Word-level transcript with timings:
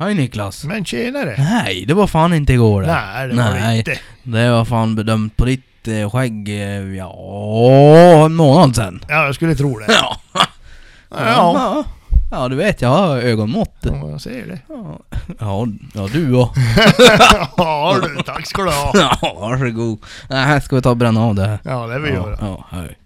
Hej 0.00 0.14
Niklas! 0.14 0.64
Men 0.64 0.84
tjenare! 0.84 1.34
Nej, 1.38 1.84
det 1.88 1.94
var 1.94 2.06
fan 2.06 2.34
inte 2.34 2.52
igår 2.52 2.82
det. 2.82 2.86
Nej, 2.86 3.28
det 3.28 3.34
var 3.36 3.44
det 3.54 3.60
Nej. 3.60 3.78
inte. 3.78 3.98
Det 4.22 4.50
var 4.50 4.64
fan 4.64 4.94
bedömt 4.94 5.36
på 5.36 5.44
ditt 5.44 5.88
eh, 5.88 6.10
skägg, 6.10 6.48
eh, 6.48 6.96
ja, 6.96 8.24
en 8.24 8.34
månad 8.34 8.76
sen. 8.76 9.04
Ja, 9.08 9.24
jag 9.26 9.34
skulle 9.34 9.54
tro 9.54 9.78
det. 9.78 9.86
Ja. 9.92 10.16
Ja, 11.10 11.18
ja. 11.24 11.84
Ja, 12.30 12.48
du 12.48 12.56
vet, 12.56 12.82
jag 12.82 12.88
har 12.88 13.16
ögonmått. 13.16 13.76
ja 13.80 14.10
jag 14.10 14.20
ser 14.20 14.46
det. 14.46 14.58
Ja, 14.68 14.98
ja, 15.40 15.66
ja 15.94 16.08
du 16.12 16.34
och. 16.34 16.56
Ja 17.56 17.96
du, 18.02 18.22
tack 18.22 18.46
ska 18.46 18.62
du 18.62 18.70
ha. 18.70 18.92
Ja, 19.22 19.36
varsågod. 19.40 19.98
Nej, 20.30 20.44
här 20.44 20.60
ska 20.60 20.76
vi 20.76 20.82
ta 20.82 20.90
och 20.90 20.96
bränna 20.96 21.24
av 21.24 21.34
det 21.34 21.46
här. 21.46 21.58
Ja, 21.64 21.86
det 21.86 21.98
vill 21.98 22.14
ja, 22.14 22.20
göra. 22.20 22.38
Ja, 22.40 22.66
hej. 22.70 22.96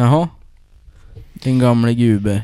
Jaha. 0.00 0.28
Din 1.32 1.58
gamle 1.58 1.94
gube. 1.94 2.42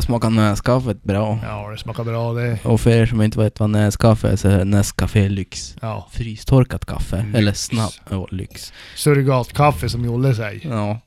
Smakar, 0.00 0.30
näskaffet 0.30 1.02
bra. 1.04 1.38
Ja, 1.42 1.70
det 1.70 1.78
smakar 1.78 2.04
bra 2.04 2.32
det. 2.32 2.58
Och 2.64 2.80
för 2.80 2.90
er 2.90 3.06
som 3.06 3.22
inte 3.22 3.38
vet 3.38 3.60
vad 3.60 3.70
näskaffe 3.70 4.28
är 4.28 4.36
så 4.36 4.48
är 4.48 4.64
Nescafé 4.64 5.28
Lyx. 5.28 5.76
Ja. 5.80 6.08
Frystorkat 6.10 6.84
kaffe. 6.86 7.22
Lyx. 7.22 7.38
Eller 7.38 7.52
snabb... 7.52 7.90
Ja, 8.10 8.26
lyx. 8.30 8.72
Surrogatkaffe 8.96 9.88
som 9.88 10.04
Jolle 10.04 10.34
säger. 10.34 10.68
Ja. 10.70 11.00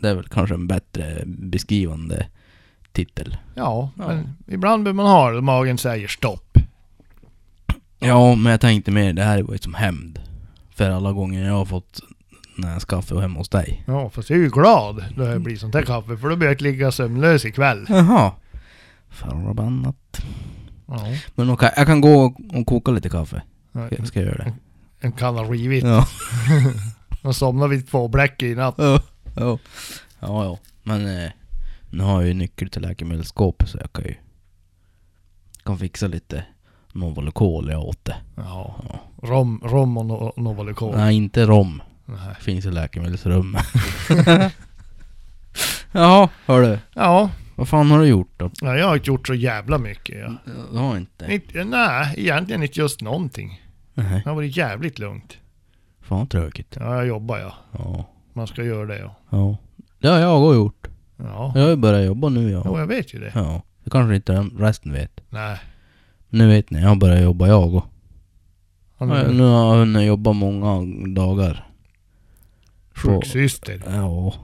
Det 0.00 0.08
är 0.08 0.14
väl 0.14 0.28
kanske 0.28 0.54
en 0.54 0.66
bättre 0.66 1.22
beskrivande 1.26 2.26
titel. 2.92 3.36
Ja, 3.54 3.90
Ja. 3.96 4.06
men 4.06 4.36
ibland 4.48 4.84
behöver 4.84 4.96
man 4.96 5.06
ha 5.06 5.30
det. 5.30 5.40
Magen 5.40 5.78
säger 5.78 6.08
stopp. 6.08 6.58
Ja, 7.98 8.34
men 8.34 8.50
jag 8.50 8.60
tänkte 8.60 8.90
mer, 8.90 9.12
det 9.12 9.22
här 9.24 9.42
var 9.42 9.52
ju 9.52 9.58
som 9.58 9.74
hämnd. 9.74 10.20
För 10.74 10.90
alla 10.90 11.12
gånger 11.12 11.46
jag 11.46 11.54
har 11.54 11.64
fått 11.64 12.00
näskaffe 12.58 13.14
och 13.14 13.20
hemma 13.22 13.38
hos 13.38 13.48
dig. 13.48 13.84
Ja, 13.86 14.10
fast 14.10 14.30
jag 14.30 14.38
är 14.38 14.42
ju 14.42 14.48
glad 14.50 15.04
då 15.16 15.24
det 15.24 15.38
blir 15.38 15.56
sånt 15.56 15.74
här 15.74 15.82
kaffe. 15.82 16.16
För 16.16 16.28
då 16.28 16.36
blir 16.36 16.48
jag 16.48 16.54
inte 16.54 16.64
ligga 16.64 16.92
sömnlös 16.92 17.44
ikväll. 17.44 17.86
Jaha. 17.88 18.32
Förbannat. 19.08 20.20
Ja. 20.86 21.06
Men 21.34 21.50
okej, 21.50 21.72
jag 21.76 21.86
kan 21.86 22.00
gå 22.00 22.34
och 22.52 22.66
koka 22.66 22.90
lite 22.90 23.08
kaffe. 23.08 23.42
Ja, 23.72 23.88
Jag 23.98 24.06
ska 24.06 24.20
göra 24.20 24.44
det. 24.44 24.52
En 25.00 25.12
kanna 25.12 25.42
rivit. 25.42 25.84
Ja. 25.84 26.06
Och 27.22 27.36
somnar 27.36 27.68
vid 27.68 27.88
två 27.88 28.08
bläck 28.08 28.42
i 28.42 28.54
natt. 28.54 28.74
Ja, 28.78 29.00
ja. 29.36 29.58
Ja, 30.20 30.44
ja. 30.44 30.58
Men 30.82 31.22
eh, 31.24 31.30
nu 31.90 32.04
har 32.04 32.20
jag 32.20 32.28
ju 32.28 32.34
nyckel 32.34 32.70
till 32.70 32.82
läkemedelsskåpet 32.82 33.68
så 33.68 33.78
jag 33.80 33.92
kan 33.92 34.04
ju... 34.04 34.14
Kan 35.64 35.78
fixa 35.78 36.06
lite 36.06 36.44
Novalucol 36.92 37.70
jag 37.70 37.84
åt 37.84 38.04
det. 38.04 38.16
Ja. 38.36 38.76
Ja. 38.88 39.00
Rom, 39.28 39.60
rom 39.64 39.96
och 39.96 40.06
no, 40.06 40.32
Novalucol. 40.36 40.96
Nej, 40.96 41.16
inte 41.16 41.46
rom. 41.46 41.82
Nej. 42.08 42.34
Finns 42.40 42.66
i 42.66 42.70
läkemedelsrum. 42.70 43.56
Jaha, 45.92 46.28
hörru. 46.46 46.78
Ja, 46.94 47.30
Vad 47.56 47.68
fan 47.68 47.90
har 47.90 47.98
du 47.98 48.06
gjort 48.06 48.32
då? 48.36 48.50
ja, 48.60 48.76
jag 48.76 48.86
har 48.86 48.94
inte 48.96 49.08
gjort 49.10 49.26
så 49.26 49.34
jävla 49.34 49.78
mycket. 49.78 50.18
Ja. 50.20 50.34
Du 50.72 50.78
har 50.78 50.96
inte? 50.96 51.32
Inte, 51.32 51.64
nej, 51.64 52.14
egentligen 52.16 52.62
inte 52.62 52.80
just 52.80 53.00
någonting. 53.00 53.62
Nej. 53.94 54.20
Det 54.24 54.30
har 54.30 54.34
varit 54.36 54.56
jävligt 54.56 54.98
lugnt. 54.98 55.36
Fan 56.02 56.26
tråkigt. 56.26 56.76
Ja, 56.80 56.94
jag 56.96 57.06
jobbar 57.06 57.38
ja. 57.38 57.54
Ja. 57.72 58.04
Man 58.32 58.46
ska 58.46 58.62
göra 58.64 58.86
det 58.86 58.98
ja. 58.98 59.14
Ja. 59.30 59.56
Det 60.00 60.08
har 60.08 60.18
jag 60.18 60.42
också 60.42 60.54
gjort. 60.54 60.86
Ja, 61.16 61.52
Jag 61.54 61.62
har 61.62 61.68
ju 61.70 61.76
börjat 61.76 62.06
jobba 62.06 62.28
nu 62.28 62.50
jo, 62.50 62.62
ja. 62.64 62.78
jag 62.80 62.86
vet 62.86 63.14
ju 63.14 63.20
det. 63.20 63.32
Ja. 63.34 63.62
Det 63.84 63.90
kanske 63.90 64.16
inte 64.16 64.32
den- 64.32 64.50
resten 64.58 64.92
vet. 64.92 65.20
Nej. 65.30 65.58
Nu 66.28 66.48
vet 66.48 66.70
ni, 66.70 66.80
jag 66.80 66.88
har 66.88 66.96
börjat 66.96 67.22
jobba 67.22 67.46
jag 67.48 67.74
också. 67.74 67.88
Ja, 68.98 69.06
Nu 69.06 69.42
har 69.42 69.72
jag 69.74 69.78
hunnit 69.78 70.06
jobba 70.06 70.32
många 70.32 70.86
dagar. 71.14 71.67
Sjuksyster. 72.98 73.82
Ja. 73.86 74.34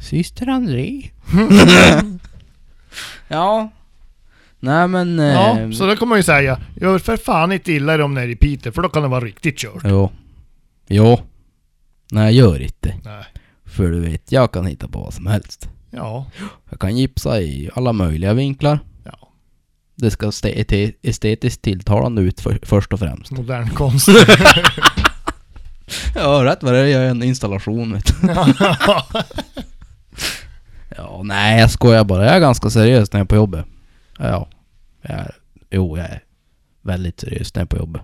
Syster 0.00 0.48
André. 0.48 1.10
ja. 3.28 3.70
Nej 4.60 4.88
men... 4.88 5.18
Ja, 5.18 5.60
eh, 5.60 5.70
så 5.70 5.86
det 5.86 5.96
kan 5.96 6.08
man 6.08 6.18
ju 6.18 6.22
säga. 6.22 6.60
Gör 6.80 6.98
för 6.98 7.16
fan 7.16 7.52
inte 7.52 7.72
illa 7.72 8.04
om 8.04 8.14
ni 8.14 8.20
är 8.20 8.28
i 8.28 8.36
Piteå, 8.36 8.72
för 8.72 8.82
då 8.82 8.88
kan 8.88 9.02
det 9.02 9.08
vara 9.08 9.24
riktigt 9.24 9.58
kört. 9.58 9.82
Jo. 9.84 10.10
Jo. 10.86 11.20
Nej 12.10 12.36
gör 12.36 12.62
inte. 12.62 12.94
Nej. 13.04 13.24
För 13.64 13.90
du 13.90 14.00
vet, 14.00 14.32
jag 14.32 14.52
kan 14.52 14.66
hitta 14.66 14.88
på 14.88 14.98
vad 14.98 15.14
som 15.14 15.26
helst. 15.26 15.68
Ja. 15.90 16.26
Jag 16.70 16.80
kan 16.80 16.96
gipsa 16.96 17.40
i 17.40 17.70
alla 17.74 17.92
möjliga 17.92 18.34
vinklar. 18.34 18.78
Ja. 19.04 19.28
Det 19.94 20.10
ska 20.10 20.32
se 20.32 20.92
estetiskt 21.02 21.62
tilltalande 21.62 22.22
ut 22.22 22.40
för, 22.40 22.58
först 22.62 22.92
och 22.92 22.98
främst. 22.98 23.30
Modern 23.30 23.68
konst. 23.68 24.08
Ja, 26.14 26.44
rätt 26.44 26.62
vad 26.62 26.72
det 26.74 26.78
är 26.78 26.84
gör 26.86 27.00
jag 27.02 27.10
en 27.10 27.22
installation 27.22 27.92
vet 27.92 28.06
du. 28.06 28.28
Ja, 30.96 31.20
nej 31.24 31.60
jag 31.60 31.70
skojar 31.70 32.04
bara. 32.04 32.24
Jag 32.24 32.34
är 32.36 32.40
ganska 32.40 32.70
seriös 32.70 33.12
när 33.12 33.20
jag 33.20 33.24
är 33.24 33.28
på 33.28 33.36
jobbet. 33.36 33.66
Ja. 34.18 34.48
Jag 35.02 35.10
är, 35.18 35.34
jo, 35.70 35.96
jag 35.98 36.06
är 36.06 36.22
väldigt 36.82 37.20
seriös 37.20 37.54
när 37.54 37.60
jag 37.60 37.66
är 37.66 37.68
på 37.70 37.76
jobbet. 37.76 38.02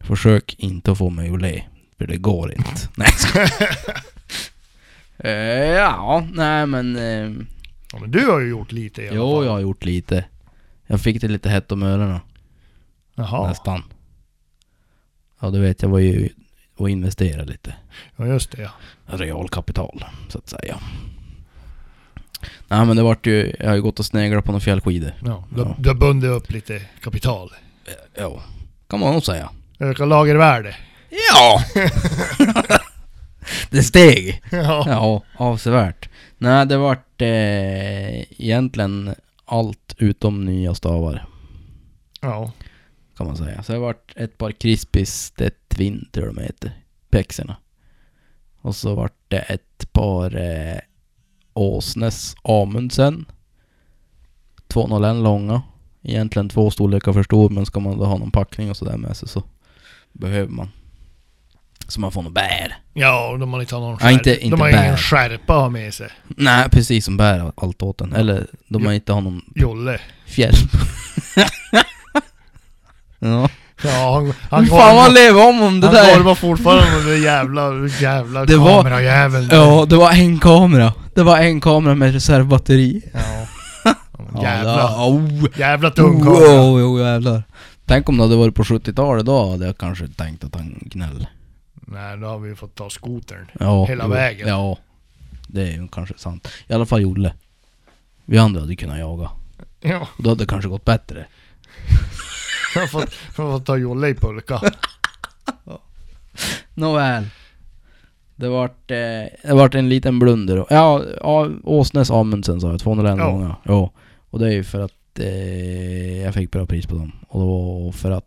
Försök 0.00 0.54
inte 0.58 0.92
att 0.92 0.98
få 0.98 1.10
mig 1.10 1.30
att 1.30 1.40
le. 1.42 1.62
För 1.98 2.06
det 2.06 2.16
går 2.16 2.52
inte. 2.52 2.70
Nej 2.96 3.08
jag. 3.34 3.48
Eh, 5.18 5.76
Ja, 5.76 6.26
nej 6.32 6.66
men... 6.66 6.96
eh, 6.96 7.44
ja, 7.92 7.98
men 8.00 8.10
du 8.10 8.26
har 8.26 8.40
ju 8.40 8.48
gjort 8.48 8.72
lite 8.72 9.02
i 9.02 9.08
alla 9.08 9.16
Jo, 9.16 9.36
fall. 9.36 9.44
jag 9.44 9.52
har 9.52 9.60
gjort 9.60 9.84
lite. 9.84 10.24
Jag 10.86 11.00
fick 11.00 11.20
det 11.20 11.28
lite 11.28 11.48
hett 11.50 11.72
om 11.72 11.82
öronen. 11.82 12.20
Jaha. 13.14 13.48
Nästan. 13.48 13.82
Ja, 15.40 15.50
du 15.50 15.60
vet 15.60 15.82
jag 15.82 15.88
var 15.88 15.98
ju 15.98 16.28
och 16.76 16.90
investerade 16.90 17.52
lite. 17.52 17.74
Ja, 18.16 18.26
just 18.26 18.50
det 18.50 18.62
ja. 18.62 18.70
realkapital, 19.06 20.04
så 20.28 20.38
att 20.38 20.48
säga. 20.48 20.78
Nej 22.68 22.86
men 22.86 22.96
det 22.96 23.02
vart 23.02 23.26
ju, 23.26 23.54
jag 23.58 23.68
har 23.68 23.74
ju 23.74 23.82
gått 23.82 23.98
och 23.98 24.06
sneglat 24.06 24.44
på 24.44 24.52
några 24.52 24.60
fjällskidor. 24.60 25.12
ja. 25.24 25.44
Du, 25.54 25.60
Ja. 25.62 25.76
du 25.78 25.88
har 25.88 25.96
bundit 25.96 26.30
upp 26.30 26.50
lite 26.50 26.82
kapital. 27.02 27.50
Ja, 28.14 28.42
kan 28.88 29.00
man 29.00 29.12
nog 29.12 29.24
säga. 29.24 29.50
Öka 29.78 30.04
lagervärde. 30.04 30.76
Ja! 31.10 31.64
det 33.70 33.82
steg. 33.82 34.42
Ja. 34.50 34.84
Ja, 34.86 35.22
avsevärt. 35.36 36.08
Nej, 36.38 36.66
det 36.66 36.76
vart 36.76 37.22
eh, 37.22 38.20
egentligen 38.40 39.14
allt 39.44 39.94
utom 39.98 40.44
nya 40.44 40.74
stavar, 40.74 41.26
Ja. 42.20 42.52
Kan 43.16 43.26
man 43.26 43.36
säga. 43.36 43.62
Så 43.62 43.72
det 43.72 43.78
vart 43.78 44.12
ett 44.16 44.38
par 44.38 44.52
Crispis 44.52 45.30
The 45.30 45.50
Twin, 45.68 46.08
tror 46.12 46.26
jag 46.26 46.34
de 46.34 46.42
heter, 46.42 46.72
pexerna. 47.10 47.56
Och 48.60 48.76
så 48.76 48.94
vart 48.94 49.14
det 49.28 49.38
ett 49.38 49.92
par 49.92 50.36
eh, 50.36 50.78
Åsnes 51.54 52.34
Amundsen. 52.44 53.24
201 54.68 55.16
långa. 55.16 55.62
Egentligen 56.02 56.48
två 56.48 56.70
storlekar 56.70 57.12
för 57.12 57.22
stor, 57.22 57.50
men 57.50 57.66
ska 57.66 57.80
man 57.80 57.98
då 57.98 58.04
ha 58.04 58.18
någon 58.18 58.30
packning 58.30 58.70
och 58.70 58.76
sådär 58.76 58.96
med 58.96 59.16
sig 59.16 59.28
så 59.28 59.42
behöver 60.12 60.50
man. 60.52 60.68
Så 61.88 62.00
man 62.00 62.12
får 62.12 62.22
något 62.22 62.32
bär. 62.34 62.76
Ja, 62.94 63.36
de 63.40 63.52
har 63.52 63.60
inte 63.60 63.74
har 63.74 63.80
någon 63.82 63.90
Ja, 63.92 63.96
skärpa. 63.98 64.10
inte- 64.12 64.30
inte 64.44 64.56
de 64.56 64.60
har 64.60 64.72
bär. 64.72 64.84
ingen 64.84 64.96
skärpa 64.96 65.54
att 65.54 65.60
ha 65.60 65.68
med 65.68 65.94
sig. 65.94 66.08
Nej, 66.28 66.68
precis 66.70 67.04
som 67.04 67.16
bär 67.16 67.52
allt 67.56 67.82
åt 67.82 68.00
en. 68.00 68.12
Eller 68.12 68.46
de 68.68 68.86
har 68.86 68.92
inte 68.92 69.12
har 69.12 69.20
någon 69.20 69.42
Jolle. 69.54 70.00
fjäll. 70.26 70.54
ja. 73.18 73.48
Ja, 73.84 74.14
han, 74.14 74.32
han 74.50 74.66
Fan 74.66 74.96
vad 74.96 75.14
lever 75.14 75.48
om 75.48 75.62
om 75.62 75.80
det 75.80 75.86
han 75.86 75.94
där. 75.96 76.16
gormar 76.18 76.34
fortfarande 76.34 77.10
den 77.12 77.22
jävla, 77.22 77.70
jävla 78.00 78.44
Det 78.44 78.56
var- 78.56 78.82
kamerajäveln. 78.82 79.48
Ja, 79.52 79.86
det 79.88 79.96
var 79.96 80.12
en 80.12 80.38
kamera. 80.38 80.92
Det 81.14 81.22
var 81.22 81.38
en 81.38 81.60
kamera 81.60 81.94
med 81.94 82.12
reservbatteri. 82.12 83.02
Ja. 83.14 83.20
Ja, 84.34 84.42
Jävla, 84.42 84.76
det- 84.76 84.94
oh. 84.96 85.46
jävla 85.58 85.90
tung 85.90 86.16
Oh, 86.16 86.24
kamera. 86.24 86.60
oh, 86.60 86.94
oh, 86.94 87.00
jävlar. 87.00 87.42
Tänk 87.86 88.08
om 88.08 88.16
det 88.16 88.22
hade 88.22 88.36
varit 88.36 88.54
på 88.54 88.62
70-talet, 88.62 89.26
då 89.26 89.50
hade 89.50 89.66
jag 89.66 89.78
kanske 89.78 90.08
tänkt 90.08 90.44
att 90.44 90.54
han 90.54 90.78
gnäll. 90.80 91.26
Nej, 91.74 92.16
då 92.16 92.26
har 92.26 92.38
vi 92.38 92.54
fått 92.54 92.74
ta 92.74 92.90
skotern. 92.90 93.46
Ja, 93.60 93.84
Hela 93.86 94.04
jo, 94.04 94.10
vägen. 94.10 94.48
Ja, 94.48 94.78
det 95.48 95.62
är 95.62 95.66
ju 95.72 95.88
kanske 95.88 96.14
sant. 96.18 96.48
I 96.68 96.72
alla 96.74 96.86
fall 96.86 97.02
Jolle. 97.02 97.32
Vi 98.24 98.38
andra 98.38 98.60
hade 98.60 98.76
kunnat 98.76 98.98
jaga. 98.98 99.30
Ja, 99.80 100.08
Och 100.16 100.22
då 100.22 100.28
hade 100.30 100.42
det 100.44 100.48
kanske 100.48 100.68
gått 100.68 100.84
bättre. 100.84 101.26
jag 102.74 102.80
har 102.82 102.86
fått, 102.88 103.14
jag 103.36 103.44
har 103.44 103.52
fått 103.58 103.66
ta 103.66 103.76
Jolle 103.76 104.08
i 104.08 104.14
pulka. 104.14 104.60
Nåväl. 106.74 107.24
Det 108.36 108.48
vart, 108.48 108.90
eh, 108.90 108.96
det 109.42 109.54
vart 109.54 109.74
en 109.74 109.88
liten 109.88 110.18
blunder. 110.18 110.56
då. 110.56 110.66
Ja, 110.70 111.02
ja 111.20 111.50
Åsnes 111.64 112.10
Amundsen 112.10 112.60
sa 112.60 112.70
jag, 112.70 112.80
201 112.80 113.18
Ja. 113.18 113.30
gånger. 113.30 113.54
Ja. 113.64 113.90
Och 114.30 114.38
det 114.38 114.46
är 114.46 114.52
ju 114.52 114.64
för 114.64 114.80
att 114.80 115.18
eh, 115.18 116.22
jag 116.22 116.34
fick 116.34 116.50
bra 116.50 116.66
pris 116.66 116.86
på 116.86 116.94
dem. 116.94 117.12
Och 117.28 117.40
då 117.40 117.92
för 117.92 118.10
att 118.10 118.24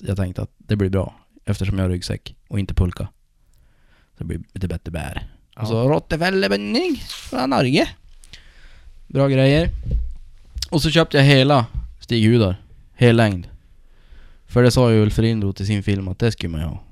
jag 0.00 0.16
tänkte 0.16 0.42
att 0.42 0.50
det 0.58 0.76
blir 0.76 0.90
bra. 0.90 1.14
Eftersom 1.44 1.78
jag 1.78 1.84
har 1.84 1.90
ryggsäck 1.90 2.34
och 2.48 2.58
inte 2.58 2.74
pulka. 2.74 3.08
Så 4.12 4.18
det 4.18 4.24
blir 4.24 4.40
lite 4.52 4.68
bättre 4.68 4.90
bär. 4.90 5.26
Ja. 5.56 5.62
Och 5.62 5.68
så 5.68 5.88
Rottefellebundning 5.88 6.96
från 7.08 7.50
Norge. 7.50 7.88
Bra 9.06 9.28
grejer. 9.28 9.68
Och 10.70 10.82
så 10.82 10.90
köpte 10.90 11.16
jag 11.16 11.24
hela 11.24 11.66
stighudar. 12.00 12.56
Hel 12.94 13.16
längd. 13.16 13.48
För 14.48 14.62
det 14.62 14.70
sa 14.70 14.92
ju 14.92 15.02
Ulf 15.02 15.18
Lindroth 15.18 15.62
i 15.62 15.66
sin 15.66 15.82
film 15.82 16.08
att 16.08 16.18
det 16.18 16.32
skulle 16.32 16.50
man 16.50 16.60
ju 16.60 16.66
ha. 16.66 16.82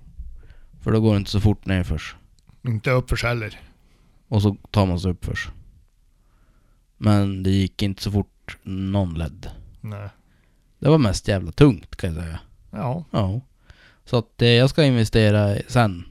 För 0.80 0.92
då 0.92 1.00
går 1.00 1.12
det 1.12 1.16
inte 1.16 1.30
så 1.30 1.40
fort 1.40 1.66
nerförs. 1.66 2.16
Inte 2.66 2.90
uppförs 2.90 3.24
heller. 3.24 3.60
Och 4.28 4.42
så 4.42 4.56
tar 4.70 4.86
man 4.86 5.00
sig 5.00 5.10
uppförs. 5.10 5.48
Men 6.96 7.42
det 7.42 7.50
gick 7.50 7.82
inte 7.82 8.02
så 8.02 8.10
fort 8.10 8.58
någon 8.62 9.14
ledde. 9.14 9.50
Nej. 9.80 10.08
Det 10.78 10.88
var 10.88 10.98
mest 10.98 11.28
jävla 11.28 11.52
tungt 11.52 11.96
kan 11.96 12.14
jag 12.14 12.22
säga. 12.24 12.40
Ja. 12.70 13.04
Ja. 13.10 13.40
Så 14.04 14.18
att 14.18 14.42
eh, 14.42 14.48
jag 14.48 14.70
ska 14.70 14.84
investera 14.84 15.56
sen. 15.68 16.04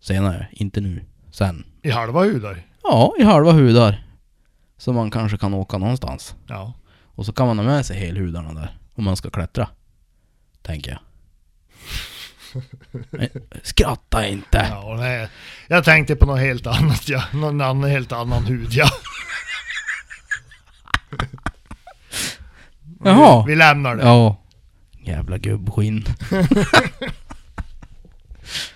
Senare, 0.00 0.48
inte 0.52 0.80
nu. 0.80 1.04
Sen. 1.30 1.64
I 1.82 1.90
halva 1.90 2.24
hudar. 2.24 2.66
Ja, 2.82 3.14
i 3.18 3.22
halva 3.22 3.52
hudar. 3.52 4.06
Så 4.76 4.92
man 4.92 5.10
kanske 5.10 5.38
kan 5.38 5.54
åka 5.54 5.78
någonstans. 5.78 6.34
Ja. 6.46 6.72
Och 7.02 7.26
så 7.26 7.32
kan 7.32 7.46
man 7.46 7.58
ha 7.58 7.64
med 7.64 7.86
sig 7.86 7.96
helhudarna 7.96 8.52
där. 8.52 8.78
Om 8.94 9.04
man 9.04 9.16
ska 9.16 9.30
klättra. 9.30 9.68
Tänker 10.66 10.90
jag. 10.90 11.00
Skratta 13.62 14.26
inte! 14.28 14.66
Ja, 14.70 14.96
nej. 14.98 15.28
Jag 15.68 15.84
tänkte 15.84 16.16
på 16.16 16.26
något 16.26 16.40
helt 16.40 16.66
annat 16.66 17.08
ja. 17.08 17.22
Någon 17.32 17.60
annan, 17.60 17.90
helt 17.90 18.12
annan 18.12 18.46
hud 18.46 18.68
ja. 18.72 18.88
Jaha. 23.04 23.44
Vi, 23.46 23.52
vi 23.52 23.56
lämnar 23.56 23.96
det. 23.96 24.02
Ja. 24.02 24.42
Jävla 25.04 25.38
gubbskinn. 25.38 26.04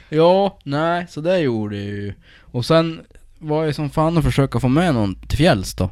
ja, 0.09 0.59
nej, 0.65 1.07
så 1.11 1.21
det 1.21 1.39
gjorde 1.39 1.77
jag 1.77 1.85
ju. 1.87 2.15
Och 2.41 2.65
sen 2.67 3.01
var 3.39 3.65
jag 3.65 3.75
som 3.75 3.91
fan 3.91 4.19
att 4.19 4.25
försöka 4.25 4.61
få 4.61 4.69
med 4.69 4.95
någon 4.95 5.15
till 5.15 5.39
fjälls 5.39 5.75
då. 5.75 5.91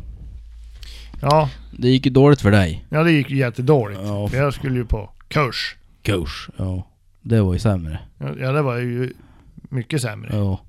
Ja, 1.23 1.51
Det 1.79 1.89
gick 1.89 2.07
ju 2.07 2.13
dåligt 2.13 2.41
för 2.41 2.51
dig. 2.51 2.85
ja 2.89 3.03
det 3.03 3.13
gick 3.13 3.31
ju 3.31 3.37
jättedåligt. 3.37 4.01
Ja, 4.05 4.29
För 4.29 4.37
jag 4.37 4.55
skulle 4.55 4.77
ju 4.79 4.85
på 4.85 5.11
kurs. 5.29 5.77
Kurs. 6.13 6.51
Ja. 6.57 6.87
Det 7.23 7.41
var 7.41 7.53
ju 7.53 7.59
sämre. 7.59 7.99
Ja, 8.19 8.53
det 8.53 8.63
var 8.63 8.77
ju 8.77 9.13
mycket 9.53 10.03
sämre. 10.03 10.37
Ja. 10.37 10.61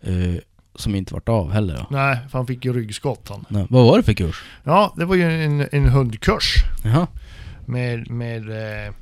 Eh, 0.00 0.34
som 0.74 0.94
inte 0.94 1.14
vart 1.14 1.28
av 1.28 1.50
heller 1.52 1.74
då. 1.76 1.86
Nej, 1.90 2.18
för 2.30 2.38
han 2.38 2.46
fick 2.46 2.64
ju 2.64 2.72
ryggskott 2.72 3.28
han. 3.28 3.44
Nej. 3.48 3.66
Vad 3.70 3.84
var 3.84 3.96
det 3.96 4.02
för 4.02 4.12
kurs? 4.12 4.44
Ja, 4.64 4.94
det 4.96 5.04
var 5.04 5.14
ju 5.14 5.44
en, 5.44 5.68
en 5.72 5.88
hundkurs. 5.88 6.54
Jaha. 6.84 7.06
med, 7.66 8.10
med 8.10 8.50
eh, 8.86 8.94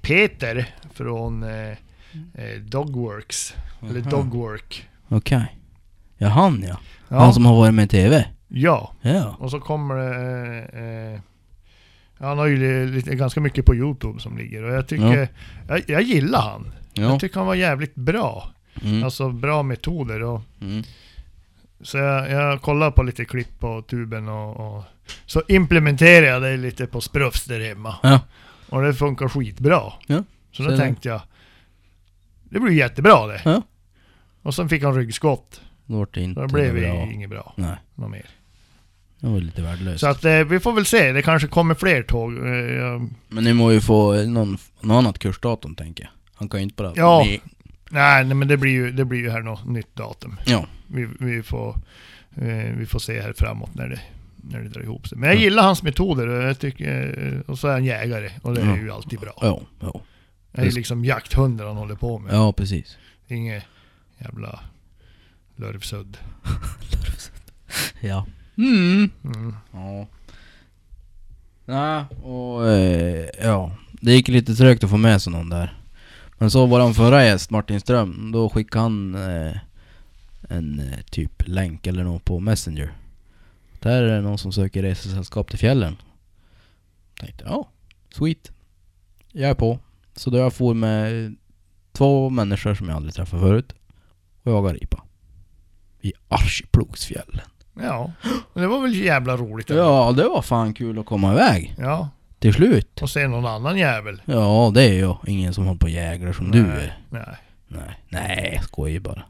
Peter 0.00 0.66
från 0.94 1.42
eh, 1.42 1.68
eh, 2.34 2.60
Dogworks. 2.62 3.54
Eller 3.90 4.00
Aha. 4.00 4.10
Dogwork. 4.10 4.88
Okej. 5.08 5.56
Ja, 6.18 6.28
han 6.28 6.64
ja. 6.68 6.76
Ja, 7.08 7.18
Han 7.20 7.34
som 7.34 7.46
har 7.46 7.56
varit 7.56 7.74
med 7.74 7.84
i 7.84 7.88
TV? 7.88 8.24
ja. 8.48 8.92
Ja. 9.02 9.36
och 9.38 9.50
så 9.50 9.60
kommer 9.60 9.94
det... 9.94 11.20
Han 12.18 12.38
har 12.38 12.46
ju 12.46 12.56
li- 12.56 12.92
lite, 12.96 13.14
ganska 13.14 13.40
mycket 13.40 13.64
på 13.66 13.74
Youtube 13.74 14.20
som 14.20 14.38
ligger 14.38 14.62
och 14.62 14.74
jag 14.74 14.88
tycker... 14.88 15.28
Jag, 15.68 15.82
jag 15.86 16.02
gillar 16.02 16.40
han. 16.40 16.72
Ja. 16.94 17.02
Jag 17.02 17.20
tycker 17.20 17.36
han 17.36 17.46
var 17.46 17.54
jävligt 17.54 17.94
bra. 17.94 18.50
Mm. 18.82 19.04
Alltså 19.04 19.30
bra 19.30 19.62
metoder 19.62 20.22
och... 20.22 20.40
Mm. 20.60 20.82
Så 21.80 21.98
jag, 21.98 22.30
jag 22.30 22.62
kollar 22.62 22.90
på 22.90 23.02
lite 23.02 23.24
klipp 23.24 23.58
på 23.58 23.82
tuben 23.82 24.28
och, 24.28 24.76
och 24.76 24.84
så 25.26 25.42
implementerar 25.48 26.26
jag 26.26 26.42
det 26.42 26.56
lite 26.56 26.86
på 26.86 27.00
Sprufs 27.00 27.44
där 27.44 27.60
hemma. 27.60 27.94
Ja. 28.02 28.20
Och 28.68 28.82
det 28.82 28.94
funkar 28.94 29.28
skitbra. 29.28 29.82
Ja, 30.06 30.24
Så 30.52 30.62
då 30.62 30.70
det. 30.70 30.76
tänkte 30.76 31.08
jag, 31.08 31.20
det 32.50 32.60
blir 32.60 32.72
jättebra 32.72 33.26
det. 33.26 33.40
Ja. 33.44 33.62
Och 34.42 34.54
sen 34.54 34.68
fick 34.68 34.82
han 34.82 34.94
ryggskott. 34.94 35.60
Då 35.86 35.98
vart 35.98 36.14
det 36.14 36.20
inte 36.20 36.40
Så 36.40 36.46
det 36.46 36.52
blev 36.52 36.74
bra. 36.74 36.94
inget 37.12 37.30
bra. 37.30 37.52
Nej, 37.56 37.76
Något 37.94 38.10
mer. 38.10 38.26
Det 39.20 39.26
var 39.28 39.40
lite 39.40 39.62
värdelöst. 39.62 40.00
Så 40.00 40.06
att 40.06 40.24
eh, 40.24 40.38
vi 40.44 40.60
får 40.60 40.72
väl 40.72 40.86
se, 40.86 41.12
det 41.12 41.22
kanske 41.22 41.48
kommer 41.48 41.74
fler 41.74 42.02
tåg. 42.02 42.32
Eh, 42.46 42.52
jag- 42.54 43.10
Men 43.28 43.44
ni 43.44 43.52
må 43.54 43.72
ju 43.72 43.80
få 43.80 44.12
någon, 44.22 44.58
någon 44.80 44.96
annat 44.96 45.18
kursdatum 45.18 45.74
tänker 45.74 46.04
jag. 46.04 46.10
Han 46.34 46.48
kan 46.48 46.60
ju 46.60 46.64
inte 46.64 46.74
bara... 46.74 46.92
Ja. 46.96 47.22
Ni, 47.26 47.40
nej, 47.90 48.24
nej 48.24 48.34
men 48.34 48.48
det 48.48 48.56
blir 48.56 48.70
ju, 48.72 48.90
det 48.92 49.04
blir 49.04 49.18
ju 49.18 49.30
här 49.30 49.40
något 49.40 49.66
nytt 49.66 49.96
datum. 49.96 50.36
ja. 50.46 50.66
Vi, 50.86 51.08
vi, 51.20 51.42
får, 51.42 51.76
eh, 52.36 52.72
vi 52.76 52.86
får 52.86 52.98
se 52.98 53.20
här 53.20 53.32
framåt 53.36 53.74
när 53.74 53.88
det, 53.88 54.00
när 54.36 54.60
det 54.60 54.68
drar 54.68 54.82
ihop 54.82 55.08
sig. 55.08 55.18
Men 55.18 55.28
jag 55.28 55.38
Ja. 55.38 55.42
gillar 55.42 55.62
hans 55.62 55.82
metoder 55.82 56.26
och, 56.26 56.42
jag 56.42 56.58
tycker, 56.58 57.24
eh, 57.34 57.50
och 57.50 57.58
så 57.58 57.68
är 57.68 57.72
han 57.72 57.84
jägare 57.84 58.30
och 58.42 58.54
det 58.54 58.60
är 58.60 58.66
Ja. 58.66 58.76
ju 58.76 58.90
alltid 58.90 59.20
bra. 59.20 59.32
Ja, 59.40 59.60
ja. 59.80 60.00
Det 60.52 60.60
är 60.60 60.66
ju 60.66 60.70
liksom 60.72 61.04
jakthundar 61.04 61.66
han 61.66 61.76
håller 61.76 61.94
på 61.94 62.18
med. 62.18 62.34
Ja, 62.34 62.52
precis. 62.52 62.96
Inget 63.28 63.64
jävla 64.18 64.60
lurvsudd. 65.56 66.16
Ja. 68.00 68.26
Mm. 68.58 69.10
Mm. 69.24 69.54
Ja. 69.72 70.06
Nej, 71.64 72.04
och 72.22 72.68
eh, 72.68 73.28
ja. 73.42 73.76
Det 74.00 74.12
gick 74.12 74.28
lite 74.28 74.54
trögt 74.54 74.84
att 74.84 74.90
få 74.90 74.96
med 74.96 75.22
sig 75.22 75.32
någon 75.32 75.48
där. 75.48 75.78
Men 76.38 76.50
så 76.50 76.66
våran 76.66 76.94
förra 76.94 77.24
gäst, 77.24 77.50
Martin 77.50 77.80
Ström, 77.80 78.32
då 78.32 78.50
skickade 78.50 78.82
han 78.82 79.14
eh, 79.14 79.56
en 80.48 80.80
eh, 80.80 81.00
typ 81.10 81.48
länk 81.48 81.86
eller 81.86 82.04
något 82.04 82.24
på 82.24 82.40
Messenger. 82.40 82.92
Där 83.80 84.02
är 84.02 84.16
det 84.16 84.20
någon 84.20 84.38
som 84.38 84.52
söker 84.52 84.82
resesällskap 84.82 85.50
till 85.50 85.58
fjällen. 85.58 85.96
Tänkte, 87.20 87.44
ja, 87.46 87.68
sweet. 88.10 88.52
Jag 89.32 89.50
är 89.50 89.54
på. 89.54 89.78
Så 90.14 90.30
då 90.30 90.38
jag 90.38 90.52
for 90.52 90.74
med 90.74 91.36
två 91.92 92.30
människor 92.30 92.74
som 92.74 92.88
jag 92.88 92.96
aldrig 92.96 93.14
träffat 93.14 93.40
förut. 93.40 93.74
Och 94.42 94.52
jagar 94.52 94.74
ripa. 94.74 95.04
I 96.00 96.12
Arjeplogsfjällen. 96.28 97.48
Ja, 97.82 98.12
det 98.54 98.66
var 98.66 98.82
väl 98.82 98.94
jävla 98.94 99.36
roligt. 99.36 99.70
eller? 99.70 99.80
Ja, 99.80 100.12
det 100.16 100.28
var 100.28 100.42
fan 100.42 100.74
kul 100.74 100.98
att 100.98 101.06
komma 101.06 101.32
iväg. 101.32 101.74
ja. 101.78 102.08
Till 102.38 102.54
slut. 102.54 103.02
Och 103.02 103.10
se 103.10 103.28
någon 103.28 103.46
annan 103.46 103.78
jävel. 103.78 104.22
Ja, 104.24 104.70
det 104.74 104.82
är 104.84 105.00
jag. 105.00 105.18
Ingen 105.26 105.54
som 105.54 105.66
håller 105.66 105.78
på 105.78 105.84
och 105.84 105.90
jäglar 105.90 106.32
som 106.32 106.50
du 106.50 106.62
Nej, 106.62 106.84
är. 106.84 106.98
Nej, 107.10 107.36
Nej, 107.68 107.98
nej, 108.08 108.52
jag 108.54 108.64
skojar 108.64 109.00
bara. 109.00 109.22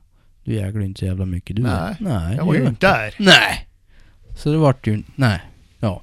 Du 0.45 0.55
jäglar 0.55 0.83
inte 0.83 0.99
så 0.99 1.07
jävla 1.07 1.25
mycket 1.25 1.57
du 1.57 1.63
Nej. 1.63 1.97
Nej, 2.01 2.37
jag 2.37 2.45
var 2.45 2.55
ju 2.55 2.61
gör 2.61 2.69
inte 2.69 2.87
där. 2.87 3.15
Nej! 3.19 3.69
Så 4.37 4.53
det 4.53 4.57
vart 4.59 4.87
ju... 4.87 5.03
Nej. 5.15 5.41
Ja. 5.81 6.03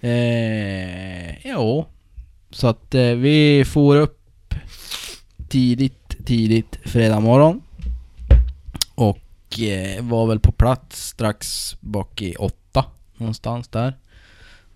Eh, 0.00 1.46
ja. 1.48 1.86
Så 2.50 2.66
att 2.68 2.94
eh, 2.94 3.02
vi 3.02 3.64
får 3.66 3.96
upp 3.96 4.54
tidigt, 5.48 6.26
tidigt 6.26 6.78
fredag 6.84 7.20
morgon. 7.20 7.60
Eh, 9.58 10.04
var 10.04 10.26
väl 10.26 10.40
på 10.40 10.52
plats 10.52 11.08
strax 11.08 11.76
bak 11.80 12.22
i 12.22 12.34
åtta. 12.34 12.84
Någonstans 13.16 13.68
där. 13.68 13.96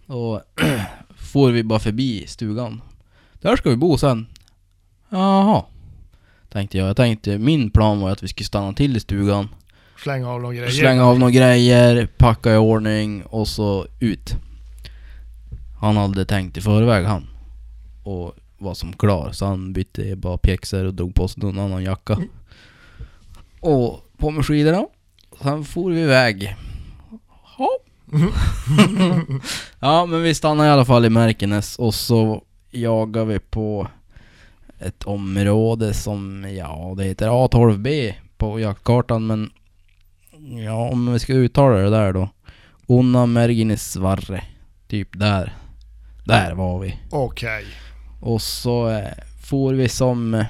Och 0.07 0.41
får 1.17 1.51
vi 1.51 1.63
bara 1.63 1.79
förbi 1.79 2.27
stugan. 2.27 2.81
Där 3.33 3.57
ska 3.57 3.71
vi 3.71 3.77
bo 3.77 3.99
sen. 3.99 4.27
Jaha. 5.09 5.65
Tänkte 6.49 6.79
jag. 6.79 6.89
Jag 6.89 6.97
tänkte, 6.97 7.39
min 7.39 7.71
plan 7.71 8.01
var 8.01 8.11
att 8.11 8.23
vi 8.23 8.29
skulle 8.29 8.47
stanna 8.47 8.73
till 8.73 8.97
i 8.97 9.01
stugan. 9.01 9.49
Slänga 10.03 10.29
av 10.31 10.41
några 10.41 10.55
grejer. 10.55 10.71
Slänga 10.71 11.05
av 11.05 11.19
några 11.19 11.31
grejer, 11.31 12.09
packa 12.17 12.55
i 12.55 12.57
ordning 12.57 13.23
och 13.23 13.49
så 13.49 13.87
ut. 14.01 14.35
Han 15.81 15.97
hade 15.97 16.25
tänkt 16.25 16.57
i 16.57 16.61
förväg 16.61 17.05
han. 17.05 17.27
Och 18.03 18.35
var 18.59 18.75
som 18.75 18.93
klar. 18.93 19.33
Så 19.33 19.47
han 19.47 19.73
bytte 19.73 20.17
bara 20.17 20.39
pjäxor 20.39 20.85
och 20.85 20.95
drog 20.95 21.15
på 21.15 21.29
sig 21.29 21.43
någon 21.43 21.59
annan 21.59 21.83
jacka. 21.83 22.19
Och 23.65 24.01
på 24.19 24.31
med 24.31 24.47
skidorna. 24.47 24.87
Sen 25.43 25.65
for 25.65 25.91
vi 25.91 26.01
iväg. 26.01 26.57
Ja. 27.59 27.69
ja 29.81 30.07
men 30.07 30.23
vi 30.23 30.35
stannade 30.35 30.69
i 30.69 30.73
alla 30.73 30.85
fall 30.85 31.05
i 31.05 31.11
Märkenäs 31.11 31.79
och 31.79 31.95
så 31.95 32.43
jagade 32.71 33.27
vi 33.27 33.39
på 33.39 33.89
ett 34.79 35.05
område 35.05 35.95
som, 35.95 36.47
ja 36.57 36.95
det 36.97 37.05
heter 37.05 37.29
A12B 37.29 38.15
på 38.37 38.61
jaktkartan 38.61 39.27
men 39.27 39.51
Ja, 40.65 40.89
om 40.89 41.13
vi 41.13 41.19
ska 41.19 41.33
uttala 41.33 41.77
det 41.77 41.91
där 41.91 42.13
då. 42.13 42.29
Onna 42.87 43.27
Merginisvarre. 43.27 44.45
Typ 44.89 45.09
där. 45.13 45.55
Där 46.25 46.55
var 46.55 46.79
vi. 46.79 46.99
Okej. 47.11 47.65
Och 48.21 48.43
så 48.43 48.89
eh, 48.89 49.09
for 49.43 49.75
vi 49.75 49.89
som... 49.89 50.45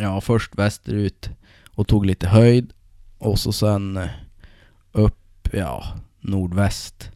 Ja, 0.00 0.20
först 0.20 0.58
västerut 0.58 1.30
och 1.74 1.88
tog 1.88 2.06
lite 2.06 2.28
höjd. 2.28 2.72
Och 3.18 3.38
så 3.38 3.52
sen 3.52 3.96
eh, 3.96 4.08
upp, 4.92 5.48
ja, 5.52 5.84
nordväst 6.20 7.10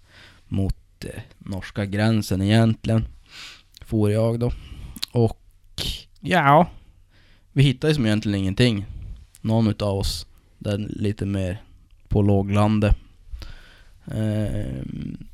mot 0.47 1.05
eh, 1.05 1.23
norska 1.39 1.87
gränsen 1.87 2.43
egentligen. 2.43 3.05
For 3.81 4.11
jag 4.11 4.41
då. 4.41 4.53
Och 5.13 5.43
ja, 6.21 6.71
vi 7.53 7.63
hittade 7.63 7.91
ju 7.91 7.95
som 7.95 8.07
egentligen 8.07 8.39
ingenting. 8.39 8.87
Någon 9.41 9.69
utav 9.69 9.99
oss. 9.99 10.27
Där 10.59 10.79
lite 10.79 11.27
mer 11.27 11.63
på 12.09 12.23
låglandet. 12.23 12.97
Ehm, 14.05 15.27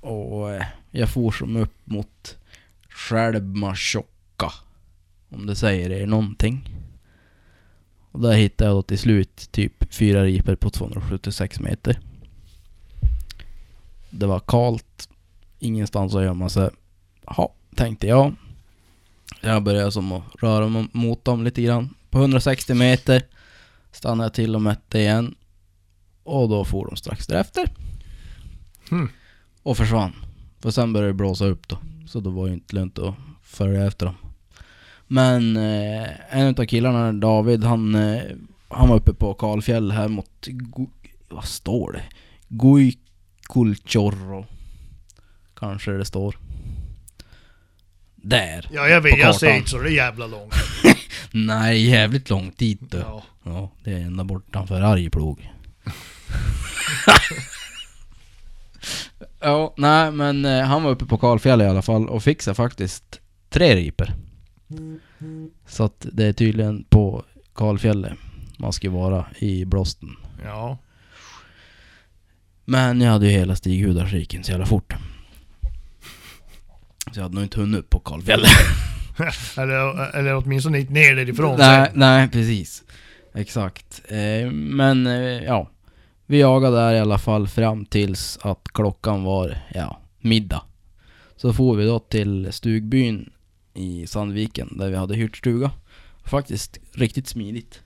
och 0.00 0.54
eh, 0.54 0.66
jag 0.90 1.10
for 1.10 1.30
som 1.30 1.56
upp 1.56 1.74
mot 1.84 2.36
Självmartjocka. 2.88 4.52
Om 5.28 5.46
det 5.46 5.56
säger 5.56 5.90
er 5.90 6.06
någonting. 6.06 6.75
Och 8.16 8.22
där 8.22 8.32
hittade 8.32 8.70
jag 8.70 8.76
då 8.76 8.82
till 8.82 8.98
slut 8.98 9.48
typ 9.52 9.94
fyra 9.94 10.24
riper 10.24 10.56
på 10.56 10.70
276 10.70 11.60
meter. 11.60 12.00
Det 14.10 14.26
var 14.26 14.40
kallt. 14.40 15.08
Ingenstans 15.58 16.14
att 16.14 16.22
gömma 16.22 16.48
sig. 16.48 16.70
Ja, 17.26 17.54
tänkte 17.74 18.06
jag. 18.06 18.34
Jag 19.40 19.62
började 19.62 19.92
som 19.92 20.12
att 20.12 20.22
röra 20.38 20.68
mig 20.68 20.88
mot 20.92 21.24
dem 21.24 21.44
lite 21.44 21.62
grann. 21.62 21.94
På 22.10 22.18
160 22.18 22.74
meter 22.74 23.22
stannade 23.92 24.24
jag 24.24 24.34
till 24.34 24.54
och 24.54 24.62
mätte 24.62 24.98
igen. 24.98 25.34
Och 26.22 26.48
då 26.48 26.64
for 26.64 26.86
de 26.86 26.96
strax 26.96 27.26
därefter. 27.26 27.72
Hmm. 28.90 29.08
Och 29.62 29.76
försvann. 29.76 30.12
För 30.60 30.70
sen 30.70 30.92
började 30.92 31.12
det 31.12 31.14
blåsa 31.14 31.44
upp 31.44 31.68
då. 31.68 31.78
Så 32.06 32.20
då 32.20 32.30
var 32.30 32.46
det 32.46 32.52
inte 32.52 32.76
lönt 32.76 32.98
att 32.98 33.14
följa 33.42 33.86
efter 33.86 34.06
dem. 34.06 34.25
Men 35.06 35.56
eh, 35.56 36.08
en 36.30 36.54
av 36.58 36.64
killarna, 36.64 37.12
David, 37.12 37.64
han, 37.64 37.94
eh, 37.94 38.22
han 38.68 38.88
var 38.88 38.96
uppe 38.96 39.14
på 39.14 39.34
Kalfjäll 39.34 39.90
här 39.90 40.08
mot... 40.08 40.48
Vad 41.28 41.44
står 41.44 41.92
det? 41.92 42.02
Guiculchorro. 42.48 44.46
Kanske 45.54 45.90
det 45.90 46.04
står. 46.04 46.38
Där. 48.14 48.68
Ja, 48.72 48.88
jag 48.88 49.00
vet. 49.00 49.18
Jag 49.18 49.36
ser 49.36 49.56
inte 49.56 49.70
så 49.70 49.78
det 49.78 49.88
är 49.88 49.92
jävla 49.92 50.26
långt. 50.26 50.54
Nej, 51.30 51.90
jävligt 51.90 52.30
långt 52.30 52.58
dit 52.58 52.80
du. 52.90 52.98
Ja. 52.98 53.22
Ja, 53.44 53.72
det 53.84 53.92
är 53.92 54.00
ända 54.00 54.24
bortanför 54.24 54.80
Arjeplog. 54.80 55.52
ja, 59.40 59.74
nej 59.76 60.12
men 60.12 60.44
eh, 60.44 60.64
han 60.64 60.82
var 60.82 60.90
uppe 60.90 61.06
på 61.06 61.18
Kalfjäll 61.18 61.62
i 61.62 61.66
alla 61.66 61.82
fall 61.82 62.08
och 62.08 62.22
fixade 62.22 62.54
faktiskt 62.54 63.20
tre 63.48 63.76
riper. 63.76 64.14
Så 65.66 65.84
att 65.84 66.06
det 66.12 66.24
är 66.24 66.32
tydligen 66.32 66.84
på 66.84 67.24
Kalfjället 67.54 68.12
man 68.58 68.72
ska 68.72 68.90
vara 68.90 69.26
i 69.38 69.64
blåsten. 69.64 70.16
Ja. 70.44 70.78
Men 72.64 73.00
jag 73.00 73.12
hade 73.12 73.26
ju 73.26 73.32
hela 73.32 73.56
Stighudarskiken 73.56 74.44
så 74.44 74.50
jävla 74.50 74.66
fort. 74.66 74.94
Så 77.12 77.18
jag 77.18 77.22
hade 77.22 77.34
nog 77.34 77.44
inte 77.44 77.60
hunnit 77.60 77.80
upp 77.80 77.90
på 77.90 77.98
Kalfjället. 78.00 78.50
eller, 79.58 80.16
eller 80.16 80.36
åtminstone 80.36 80.80
inte 80.80 80.92
ner 80.92 81.14
därifrån 81.14 81.58
Nej, 81.58 81.86
sen. 81.86 81.98
nej 81.98 82.28
precis. 82.28 82.84
Exakt. 83.34 84.02
Eh, 84.08 84.50
men 84.50 85.06
eh, 85.06 85.44
ja, 85.44 85.70
vi 86.26 86.40
jagade 86.40 86.76
där 86.76 86.94
i 86.94 87.00
alla 87.00 87.18
fall 87.18 87.48
fram 87.48 87.86
tills 87.86 88.38
att 88.42 88.68
klockan 88.72 89.24
var, 89.24 89.58
ja, 89.74 90.00
middag. 90.20 90.62
Så 91.36 91.52
får 91.52 91.76
vi 91.76 91.86
då 91.86 91.98
till 91.98 92.52
stugbyn 92.52 93.30
i 93.76 94.06
Sandviken 94.06 94.78
där 94.78 94.90
vi 94.90 94.96
hade 94.96 95.14
hyrt 95.14 95.36
stuga. 95.36 95.70
Faktiskt 96.24 96.78
riktigt 96.92 97.26
smidigt. 97.28 97.82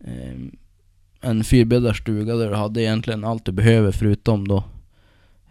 Eh, 0.00 0.34
en 1.20 1.44
fyrbäddars 1.44 1.98
stuga 1.98 2.34
där 2.36 2.50
du 2.50 2.56
hade 2.56 2.82
egentligen 2.82 3.24
allt 3.24 3.44
du 3.44 3.52
behöver 3.52 3.92
förutom 3.92 4.48
då 4.48 4.64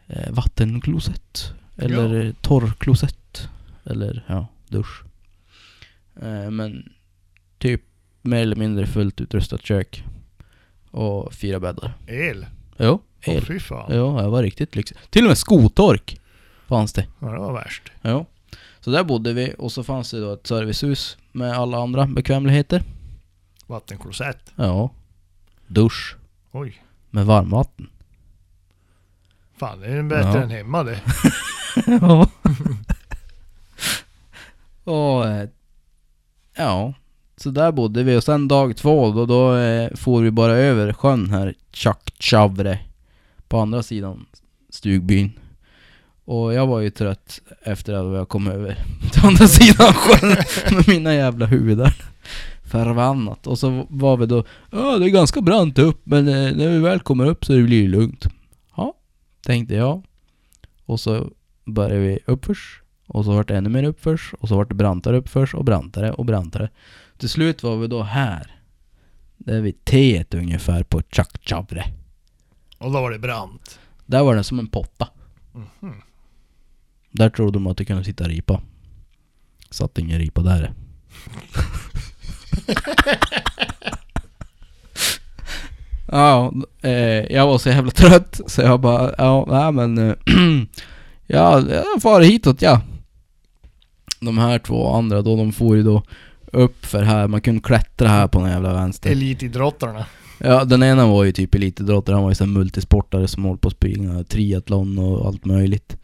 eh, 0.07 0.31
vattenklosett. 0.31 1.53
Eller 1.77 2.23
Ja. 2.25 2.33
torrklosett. 2.41 3.49
Eller 3.85 4.23
ja, 4.27 4.47
dusch. 4.67 5.03
Eh, 6.21 6.49
men 6.51 6.89
typ 7.57 7.81
mer 8.21 8.41
eller 8.41 8.55
mindre 8.55 8.85
fullt 8.87 9.21
utrustat 9.21 9.61
kök. 9.65 10.03
Och 10.91 11.33
fyra 11.33 11.59
bäddar. 11.59 11.93
El? 12.07 12.45
Jo, 12.77 13.01
Åh 13.27 13.33
el. 13.35 13.45
fy 13.45 13.59
fan. 13.59 13.91
Jo, 13.95 14.17
det 14.17 14.27
var 14.27 14.43
riktigt 14.43 14.75
lyxigt. 14.75 14.99
Till 15.11 15.23
och 15.23 15.27
med 15.27 15.37
skotork 15.37 16.19
fanns 16.67 16.93
det. 16.93 17.05
Ja, 17.19 17.27
det 17.27 17.39
var 17.39 17.53
värst. 17.53 17.91
Jo. 18.01 18.25
Så 18.85 18.91
där 18.91 19.03
bodde 19.03 19.33
vi 19.33 19.53
och 19.57 19.71
så 19.71 19.83
fanns 19.83 20.11
det 20.11 20.19
då 20.21 20.33
ett 20.33 20.47
servicehus 20.47 21.17
med 21.31 21.53
alla 21.53 21.77
andra 21.77 22.07
bekvämligheter. 22.07 22.83
Vattenklosett. 23.67 24.51
Ja. 24.55 24.89
Dusch 25.67 26.15
Oj. 26.51 26.83
med 27.09 27.25
varmvatten. 27.25 27.89
Fan, 29.57 29.79
det 29.79 29.87
är 29.87 30.03
bättre 30.03 30.29
Ja. 30.29 30.41
än 30.43 30.49
hemma 30.49 30.83
det. 30.83 31.01
Ja. 32.01 32.29
och 34.91 35.27
eh, 35.27 35.49
ja, 36.55 36.93
så 37.37 37.49
där 37.49 37.71
bodde 37.71 38.03
vi 38.03 38.17
och 38.17 38.23
sen 38.23 38.47
dag 38.47 38.77
två 38.77 39.11
då, 39.11 39.25
då 39.25 39.55
eh, 39.55 39.95
for 39.95 40.21
vi 40.21 40.31
bara 40.31 40.53
över 40.53 40.93
sjön 40.93 41.29
här, 41.29 41.53
Tjaktjavre, 41.71 42.79
på 43.47 43.59
andra 43.59 43.83
sidan 43.83 44.25
stugbyn. 44.69 45.31
Och 46.25 46.53
jag 46.53 46.67
var 46.67 46.79
ju 46.79 46.89
trött 46.89 47.41
efter 47.61 47.93
att 47.93 48.15
jag 48.17 48.29
kom 48.29 48.47
över 48.47 48.77
till 49.11 49.25
andra 49.25 49.47
sidan 49.47 49.93
sjön 49.93 50.35
med 50.75 50.87
mina 50.87 51.13
jävla 51.13 51.45
huvudar. 51.45 51.95
Förbannat. 52.63 53.47
Och 53.47 53.59
så 53.59 53.87
var 53.89 54.17
vi 54.17 54.25
då, 54.25 54.43
ja 54.71 54.97
det 54.97 55.05
är 55.05 55.09
ganska 55.09 55.41
brant 55.41 55.79
upp 55.79 56.01
men 56.03 56.27
eh, 56.27 56.55
när 56.55 56.69
vi 56.69 56.79
väl 56.79 56.99
kommer 56.99 57.25
upp 57.25 57.45
så 57.45 57.53
blir 57.53 57.81
det 57.81 57.87
lugnt. 57.87 58.25
Ja, 58.77 58.93
tänkte 59.45 59.75
jag. 59.75 60.03
Och 60.85 60.99
så 60.99 61.31
började 61.65 61.99
vi 61.99 62.19
uppförs. 62.25 62.81
Och 63.07 63.25
så 63.25 63.31
vart 63.31 63.47
det 63.47 63.57
ännu 63.57 63.69
mer 63.69 63.83
uppförs. 63.83 64.33
Och 64.39 64.47
så 64.47 64.57
vart 64.57 64.69
det 64.69 64.75
brantare 64.75 65.17
uppförs 65.17 65.53
och 65.53 65.65
brantare 65.65 66.11
och 66.11 66.25
brantare. 66.25 66.69
Till 67.17 67.29
slut 67.29 67.63
var 67.63 67.77
vi 67.77 67.87
då 67.87 68.03
här. 68.03 68.55
Där 69.37 69.61
vid 69.61 69.85
T 69.85 70.25
ungefär 70.33 70.83
på 70.83 71.01
Tjaktjavre. 71.11 71.85
Och 72.77 72.91
då 72.91 73.01
var 73.01 73.11
det 73.11 73.19
brant. 73.19 73.79
Där 74.05 74.23
var 74.23 74.35
den 74.35 74.43
som 74.43 74.59
en 74.59 74.67
potta. 74.67 75.07
Mhm. 75.53 76.01
Där 77.15 77.29
trodde 77.29 77.51
de 77.51 77.67
att 77.67 77.77
det 77.77 77.85
kunde 77.85 78.03
sitta 78.03 78.23
ripa. 78.23 78.61
Satt 79.69 79.97
ingen 79.97 80.19
ripa 80.19 80.41
där. 80.41 80.71
ja, 86.11 86.53
eh, 86.81 86.91
jag 87.35 87.47
var 87.47 87.57
så 87.57 87.69
jävla 87.69 87.91
trött 87.91 88.41
så 88.47 88.61
jag 88.61 88.79
bara, 88.79 89.15
ja, 89.17 89.45
nej 89.49 89.71
men... 89.71 89.97
Eh, 89.97 90.15
ja, 91.27 91.63
jag 91.69 92.01
far 92.01 92.21
hitåt 92.21 92.61
ja. 92.61 92.81
De 94.19 94.37
här 94.37 94.59
två 94.59 94.93
andra 94.93 95.21
då, 95.21 95.35
de 95.35 95.53
får 95.53 95.75
ju 95.75 95.83
då 95.83 96.03
upp 96.45 96.85
för 96.85 97.03
här, 97.03 97.27
man 97.27 97.41
kunde 97.41 97.61
klättra 97.61 98.07
här 98.07 98.27
på 98.27 98.39
den 98.39 98.49
jävla 98.49 98.73
vänster. 98.73 99.11
Elitidrottarna. 99.11 100.05
Ja, 100.37 100.65
den 100.65 100.83
ena 100.83 101.07
var 101.07 101.23
ju 101.23 101.31
typ 101.31 101.55
elitidrottare, 101.55 102.13
han 102.13 102.23
var 102.23 102.31
ju 102.31 102.35
sån 102.35 102.53
multisportare 102.53 103.27
som 103.27 103.43
håller 103.43 103.57
på 103.57 103.67
att 103.67 103.73
springa 103.73 104.23
triathlon 104.23 104.99
och 104.99 105.27
allt 105.27 105.45
möjligt. 105.45 105.97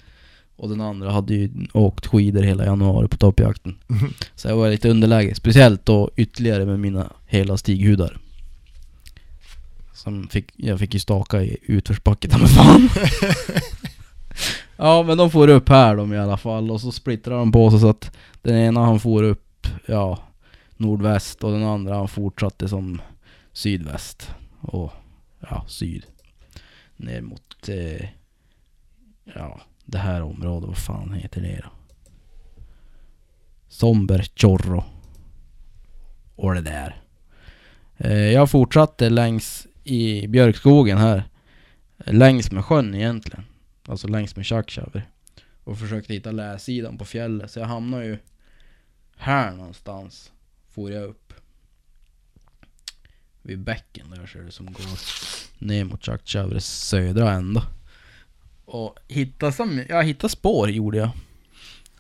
Och 0.62 0.70
den 0.70 0.82
andra 0.82 1.12
hade 1.12 1.34
ju 1.34 1.50
åkt 1.74 2.08
skidor 2.08 2.41
hela 2.41 2.65
januari 2.65 3.08
på 3.08 3.18
toppjakten. 3.18 3.77
Så 4.36 4.48
jag 4.48 4.56
var 4.56 4.70
lite 4.70 4.89
underläge, 4.89 5.36
speciellt 5.36 5.86
då 5.86 6.10
ytterligare 6.15 6.65
med 6.65 6.80
mina 6.80 7.13
hela 7.25 7.58
stighudar. 7.58 8.18
Som 9.94 10.27
fick, 10.27 10.46
jag 10.56 10.80
fick 10.80 10.94
ju 10.94 11.00
staka 11.00 11.44
i 11.44 11.58
utförsbacke, 11.62 12.38
mig 12.38 12.48
fan. 12.48 12.89
ja 14.77 15.03
men 15.03 15.18
de 15.18 15.32
får 15.32 15.48
upp 15.48 15.70
här 15.70 15.96
de 15.96 16.13
i 16.13 16.18
alla 16.18 16.38
fall 16.38 16.72
och 16.72 16.82
så 16.82 16.91
splittrar 16.91 17.38
de 17.38 17.51
på 17.51 17.72
sig 17.72 17.80
så 17.80 17.89
att 17.89 18.18
den 18.41 18.56
ena 18.56 18.86
han 18.86 19.00
får 19.00 19.24
upp, 19.24 19.68
ja, 19.86 20.20
nordväst 20.77 21.44
och 21.44 21.51
den 21.51 21.63
andra 21.63 21.96
han 21.96 22.08
fortsatte 22.08 22.68
som 22.68 23.01
sydväst 23.53 24.30
och 24.62 24.94
ja, 25.50 25.65
syd. 25.68 26.06
Ner 26.98 27.22
mot, 27.22 27.70
eh, 27.70 28.08
ja, 29.36 29.62
det 29.91 29.98
här 29.98 30.21
området, 30.21 30.67
vad 30.67 30.77
fan 30.77 31.13
heter 31.13 31.41
det 31.41 31.62
då? 31.63 31.69
Somberchorro. 33.67 34.83
Och 36.36 36.53
det 36.53 36.62
där. 36.62 37.01
Eh, 37.98 38.13
jag 38.13 38.51
fortsatte 38.51 39.10
längs 39.10 39.67
i 39.83 40.27
björkskogen 40.27 40.98
här. 40.98 41.24
Längs 41.98 42.51
med 42.51 42.65
sjön 42.65 42.95
egentligen. 42.95 43.43
Alltså 43.86 44.07
längs 44.07 44.36
med 44.36 44.45
Tjaktjavre. 44.45 45.03
Och 45.63 45.79
försökte 45.79 46.13
hitta 46.13 46.31
läsidan 46.31 46.98
på 46.98 47.05
fjället. 47.05 47.51
Så 47.51 47.60
jag 47.60 47.67
hamnade 47.67 48.05
ju 48.05 48.17
här 49.17 49.51
någonstans. 49.51 50.31
For 50.69 50.91
jag 50.91 51.03
upp. 51.03 51.33
Vid 53.41 53.60
bäcken 53.60 54.10
där 54.10 54.25
ser 54.25 54.41
det 54.41 54.51
som 54.51 54.65
går 54.65 54.86
ner 55.57 55.83
mot 55.83 56.03
Tjaktjavres 56.03 56.88
södra 56.88 57.31
ända. 57.31 57.67
Och 58.72 58.96
hitta, 59.08 59.51
som, 59.51 59.84
jag 59.90 60.04
hittade 60.04 60.32
spår 60.32 60.70
gjorde 60.70 60.98
jag. 60.98 61.10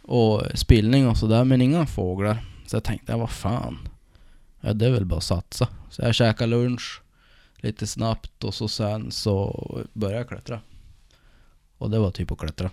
Och 0.01 0.43
spillning 0.53 1.07
och 1.07 1.17
sådär 1.17 1.43
men 1.43 1.61
inga 1.61 1.85
fåglar. 1.85 2.45
Så 2.65 2.75
jag 2.75 2.83
tänkte, 2.83 3.11
ja, 3.11 3.17
vad 3.17 3.29
fan. 3.29 3.77
Ja 4.61 4.73
det 4.73 4.85
är 4.85 4.91
väl 4.91 5.05
bara 5.05 5.17
att 5.17 5.23
satsa. 5.23 5.67
Så 5.89 6.01
jag 6.01 6.15
käkade 6.15 6.49
lunch 6.49 7.01
lite 7.55 7.87
snabbt 7.87 8.43
och 8.43 8.53
så 8.53 8.67
sen 8.67 9.11
så 9.11 9.67
började 9.93 10.17
jag 10.17 10.27
klättra. 10.27 10.59
Och 11.77 11.89
det 11.89 11.99
var 11.99 12.11
typ 12.11 12.31
att 12.31 12.39
klättra. 12.39 12.69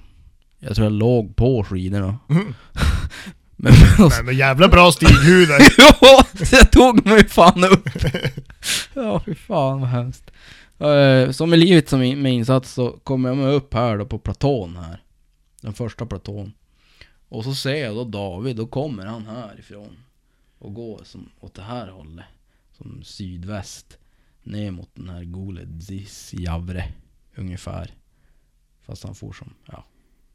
Jag 0.59 0.75
tror 0.76 0.85
jag 0.85 0.93
låg 0.93 1.37
på 1.37 1.64
skidorna. 1.64 2.19
Mm. 2.28 2.55
men, 3.57 3.73
Nej 3.99 4.25
men 4.25 4.37
jävla 4.37 4.69
bra 4.69 4.93
stighudar. 4.93 5.59
ja, 6.00 6.25
så 6.45 6.57
jag 6.57 6.71
tog 6.71 7.07
mig 7.07 7.28
fan 7.28 7.64
upp. 7.64 7.88
ja, 8.95 9.21
fy 9.26 9.35
fan 9.35 9.81
vad 9.81 9.90
hemskt. 9.90 10.31
Eh, 10.78 11.30
Som 11.30 11.54
i 11.54 11.56
livet 11.56 11.88
som 11.88 12.02
i- 12.02 12.16
med 12.16 12.32
insats 12.32 12.73
så 12.73 12.90
kommer 12.90 13.28
jag 13.28 13.54
upp 13.54 13.75
här 13.75 13.99
då 13.99 14.06
på 14.06 14.18
platån 14.18 14.76
här. 14.76 15.02
Den 15.61 15.73
första 15.73 16.06
platån. 16.06 16.52
Och 17.28 17.44
så 17.44 17.54
ser 17.54 17.75
jag 17.85 17.94
då 17.97 18.04
David, 18.04 18.56
då 18.56 18.66
kommer 18.66 19.06
han 19.06 19.26
härifrån. 19.26 19.97
Och 20.58 20.75
går 20.75 21.00
som 21.04 21.28
åt 21.40 21.54
det 21.54 21.62
här 21.62 21.88
hållet. 21.88 22.25
Som 22.76 23.02
sydväst. 23.04 23.99
Ner 24.42 24.70
mot 24.70 24.90
den 24.94 25.08
här 25.08 25.25
Goledzis 25.25 26.35
Javre. 26.35 26.85
Ungefär. 27.37 27.90
Fast 28.82 29.04
han 29.04 29.14
får 29.14 29.32
som, 29.32 29.54
ja. 29.66 29.85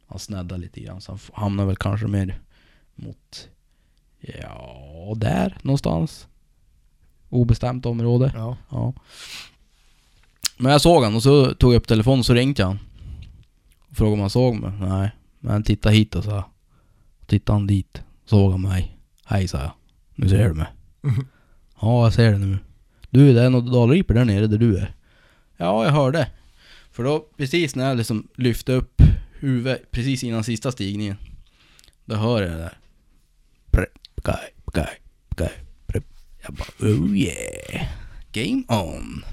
Han 0.07 0.19
sneddade 0.19 0.61
lite 0.61 0.79
grann 0.81 1.01
så 1.01 1.11
han 1.11 1.19
hamnade 1.33 1.67
väl 1.67 1.75
kanske 1.75 2.07
mer 2.07 2.41
mot, 2.95 3.49
ja, 4.19 5.13
där 5.17 5.57
någonstans. 5.61 6.27
Obestämt 7.29 7.85
område. 7.85 8.31
Ja. 8.35 8.57
Ja. 8.71 8.93
Men 10.63 10.71
jag 10.71 10.81
såg 10.81 11.03
han 11.03 11.15
och 11.15 11.23
så 11.23 11.53
tog 11.53 11.73
jag 11.73 11.77
upp 11.77 11.87
telefonen 11.87 12.19
och 12.19 12.25
så 12.25 12.33
ringde 12.33 12.63
han. 12.63 12.79
Och 13.89 13.97
frågade 13.97 14.13
om 14.13 14.19
han 14.19 14.29
såg 14.29 14.55
mig. 14.55 14.71
Nej. 14.79 15.11
Men 15.39 15.51
han 15.51 15.63
tittade 15.63 15.95
hit 15.95 16.15
och 16.15 16.23
sa. 16.23 16.51
Tittade 17.25 17.59
han 17.59 17.67
dit. 17.67 18.01
Såg 18.25 18.51
han 18.51 18.61
mig. 18.61 18.97
Hej 19.25 19.47
sa 19.47 19.57
jag. 19.57 19.71
Nu 20.15 20.29
ser 20.29 20.47
du 20.47 20.53
mig. 20.53 20.67
Ja 21.81 22.03
jag 22.03 22.13
ser 22.13 22.31
det 22.31 22.37
nu. 22.37 22.57
Du 23.09 23.33
det 23.33 23.41
är 23.41 23.49
något 23.49 23.73
dalripor 23.73 24.13
där 24.13 24.25
nere 24.25 24.47
där 24.47 24.57
du 24.57 24.77
är. 24.77 24.95
Ja 25.57 25.85
jag 25.85 25.91
hörde. 25.91 26.27
För 26.91 27.03
då 27.03 27.25
precis 27.37 27.75
när 27.75 27.87
jag 27.87 27.97
liksom 27.97 28.27
lyfte 28.35 28.73
upp 28.73 29.01
huvudet 29.39 29.91
precis 29.91 30.23
innan 30.23 30.43
sista 30.43 30.71
stigningen. 30.71 31.17
Då 32.05 32.15
hör 32.15 32.41
jag 32.41 32.51
det 32.51 32.57
där. 32.57 32.77
Jag 36.43 36.53
bara 36.53 36.89
oh 36.89 37.17
yeah. 37.17 37.87
Game 38.31 38.63
on. 38.67 39.23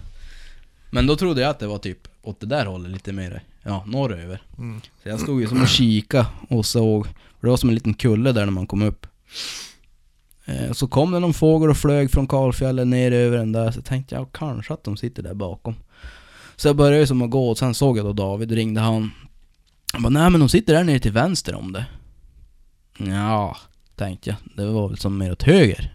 Men 0.91 1.07
då 1.07 1.17
trodde 1.17 1.41
jag 1.41 1.51
att 1.51 1.59
det 1.59 1.67
var 1.67 1.79
typ 1.79 2.09
åt 2.23 2.41
det 2.41 2.47
där 2.47 2.67
hållet 2.67 2.93
lite 2.93 3.13
mer, 3.13 3.43
ja 3.63 3.85
norröver. 3.87 4.43
Mm. 4.59 4.81
Så 5.03 5.09
jag 5.09 5.21
stod 5.21 5.41
ju 5.41 5.47
som 5.47 5.63
och 5.63 5.69
kika 5.69 6.27
och 6.49 6.67
såg, 6.67 7.07
för 7.07 7.47
det 7.47 7.49
var 7.49 7.57
som 7.57 7.69
en 7.69 7.75
liten 7.75 7.95
kulle 7.95 8.33
där 8.33 8.45
när 8.45 8.53
man 8.53 8.67
kom 8.67 8.83
upp. 8.83 9.07
Eh, 10.45 10.73
så 10.73 10.87
kom 10.87 11.13
det 11.13 11.19
någon 11.19 11.35
fågel 11.35 11.71
och 11.71 11.77
flög 11.77 12.11
från 12.11 12.27
kalfjället 12.27 12.87
ner 12.87 13.13
över 13.13 13.39
den 13.39 13.53
där, 13.53 13.71
så 13.71 13.83
tänkte 13.83 14.15
jag 14.15 14.33
kanske 14.33 14.75
att 14.75 14.85
de 14.85 14.97
sitter 14.97 15.23
där 15.23 15.35
bakom. 15.35 15.75
Så 16.57 16.69
jag 16.69 16.77
började 16.77 16.99
ju 16.99 17.07
som 17.07 17.23
att 17.23 17.31
gå 17.31 17.51
och 17.51 17.59
sen 17.59 17.75
såg 17.75 17.99
jag 17.99 18.05
då 18.05 18.13
David, 18.13 18.53
ringde 18.53 18.81
han. 18.81 19.11
Jag 19.93 20.03
bara, 20.03 20.09
nej 20.09 20.31
men 20.31 20.41
de 20.41 20.49
sitter 20.49 20.75
där 20.75 20.85
nere 20.85 20.99
till 20.99 21.13
vänster 21.13 21.55
om 21.55 21.73
det. 21.73 21.87
Ja, 22.99 23.57
tänkte 23.97 24.31
jag. 24.31 24.37
Det 24.57 24.73
var 24.73 24.89
väl 24.89 24.99
som 24.99 25.19
mer 25.19 25.33
åt 25.33 25.43
höger. 25.43 25.95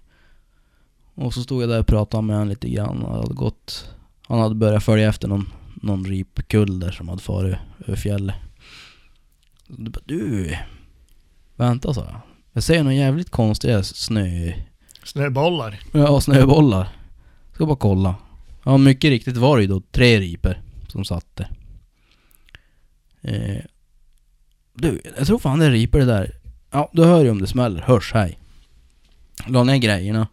Och 1.15 1.33
så 1.33 1.43
stod 1.43 1.63
jag 1.63 1.69
där 1.69 1.79
och 1.79 1.87
pratade 1.87 2.23
med 2.23 2.35
honom 2.35 2.49
lite 2.49 2.69
grann. 2.69 3.01
Han 3.05 3.15
hade 3.15 3.33
gått... 3.33 3.94
Han 4.27 4.39
hade 4.39 4.55
börjat 4.55 4.83
följa 4.83 5.09
efter 5.09 5.27
någon, 5.27 5.51
någon 5.75 6.05
ripkull 6.05 6.79
där 6.79 6.91
som 6.91 7.09
hade 7.09 7.21
farit 7.21 7.57
över 7.87 7.97
fjället. 7.97 8.35
Du 9.67 9.91
bara, 9.91 10.01
du... 10.05 10.57
Vänta 11.55 11.93
sa 11.93 12.01
jag. 12.01 12.21
Jag 12.53 12.63
ser 12.63 12.83
några 12.83 12.95
jävligt 12.95 13.29
konstiga 13.29 13.83
snö... 13.83 14.53
Snöbollar. 15.03 15.79
Ja, 15.91 16.21
snöbollar. 16.21 16.89
Ska 17.53 17.65
bara 17.65 17.75
kolla. 17.75 18.15
Ja, 18.63 18.77
mycket 18.77 19.09
riktigt 19.09 19.37
var 19.37 19.57
det 19.57 19.61
ju 19.63 19.67
då 19.67 19.81
tre 19.91 20.19
riper 20.19 20.61
som 20.87 21.05
satt 21.05 21.35
där. 21.35 21.49
Eh, 23.21 23.63
du, 24.73 25.01
jag 25.17 25.27
tror 25.27 25.39
fan 25.39 25.59
det 25.59 25.65
är 25.65 25.71
ripor 25.71 25.99
det 25.99 26.05
där. 26.05 26.31
Ja, 26.71 26.89
du 26.93 27.03
hör 27.03 27.23
ju 27.23 27.29
om 27.29 27.41
det 27.41 27.47
smäller. 27.47 27.81
Hörs, 27.81 28.13
hej. 28.13 28.39
La 29.47 29.63
ner 29.63 29.77
grejerna. 29.77 30.27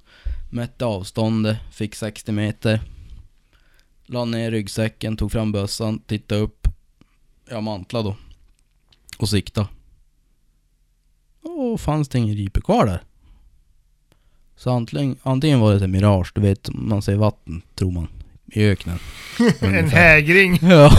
Mätte 0.51 0.85
avståndet. 0.85 1.59
Fick 1.71 1.95
60 1.95 2.33
meter. 2.33 2.81
La 4.07 4.25
ner 4.25 4.51
ryggsäcken, 4.51 5.17
tog 5.17 5.33
fram 5.33 5.53
bössan, 5.53 5.99
tittade 5.99 6.41
upp. 6.41 6.69
Jag 7.49 7.63
mantlade 7.63 8.09
då. 8.09 8.17
Och 9.19 9.29
sikta. 9.29 9.69
Och 11.43 11.81
fanns 11.81 12.09
det 12.09 12.19
ingen 12.19 12.37
ripe 12.37 12.61
kvar 12.61 12.87
där. 12.87 13.03
Så 14.57 14.71
antingen, 14.71 15.17
antingen 15.23 15.61
var 15.61 15.75
det 15.75 15.85
ett 15.85 15.91
mirage, 15.91 16.33
du 16.35 16.41
vet 16.41 16.69
man 16.73 17.03
ser 17.03 17.17
vatten 17.17 17.63
tror 17.75 17.93
man. 17.93 18.09
I 18.47 18.65
öknen. 18.65 18.99
en 19.61 19.89
hägring. 19.89 20.59
Ja. 20.63 20.99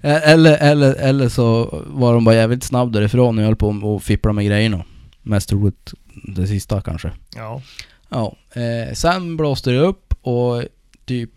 eller, 0.00 0.56
eller, 0.58 0.94
eller 0.94 1.28
så 1.28 1.82
var 1.86 2.14
de 2.14 2.24
bara 2.24 2.34
jävligt 2.34 2.64
snabb 2.64 2.92
därifrån 2.92 3.38
och 3.38 3.44
höll 3.44 3.56
på 3.56 3.96
att 3.96 4.04
fippla 4.04 4.32
med 4.32 4.46
grejerna. 4.46 4.84
Mest 5.22 5.48
troligt 5.48 5.94
det 6.24 6.46
sista 6.46 6.80
kanske. 6.80 7.12
Ja. 7.36 7.62
Ja, 8.08 8.36
eh, 8.52 8.94
sen 8.94 9.36
blåste 9.36 9.70
det 9.70 9.78
upp 9.78 10.14
och 10.22 10.62
typ 11.04 11.30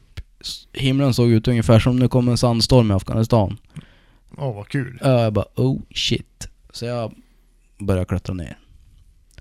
himlen 0.73 1.13
såg 1.13 1.29
ut 1.29 1.47
ungefär 1.47 1.79
som 1.79 1.99
det 1.99 2.07
kom 2.07 2.27
en 2.27 2.37
sandstorm 2.37 2.91
i 2.91 2.93
Afghanistan. 2.93 3.57
Åh 4.37 4.55
vad 4.55 4.67
kul. 4.67 4.99
Ja, 5.01 5.23
jag 5.23 5.33
bara 5.33 5.45
oh 5.55 5.81
shit. 5.95 6.47
Så 6.71 6.85
jag 6.85 7.13
började 7.77 8.05
klättra 8.05 8.33
ner. 8.33 8.57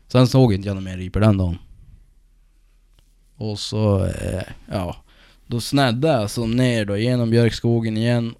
Sen 0.09 0.27
såg 0.27 0.55
inte 0.55 0.69
jag 0.69 0.75
några 0.75 0.91
mer 0.91 0.97
ripor 0.97 1.21
den 1.21 1.37
dagen. 1.37 1.59
Och 3.37 3.59
så, 3.59 4.05
eh, 4.05 4.43
ja. 4.71 4.97
Då 5.47 5.61
snäddade 5.61 6.21
jag 6.21 6.31
så 6.31 6.47
ner 6.47 6.85
då 6.85 6.97
genom 6.97 7.31
björkskogen 7.31 7.97
igen 7.97 8.35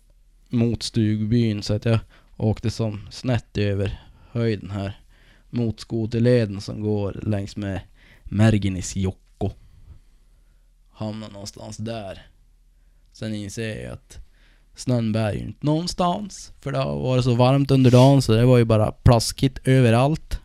mot 0.49 0.83
stugbyn 0.83 1.63
så 1.63 1.75
att 1.75 1.85
jag 1.85 1.99
åkte 2.37 2.71
som 2.71 3.01
snett 3.11 3.59
över 3.59 4.01
höjden 4.33 4.71
här. 4.71 5.01
Mot 5.51 5.81
skoterleden 5.81 6.61
som 6.61 6.83
går 6.83 7.21
längs 7.23 7.57
med 7.57 7.81
Merginisjokko. 8.29 9.51
Hamnar 10.93 11.31
någonstans 11.31 11.77
där. 11.77 12.27
Sen 13.13 13.35
inser 13.35 13.83
jag 13.83 13.93
att 13.93 14.19
Snön 14.79 15.13
bär 15.13 15.33
ju 15.33 15.39
inte 15.39 15.67
någonstans. 15.67 16.53
För 16.61 16.73
det 16.73 16.79
har 16.79 17.03
varit 17.03 17.25
så 17.25 17.35
varmt 17.35 17.71
under 17.71 17.91
dagen 17.91 18.23
så 18.23 18.33
det 18.33 18.45
var 18.45 18.59
ju 18.59 18.65
bara 18.65 18.93
plaskigt 18.93 19.59
överallt. 19.65 20.41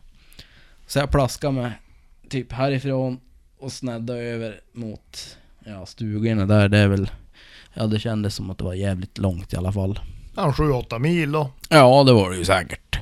Så 0.86 0.98
jag 0.98 1.10
plaskade 1.10 1.52
mig 1.52 1.72
typ 2.28 2.52
härifrån 2.52 3.20
och 3.58 3.72
snäddade 3.72 4.20
över 4.20 4.60
mot 4.72 5.36
ja, 5.64 5.86
stugorna 5.86 6.46
där. 6.46 6.68
Det 6.68 6.78
är 6.78 6.88
väl... 6.88 7.10
Ja 7.74 7.86
det 7.86 7.98
kändes 7.98 8.34
som 8.34 8.50
att 8.50 8.58
det 8.58 8.64
var 8.64 8.74
jävligt 8.74 9.18
långt 9.18 9.52
i 9.52 9.56
alla 9.56 9.72
fall. 9.72 10.00
Ja, 10.36 10.54
7-8 10.56 10.98
mil 10.98 11.32
då. 11.32 11.50
Ja 11.68 12.04
det 12.04 12.12
var 12.12 12.30
det 12.30 12.36
ju 12.36 12.44
säkert. 12.44 12.98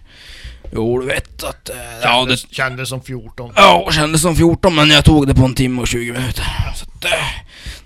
Jo 0.72 0.98
du 1.00 1.06
vet 1.06 1.44
att... 1.44 1.68
eh, 1.70 1.76
Ja 2.02 2.24
det... 2.24 2.36
Kändes, 2.36 2.88
som 2.88 3.02
14. 3.02 3.52
Ja, 3.56 3.88
kändes 3.92 4.22
som 4.22 4.36
14 4.36 4.74
men 4.74 4.90
jag 4.90 5.04
tog 5.04 5.26
det 5.26 5.34
på 5.34 5.44
en 5.44 5.54
timme 5.54 5.80
och 5.82 5.88
20 5.88 6.12
minuter. 6.12 6.44
Så 6.76 6.84
att, 6.84 7.04
eh, 7.04 7.10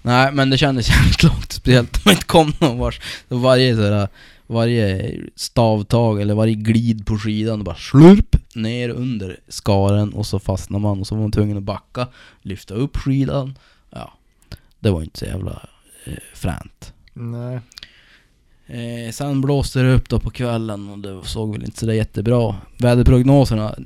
nej 0.02 0.32
men 0.32 0.50
det 0.50 0.58
kändes 0.58 0.88
jävligt 0.96 1.22
långt. 1.22 1.52
Speciellt 1.52 1.96
om 1.96 2.02
man 2.04 2.14
inte 2.14 2.26
kom 2.26 2.52
någon 2.60 2.78
vars. 2.78 3.00
Så 3.28 3.36
varje 3.36 3.74
sådär, 3.76 4.08
varje 4.46 5.12
stavtag 5.36 6.20
eller 6.20 6.34
varje 6.34 6.54
glid 6.54 7.06
på 7.06 7.18
skidan 7.18 7.64
bara 7.64 7.76
slurp 7.76 8.36
ner 8.54 8.88
under 8.88 9.36
skaren 9.48 10.12
och 10.12 10.26
så 10.26 10.38
fastnar 10.38 10.78
man 10.78 11.00
och 11.00 11.06
så 11.06 11.14
var 11.14 11.22
man 11.22 11.32
tvungen 11.32 11.56
att 11.56 11.62
backa, 11.62 12.08
lyfta 12.42 12.74
upp 12.74 12.96
skidan. 12.96 13.58
Ja, 13.90 14.12
det 14.80 14.90
var 14.90 15.02
inte 15.02 15.18
så 15.18 15.24
jävla 15.24 15.62
eh, 16.04 16.12
fränt. 16.34 16.92
Nej. 17.12 17.60
Eh, 18.66 19.12
sen 19.12 19.40
blåste 19.40 19.82
det 19.82 19.94
upp 19.94 20.08
då 20.08 20.20
på 20.20 20.30
kvällen 20.30 20.90
och 20.90 20.98
det 20.98 21.24
såg 21.24 21.52
väl 21.52 21.64
inte 21.64 21.78
sådär 21.78 21.92
jättebra. 21.92 22.56
Väderprognoserna 22.78 23.76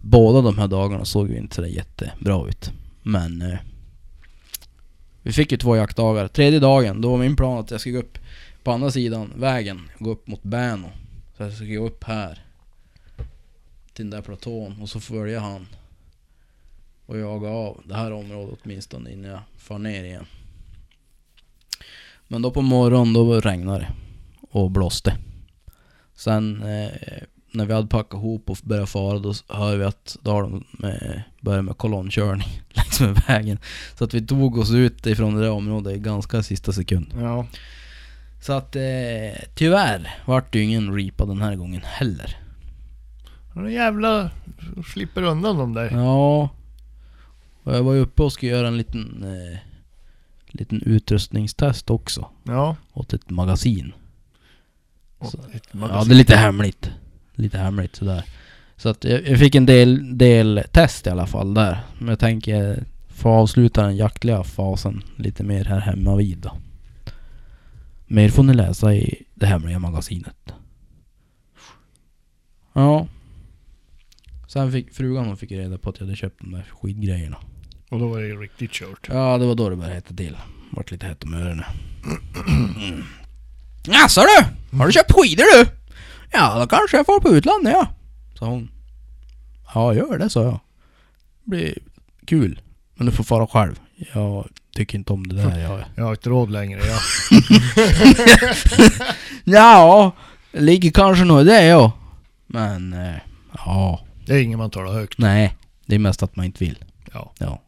båda 0.00 0.40
de 0.40 0.58
här 0.58 0.68
dagarna 0.68 1.04
såg 1.04 1.30
ju 1.30 1.36
inte 1.36 1.54
sådär 1.54 1.68
jättebra 1.68 2.48
ut. 2.48 2.72
Men 3.02 3.42
eh, 3.42 3.58
vi 5.22 5.32
fick 5.32 5.52
ju 5.52 5.58
två 5.58 5.76
jaktdagar. 5.76 6.28
Tredje 6.28 6.60
dagen, 6.60 7.00
då 7.00 7.10
var 7.10 7.18
min 7.18 7.36
plan 7.36 7.58
att 7.58 7.70
jag 7.70 7.80
skulle 7.80 7.92
gå 7.92 8.00
upp 8.00 8.18
på 8.62 8.72
andra 8.72 8.90
sidan 8.90 9.32
vägen, 9.36 9.90
gå 9.98 10.10
upp 10.10 10.26
mot 10.26 10.42
Bärno. 10.42 10.90
Så 11.36 11.42
jag 11.42 11.52
skulle 11.52 11.74
gå 11.74 11.86
upp 11.86 12.04
här. 12.04 12.44
Till 13.92 14.04
den 14.04 14.10
där 14.10 14.22
platån 14.22 14.82
och 14.82 14.88
så 14.88 15.00
följa 15.00 15.40
han. 15.40 15.66
Och 17.06 17.18
jaga 17.18 17.48
av 17.48 17.82
det 17.84 17.94
här 17.94 18.12
området 18.12 18.58
åtminstone 18.64 19.12
innan 19.12 19.30
jag 19.30 19.40
far 19.56 19.78
ner 19.78 20.04
igen. 20.04 20.26
Men 22.34 22.42
då 22.42 22.50
på 22.50 22.62
morgonen 22.62 23.12
då 23.12 23.40
regnade 23.40 23.78
det 23.78 23.88
och 24.50 24.70
blåste. 24.70 25.16
Sen 26.14 26.62
eh, 26.62 26.90
när 27.52 27.66
vi 27.66 27.72
hade 27.72 27.88
packat 27.88 28.18
ihop 28.18 28.50
och 28.50 28.58
börjat 28.62 28.88
fara 28.88 29.18
då 29.18 29.34
hör 29.48 29.76
vi 29.76 29.84
att 29.84 30.16
då 30.22 30.30
har 30.30 30.42
de 30.42 30.64
med, 30.70 31.22
börjat 31.40 31.64
med 31.64 31.78
kolonnkörning 31.78 32.62
längs 32.68 33.00
med 33.00 33.22
vägen. 33.28 33.58
Så 33.98 34.04
att 34.04 34.14
vi 34.14 34.26
tog 34.26 34.58
oss 34.58 34.70
ut 34.70 35.06
ifrån 35.06 35.34
det 35.34 35.40
där 35.40 35.50
området 35.50 35.96
i 35.96 35.98
ganska 35.98 36.42
sista 36.42 36.72
sekund. 36.72 37.06
Ja. 37.20 37.46
Så 38.40 38.52
att 38.52 38.76
eh, 38.76 39.42
tyvärr 39.54 40.14
vart 40.26 40.52
det 40.52 40.58
ju 40.58 40.64
ingen 40.64 40.94
ripa 40.94 41.24
den 41.24 41.40
här 41.40 41.54
gången 41.54 41.82
heller. 41.84 42.36
Men 43.52 43.72
jävla 43.72 44.30
slipper 44.92 45.22
undan 45.22 45.58
de 45.58 45.74
där. 45.74 45.90
Ja. 45.92 46.48
Och 47.62 47.74
jag 47.74 47.82
var 47.82 47.94
ju 47.94 48.00
uppe 48.00 48.22
och 48.22 48.32
skulle 48.32 48.52
göra 48.52 48.68
en 48.68 48.78
liten, 48.78 49.24
eh, 49.24 49.58
liten 50.54 50.82
utrustningstest 50.82 51.90
också. 51.90 52.28
Ja. 52.42 52.76
Åt 52.92 53.12
ett 53.12 53.30
magasin. 53.30 53.92
Så- 55.22 55.38
ett 55.52 55.68
Ja, 55.72 55.78
magasin. 55.78 56.08
det 56.08 56.14
är 56.14 56.18
lite 56.18 56.36
hemligt. 56.36 56.90
Lite 57.34 57.58
hemligt 57.58 57.96
sådär. 57.96 58.24
Så 58.76 58.88
att 58.88 59.04
jag, 59.04 59.28
jag 59.28 59.38
fick 59.38 59.54
en 59.54 59.66
del, 59.66 60.18
del 60.18 60.62
test 60.72 61.06
i 61.06 61.10
alla 61.10 61.26
fall 61.26 61.54
där. 61.54 61.78
Men 61.98 62.08
jag 62.08 62.18
tänker 62.18 62.84
få 63.08 63.28
avsluta 63.28 63.82
den 63.82 63.96
jaktliga 63.96 64.44
fasen 64.44 65.02
lite 65.16 65.44
mer 65.44 65.64
här 65.64 65.80
hemma 65.80 66.16
vid 66.16 66.38
då. 66.38 66.56
Mer 68.06 68.28
får 68.28 68.42
ni 68.42 68.54
läsa 68.54 68.94
i 68.94 69.22
det 69.34 69.46
hemliga 69.46 69.78
magasinet. 69.78 70.54
Ja. 72.72 73.06
Sen 74.48 74.72
fick 74.72 74.94
frugan 74.94 75.26
hon 75.26 75.36
fick 75.36 75.52
reda 75.52 75.78
på 75.78 75.90
att 75.90 75.98
jag 76.00 76.06
hade 76.06 76.16
köpt 76.16 76.40
de 76.40 76.52
där 76.52 76.62
skitgrejerna. 76.70 77.36
Och 77.90 77.98
då 77.98 78.08
var 78.08 78.20
det 78.20 78.26
ju 78.26 78.40
riktigt 78.40 78.70
kört. 78.72 79.08
Ja, 79.08 79.38
det 79.38 79.46
var 79.46 79.54
då 79.54 79.70
det 79.70 79.76
började 79.76 79.94
hetta 79.94 80.14
till. 80.14 80.36
Vart 80.70 80.90
lite 80.90 81.06
hett 81.06 81.24
om 81.24 81.34
öronen. 81.34 81.64
Jaså 83.86 84.20
du? 84.20 84.76
Har 84.76 84.86
du 84.86 84.92
köpt 84.92 85.12
skidor 85.12 85.44
du? 85.64 85.70
Ja, 86.32 86.58
då 86.60 86.66
kanske 86.66 86.96
jag 86.96 87.06
får 87.06 87.20
på 87.20 87.28
utlandet 87.28 87.72
ja. 87.72 87.86
Sa 88.38 88.46
hon. 88.46 88.70
Ja, 89.74 89.94
gör 89.94 90.18
det 90.18 90.30
sa 90.30 90.42
jag. 90.42 90.60
Det 91.44 91.50
blir 91.50 91.78
kul. 92.26 92.60
Men 92.94 93.06
du 93.06 93.12
får 93.12 93.24
fara 93.24 93.46
själv. 93.46 93.80
Jag 94.14 94.48
tycker 94.76 94.98
inte 94.98 95.12
om 95.12 95.26
det 95.28 95.36
där. 95.36 95.58
Jag... 95.58 95.84
Jag 95.94 96.04
har 96.04 96.10
inte 96.10 96.28
råd 96.30 96.50
längre. 96.50 96.80
Ja. 96.86 96.98
Ja, 99.44 100.12
ligger 100.52 100.90
kanske 100.90 101.24
nog 101.24 101.40
i 101.40 101.44
det 101.44 101.64
ja. 101.64 101.92
Men, 102.46 102.92
eh, 102.92 103.14
ja. 103.52 104.00
Det 104.26 104.34
är 104.34 104.42
ingen 104.42 104.58
man 104.58 104.70
talar 104.70 104.92
högt. 104.92 105.18
Nej, 105.18 105.56
det 105.86 105.94
är 105.94 105.98
mest 105.98 106.22
att 106.22 106.36
man 106.36 106.46
inte 106.46 106.64
vill. 106.64 106.84
Ja. 107.12 107.32
Ja. 107.38 107.60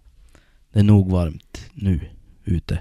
Det 0.76 0.80
är 0.80 0.84
nog 0.84 1.10
varmt 1.10 1.70
nu 1.74 2.00
ute. 2.44 2.78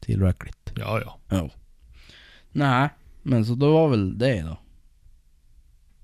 Tillräckligt. 0.00 0.72
Ja, 0.76 1.00
ja. 1.04 1.18
Ja. 1.28 1.50
Nej, 2.52 2.88
men 3.22 3.44
så 3.44 3.54
då 3.54 3.72
var 3.72 3.88
väl 3.88 4.18
det 4.18 4.42
då. 4.42 4.58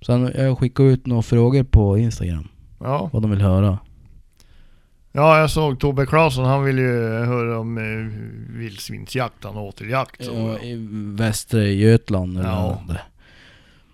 Sen 0.06 0.32
jag 0.34 0.58
skickade 0.58 0.88
ut 0.88 1.06
några 1.06 1.22
frågor 1.22 1.64
på 1.64 1.98
Instagram. 1.98 2.48
Ja, 2.80 3.10
Vad 3.12 3.22
de 3.22 3.30
vill 3.30 3.40
höra. 3.40 3.78
ja 5.12 5.38
jag 5.40 5.50
såg 5.50 5.80
Tobbe 5.80 6.06
Claesson. 6.06 6.44
Han 6.44 6.64
vill 6.64 6.78
ju 6.78 7.08
höra 7.08 7.58
om 7.58 7.78
eh, 7.78 8.18
vildsvinsjakt, 8.58 9.44
han 9.44 9.56
åteljakt. 9.56 10.24
Så, 10.24 10.32
Ja, 10.32 10.58
I 10.58 10.76
Västra 11.16 11.62
Götland 11.64 12.38
eller 12.38 12.48
Ja. 12.48 12.82
det. 12.88 13.00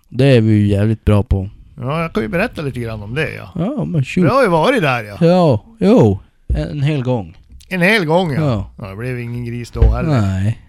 Det 0.09 0.25
är 0.25 0.41
vi 0.41 0.51
ju 0.53 0.67
jävligt 0.67 1.05
bra 1.05 1.23
på. 1.23 1.49
ja, 1.77 2.01
jag 2.01 2.13
kan 2.13 2.23
ju 2.23 2.29
berätta 2.29 2.61
lite 2.61 2.79
grann 2.79 3.01
om 3.03 3.15
det 3.15 3.33
ja. 3.35 3.49
Ja 3.55 3.85
men 3.85 3.93
Jag 3.93 4.05
shoot. 4.07 4.31
har 4.31 4.43
ju 4.43 4.49
varit 4.49 4.81
där 4.81 5.03
ja. 5.03 5.17
Ja, 5.21 5.65
jo. 5.79 6.19
En, 6.55 6.83
hel 6.83 7.03
gång. 7.03 7.37
En 7.69 7.81
hel 7.81 8.05
gång 8.05 8.33
ja. 8.33 8.41
Ja. 8.41 8.71
ja 8.77 8.89
det 8.89 8.95
blev 8.95 9.19
ingen 9.19 9.45
gris 9.45 9.71
då 9.71 9.91
heller. 9.91 10.21
Nej. 10.21 10.61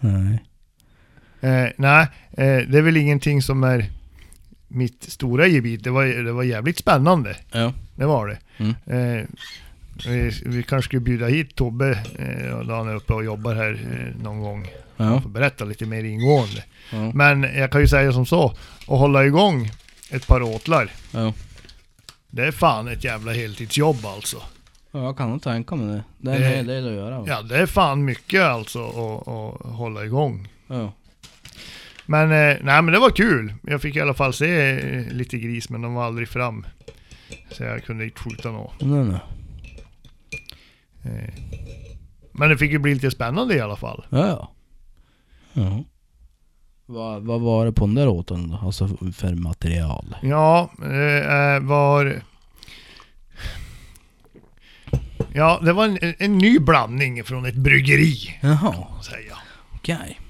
Nej. 0.00 0.42
Eh, 1.40 1.70
nej, 1.76 2.06
eh, 2.30 2.68
det 2.68 2.78
är 2.78 2.82
väl 2.82 2.96
ingenting 2.96 3.42
som 3.42 3.64
är 3.64 3.90
mitt 4.68 5.02
stora 5.02 5.46
gebit. 5.46 5.84
Det 5.84 5.90
var, 5.90 6.04
det 6.04 6.32
var 6.32 6.42
jävligt 6.42 6.78
spännande. 6.78 7.36
Ja. 7.52 7.72
Det 7.94 8.06
var 8.06 8.26
det. 8.26 8.38
Mm. 8.56 8.74
Eh, 8.86 9.24
vi, 10.06 10.32
vi 10.46 10.62
kanske 10.62 10.88
skulle 10.88 11.00
bjuda 11.00 11.26
hit 11.26 11.54
Tobbe, 11.54 11.90
eh, 12.18 12.58
då 12.66 12.74
han 12.74 12.88
är 12.88 12.94
uppe 12.94 13.12
och 13.12 13.24
jobbar 13.24 13.54
här 13.54 13.72
eh, 13.72 14.22
någon 14.22 14.40
gång. 14.40 14.68
Ja. 14.96 15.20
Får 15.20 15.30
berätta 15.30 15.64
lite 15.64 15.86
mer 15.86 16.04
ingående. 16.04 16.64
Ja. 16.92 17.10
Men 17.14 17.42
jag 17.42 17.70
kan 17.70 17.80
ju 17.80 17.88
säga 17.88 18.12
som 18.12 18.26
så, 18.26 18.50
att 18.80 18.86
hålla 18.86 19.24
igång 19.24 19.70
ett 20.10 20.26
par 20.26 20.42
åtlar, 20.42 20.90
ja. 21.10 21.32
det 22.30 22.44
är 22.44 22.52
fan 22.52 22.88
ett 22.88 23.04
jävla 23.04 23.32
heltidsjobb 23.32 24.06
alltså. 24.06 24.42
Ja, 24.92 25.02
jag 25.04 25.16
kan 25.16 25.30
nog 25.30 25.42
tänka 25.42 25.74
mig 25.76 25.86
det. 25.86 26.04
Det 26.18 26.30
är 26.30 26.34
en 26.34 26.40
Det- 26.42 26.48
hel 26.48 26.66
del 26.66 26.88
att 26.88 26.94
göra. 26.94 27.18
va? 27.18 27.24
Ja, 27.28 27.42
det 27.42 27.56
är 27.58 27.66
fan 27.66 28.04
mycket 28.04 28.42
alltså 28.42 28.84
att, 28.88 29.28
att 29.28 29.72
hålla 29.76 30.04
igång. 30.04 30.48
Ja. 30.66 30.92
Men, 32.06 32.22
eh, 32.32 32.56
nej 32.62 32.82
men 32.82 32.86
det 32.86 32.98
var 32.98 33.10
kul. 33.10 33.54
Jag 33.62 33.82
fick 33.82 33.96
i 33.96 34.00
alla 34.00 34.14
fall 34.14 34.32
se 34.32 34.70
eh, 34.70 35.12
lite 35.12 35.38
gris, 35.38 35.70
men 35.70 35.82
de 35.82 35.94
var 35.94 36.04
aldrig 36.04 36.28
fram. 36.28 36.66
Så 37.50 37.62
jag 37.64 37.84
kunde 37.84 38.04
inte 38.04 38.20
skjuta 38.20 38.50
något. 38.50 38.80
Nej, 38.80 39.04
nej. 39.04 39.20
Eh, 41.04 41.34
Men 42.32 42.48
det 42.50 42.58
fick 42.58 42.70
ju 42.72 42.78
bli 42.78 42.94
lite 42.94 43.10
spännande 43.10 43.54
i 43.56 43.60
alla 43.60 43.76
fall. 43.76 44.04
Ja, 44.10 44.26
ja. 44.26 44.50
ja. 45.52 45.84
Vad, 46.86 47.22
vad 47.22 47.40
var 47.40 47.66
det 47.66 47.72
på 47.72 47.86
den 47.86 47.94
där 47.94 48.08
åten 48.08 48.50
då? 48.50 48.58
Alltså 48.66 48.88
för 49.14 49.34
material? 49.34 50.16
Ja, 50.22 50.70
det 50.78 51.58
var... 51.62 52.22
Ja, 55.34 55.60
det 55.62 55.72
var 55.72 55.84
en, 55.84 56.14
en 56.18 56.38
ny 56.38 56.58
blandning 56.58 57.24
från 57.24 57.44
ett 57.46 57.54
bryggeri, 57.54 58.38
Jaha, 58.40 59.02
säger 59.02 59.28
jag. 59.28 59.38
okej. 59.74 60.20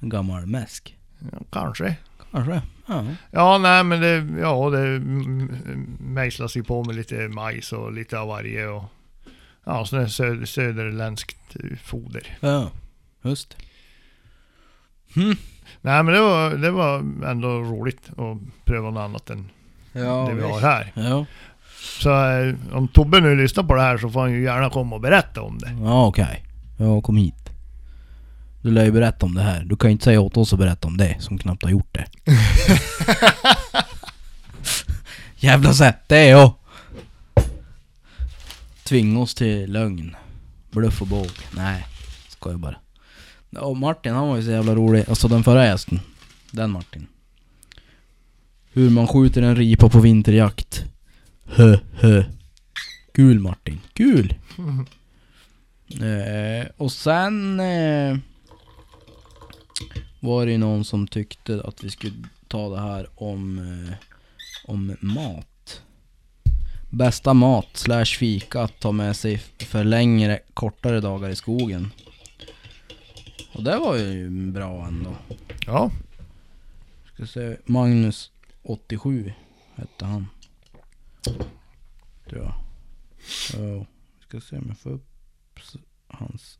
En 0.00 0.08
gammal 0.08 0.46
mäsk. 0.46 0.96
Ja, 1.32 1.38
kanske. 1.52 1.96
Kanske. 2.32 2.62
Ja. 2.86 3.04
Ja, 3.30 3.58
nej 3.58 3.84
men 3.84 4.00
det, 4.00 4.40
ja, 4.40 4.70
det 4.70 4.86
mm, 4.86 5.96
mejslas 6.00 6.56
ju 6.56 6.62
på 6.64 6.84
med 6.84 6.96
lite 6.96 7.28
majs 7.28 7.72
och 7.72 7.92
lite 7.92 8.18
av 8.18 8.28
varje 8.28 8.66
och... 8.66 8.84
Ja, 9.64 9.84
sån 9.84 9.98
där 9.98 10.06
sö 10.06 10.46
söderländskt 10.46 11.56
eh, 11.56 11.76
foder. 11.84 12.38
Ja, 12.40 12.70
just. 13.22 13.56
Hm. 15.14 15.36
Nej 15.80 16.02
men 16.02 16.14
det 16.14 16.20
var, 16.20 16.50
det 16.50 16.70
var 16.70 16.98
ändå 17.26 17.48
roligt 17.48 18.10
att 18.10 18.64
pröva 18.64 18.90
något 18.90 19.00
annat 19.00 19.30
än 19.30 19.50
Ja, 19.92 20.26
det 20.28 20.34
vi 20.34 20.42
har 20.42 20.60
här. 20.60 20.92
Ja, 20.94 21.26
Så 21.80 22.10
eh, 22.10 22.54
om 22.72 22.88
Tobbe 22.88 23.20
nu 23.20 23.36
lyssnar 23.36 23.64
på 23.64 23.74
det 23.74 23.82
här 23.82 23.98
så 23.98 24.10
får 24.10 24.20
han 24.20 24.32
ju 24.32 24.42
gärna 24.42 24.70
komma 24.70 24.96
och 24.96 25.02
berätta 25.02 25.42
om 25.42 25.58
det. 25.58 25.76
ja 25.82 26.06
okej. 26.06 26.44
Ja, 26.76 27.00
kom 27.00 27.16
hit. 27.16 27.34
Du 28.62 28.70
lär 28.70 28.84
ju 28.84 28.92
berätta 28.92 29.26
om 29.26 29.34
det 29.34 29.42
här. 29.42 29.64
Du 29.64 29.76
kan 29.76 29.90
ju 29.90 29.92
inte 29.92 30.04
säga 30.04 30.20
åt 30.20 30.36
oss 30.36 30.52
att 30.52 30.58
berätta 30.58 30.88
om 30.88 30.96
det 30.96 31.16
som 31.20 31.38
knappt 31.38 31.62
har 31.62 31.70
gjort 31.70 31.94
det. 31.94 32.06
Jävla 35.36 35.74
sätt 35.74 35.98
det 36.06 36.16
är 36.16 36.30
jag. 36.30 36.52
Tvinga 38.84 39.20
oss 39.20 39.34
till 39.34 39.72
lögn. 39.72 40.16
Bluff 40.70 41.02
och 41.02 41.08
båg. 41.08 41.30
Nej, 41.50 41.86
skojar 42.28 42.58
bara. 42.58 42.76
Och 43.60 43.76
Martin 43.76 44.14
han 44.14 44.28
var 44.28 44.36
ju 44.36 44.42
så 44.42 44.50
jävla 44.50 44.74
rolig. 44.74 45.04
Alltså 45.08 45.28
den 45.28 45.44
förra 45.44 45.66
gästen. 45.66 46.00
Den 46.50 46.70
Martin. 46.70 47.06
Hur 48.72 48.90
man 48.90 49.06
skjuter 49.08 49.42
en 49.42 49.56
ripa 49.56 49.88
på 49.88 50.00
vinterjakt. 50.00 50.84
Hö, 51.48 51.78
hö. 51.92 52.24
Kul 53.12 53.38
Martin. 53.38 53.80
Kul. 53.92 54.34
Eh, 55.88 56.66
och 56.76 56.92
sen 56.92 57.60
eh, 57.60 58.16
var 60.20 60.46
det 60.46 60.52
ju 60.52 60.58
någon 60.58 60.84
som 60.84 61.08
tyckte 61.08 61.62
att 61.64 61.84
vi 61.84 61.90
skulle 61.90 62.14
ta 62.48 62.68
det 62.68 62.80
här 62.80 63.08
om, 63.14 63.58
eh, 63.58 63.94
om 64.64 64.96
mat. 65.00 65.82
Bästa 66.90 67.34
mat 67.34 67.66
slash 67.72 68.04
fika 68.04 68.62
att 68.62 68.80
ta 68.80 68.92
med 68.92 69.16
sig 69.16 69.38
för 69.58 69.84
längre, 69.84 70.38
kortare 70.54 71.00
dagar 71.00 71.28
i 71.28 71.36
skogen. 71.36 71.90
Och 73.52 73.62
det 73.62 73.76
var 73.78 73.96
ju 73.96 74.30
bra 74.30 74.86
ändå. 74.86 75.16
Ja, 75.66 75.90
Ska 77.14 77.26
se, 77.26 77.56
Magnus 77.66 78.30
87 78.62 79.32
hette 79.74 80.04
han. 80.04 80.26
Tror 82.28 82.42
jag. 82.42 82.54
Ja, 83.54 83.86
ska 84.20 84.40
se 84.40 84.56
om 84.58 84.64
jag 84.68 84.78
får 84.78 84.90
upp 84.90 85.06
hans... 86.06 86.58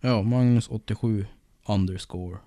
Ja, 0.00 0.22
Magnus 0.22 0.68
87 0.68 1.26
underscore. 1.66 2.38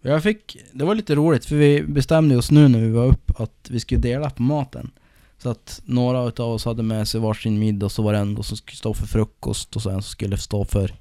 Jag 0.00 0.22
fick, 0.22 0.56
det 0.72 0.84
var 0.84 0.94
lite 0.94 1.14
roligt 1.14 1.44
för 1.44 1.56
vi 1.56 1.82
bestämde 1.82 2.36
oss 2.36 2.50
nu 2.50 2.68
när 2.68 2.80
vi 2.80 2.90
var 2.90 3.06
upp 3.06 3.40
att 3.40 3.70
vi 3.70 3.80
skulle 3.80 4.00
dela 4.00 4.30
på 4.30 4.42
maten. 4.42 4.90
Så 5.38 5.48
att 5.48 5.82
några 5.84 6.28
utav 6.28 6.50
oss 6.50 6.64
hade 6.64 6.82
med 6.82 7.08
sig 7.08 7.20
varsin 7.20 7.58
middag 7.58 7.88
så 7.88 8.02
var 8.02 8.12
det 8.12 8.18
en 8.18 8.42
som 8.42 8.56
skulle 8.56 8.76
stå 8.76 8.94
för 8.94 9.06
frukost 9.06 9.76
och 9.76 9.82
sen 9.82 10.02
så 10.02 10.08
skulle 10.08 10.36
det 10.36 10.42
stå 10.42 10.64
för, 10.64 10.94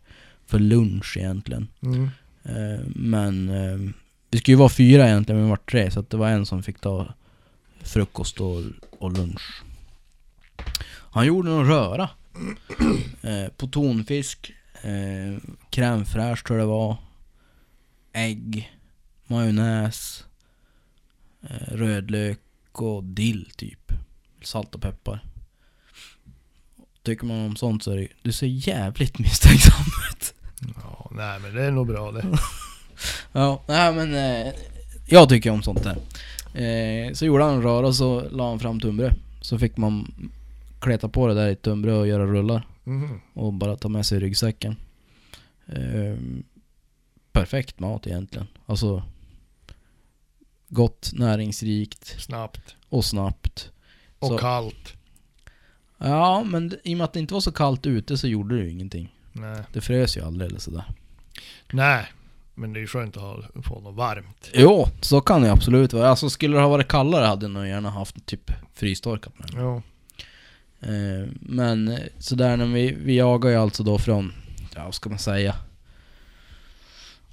för 0.46 0.60
lunch 0.60 1.18
egentligen. 1.18 1.68
mm. 1.82 2.10
Eh, 2.44 2.86
men 2.96 3.50
eh, 3.50 3.92
vi 4.32 4.38
skulle 4.38 4.54
ju 4.54 4.60
vara 4.60 4.70
fyra 4.70 5.08
egentligen, 5.08 5.40
men 5.40 5.46
vi 5.46 5.50
var 5.50 5.58
tre. 5.58 5.92
Så 5.92 6.00
att 6.00 6.10
det 6.10 6.18
var 6.18 6.30
en 6.30 6.46
som 6.46 6.64
fick 6.64 6.80
ta 6.80 7.14
frukost 7.84 8.42
och, 8.42 8.64
och 9.00 9.12
lunch. 9.18 9.64
Han 11.12 11.26
gjorde 11.26 11.50
någon 11.50 11.68
röra. 11.68 12.10
Eh, 13.22 13.48
på 13.58 13.68
tonfisk, 13.68 14.52
eh, 14.82 15.38
crème 15.72 16.06
fraîche 16.06 16.46
tror 16.46 16.60
jag 16.60 16.68
det 16.68 16.72
var. 16.72 16.98
Ägg, 18.14 18.72
majonnäs, 19.28 20.26
eh, 21.42 21.74
rödlök 21.74 22.40
och 22.72 23.04
dill 23.04 23.50
typ. 23.56 23.92
Salt 24.42 24.76
och 24.76 24.82
peppar. 24.82 25.24
Tycker 27.04 27.26
man 27.26 27.40
om 27.40 27.56
sånt 27.56 27.84
så 27.84 27.92
är 27.92 27.98
det, 27.98 28.08
du 28.22 28.32
ser 28.32 28.48
jävligt 28.48 29.20
misstänksam 29.20 29.86
ut. 30.12 30.34
ja, 30.84 31.12
nej 31.12 31.40
men 31.40 31.56
det 31.56 31.64
är 31.64 31.72
nog 31.72 31.88
bra 31.88 32.12
det. 32.12 32.40
Ja, 33.32 33.64
nej 33.68 33.94
men 33.94 34.14
eh, 34.16 34.54
jag 35.08 35.30
tycker 35.30 35.50
om 35.52 35.64
sånt 35.64 35.84
där. 35.84 35.98
Eh, 36.62 37.14
så 37.14 37.26
gjorde 37.26 37.44
han 37.44 37.54
en 37.54 37.62
röra 37.62 37.88
och 37.88 37.96
så 37.96 38.30
la 38.30 38.50
han 38.50 38.60
fram 38.60 38.80
tunnbröd. 38.80 39.14
Så 39.42 39.60
fick 39.60 39.78
man 39.78 40.14
kleta 40.80 41.10
på 41.10 41.28
det 41.28 41.34
där 41.34 41.48
i 41.50 41.56
tunnbröd 41.56 41.98
och 42.00 42.08
göra 42.08 42.26
rullar. 42.26 42.68
Mhm. 42.84 43.22
Och 43.34 43.54
bara 43.54 43.76
ta 43.76 43.90
med 43.90 44.06
sig 44.06 44.20
ryggsäcken. 44.20 44.76
Eh, 45.68 46.18
perfekt 47.32 47.80
mat 47.80 48.08
egentligen. 48.08 48.48
Alltså 48.66 49.04
gott, 50.70 51.12
näringsrikt 51.14 52.22
Snabbt. 52.22 52.76
och 52.90 53.06
snabbt. 53.06 53.72
Och 54.20 54.28
Så- 54.28 54.38
kallt. 54.38 54.94
Ja, 55.98 56.44
men 56.44 56.74
i 56.84 56.94
och 56.94 56.98
med 56.98 57.06
att 57.06 57.14
det 57.14 57.20
inte 57.20 57.34
var 57.34 57.42
så 57.42 57.52
kallt 57.52 57.86
ute 57.86 58.18
så 58.18 58.28
gjorde 58.28 58.56
det 58.58 58.64
ju 58.64 58.72
ingenting. 58.72 59.16
Nej. 59.32 59.58
Det 59.74 59.82
frös 59.82 60.18
ju 60.18 60.22
aldrig 60.26 60.50
eller 60.50 60.60
sådär. 60.60 60.84
nej. 61.72 62.06
Men 62.56 62.74
det 62.74 62.80
är 62.80 62.82
ju 62.82 62.88
skönt 62.88 63.18
att 63.18 63.24
ha, 63.24 63.42
få 63.64 63.80
något 63.80 63.96
varmt. 63.96 64.50
Jo, 64.54 64.88
så 65.02 65.22
kan 65.22 65.42
det 65.42 65.52
absolut 65.52 65.94
vara. 65.94 66.10
Alltså 66.10 66.30
skulle 66.30 66.58
det 66.58 66.62
ha 66.62 66.70
varit 66.70 66.88
kallare 66.88 67.26
hade 67.26 67.46
jag 67.46 67.52
nog 67.52 67.68
gärna 67.68 67.90
haft 67.90 68.26
typ 68.26 68.52
frystorkat 68.74 69.34
med. 69.40 69.50
Ja. 69.54 69.82
Eh, 70.80 71.30
men 71.40 71.88
eh, 71.88 72.00
sådär 72.20 72.58
när 72.58 72.66
vi, 72.66 72.92
vi 72.92 73.18
jagar 73.18 73.50
ju 73.50 73.56
alltså 73.56 73.84
då 73.84 73.98
från 73.98 74.34
ja 74.76 74.84
vad 74.86 74.94
ska 74.94 75.10
man 75.10 75.20
säga? 75.20 75.56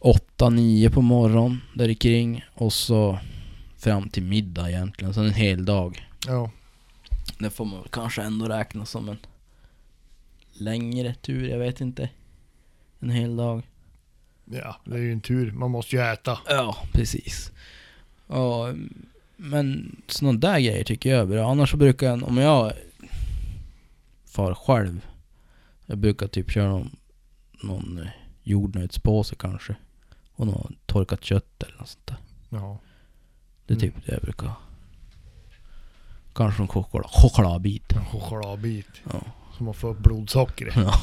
8-9 0.01 0.91
på 0.91 1.03
morgonen 1.03 1.61
där 1.75 1.95
kring 1.95 2.45
och 2.55 2.73
så 2.73 3.19
fram 3.79 4.09
till 4.09 4.23
middag 4.23 4.71
egentligen, 4.71 5.15
så 5.15 5.21
en 5.21 5.35
hel 5.35 5.65
dag. 5.65 6.09
Ja. 6.27 6.51
Det 7.39 7.51
får 7.51 7.65
man 7.65 7.85
kanske 7.91 8.23
ändå 8.23 8.47
räkna 8.47 8.85
som 8.85 9.09
en 9.09 9.17
längre 10.53 11.15
tur, 11.15 11.49
jag 11.49 11.59
vet 11.59 11.81
inte. 11.81 12.09
En 13.01 13.11
hel 13.11 13.37
dag. 13.37 13.63
Ja, 14.51 14.77
det 14.85 14.95
är 14.95 14.99
ju 14.99 15.13
en 15.13 15.21
tur. 15.21 15.53
Man 15.53 15.71
måste 15.71 15.97
ju 15.97 16.03
äta. 16.03 16.39
Ja, 16.49 16.77
precis. 16.93 17.53
Ja, 18.27 18.75
men 19.37 19.97
sådana 20.09 20.39
där 20.39 20.61
grejer 20.61 20.85
tycker 20.85 21.11
jag 21.11 21.21
är 21.21 21.27
bra. 21.27 21.51
Annars 21.51 21.71
så 21.71 21.77
brukar 21.77 22.07
jag, 22.07 22.23
om 22.23 22.37
jag 22.37 22.73
far 24.27 24.55
själv, 24.55 25.07
jag 25.87 25.99
brukar 25.99 26.27
typ 26.27 26.51
köra 26.51 26.69
någon, 26.69 26.97
någon 27.63 28.09
jordnötspåse 28.43 29.35
kanske. 29.35 29.77
Och 30.33 30.47
något 30.47 30.73
torkat 30.87 31.25
kött 31.25 31.63
eller 31.63 31.77
något 31.79 31.89
sånt 31.89 32.07
där. 32.07 32.17
Ja. 32.49 32.79
Det 33.67 33.75
är 33.75 33.79
typ 33.79 33.95
det 34.07 34.13
jag 34.13 34.23
brukar. 34.23 34.53
Kanske 36.35 36.63
en 36.63 36.69
choklad, 36.69 37.05
chokladbit. 37.07 37.93
En 37.93 38.05
chokladbit. 38.05 38.87
Ja. 39.13 39.21
Så 39.57 39.65
man 39.65 39.75
får 39.75 39.89
upp 39.89 39.99
blodsockret. 39.99 40.77
Ja. 40.77 40.95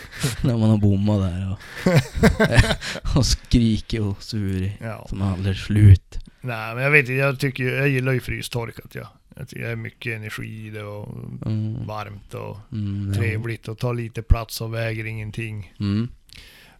När 0.42 0.56
man 0.56 0.70
har 0.70 0.76
bommat 0.78 1.20
där 1.20 1.52
och, 1.52 3.16
och 3.16 3.26
skriker 3.26 4.02
och 4.02 4.22
surit. 4.22 4.72
Ja. 4.80 5.06
Som 5.08 5.22
aldrig 5.22 5.54
är 5.54 5.58
slut. 5.58 6.18
Nej 6.40 6.74
men 6.74 6.84
jag 6.84 6.90
vet 6.90 7.00
inte, 7.00 7.12
jag 7.12 7.40
tycker 7.40 7.64
jag 7.64 7.88
gillar 7.88 8.12
ju 8.12 8.20
frystorkat 8.20 8.94
ja. 8.94 9.12
Det 9.50 9.62
är 9.62 9.76
mycket 9.76 10.16
energi 10.16 10.66
i 10.66 10.70
det 10.70 10.82
och 10.82 11.08
Mm. 11.46 11.86
varmt 11.86 12.34
och 12.34 12.58
Mm, 12.72 13.12
ja. 13.12 13.18
trevligt 13.20 13.68
och 13.68 13.78
tar 13.78 13.94
lite 13.94 14.22
plats 14.22 14.60
och 14.60 14.74
väger 14.74 15.04
ingenting. 15.04 15.72
Mm. 15.80 16.08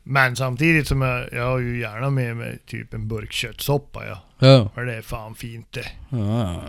Men 0.02 0.36
samtidigt 0.36 0.88
som 0.88 1.02
jag, 1.02 1.32
jag 1.32 1.44
har 1.50 1.58
ju 1.58 1.80
gärna 1.80 2.10
med 2.10 2.36
mig 2.36 2.58
typ 2.66 2.94
en 2.94 3.08
burk 3.08 3.32
köttsoppa 3.32 4.06
ja. 4.06 4.22
Ja. 4.38 4.68
För 4.74 4.84
det 4.84 4.94
är 4.94 5.02
fan 5.02 5.34
fint 5.34 5.72
det. 5.72 5.88
Ja. 6.10 6.62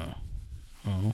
ja. 0.84 1.12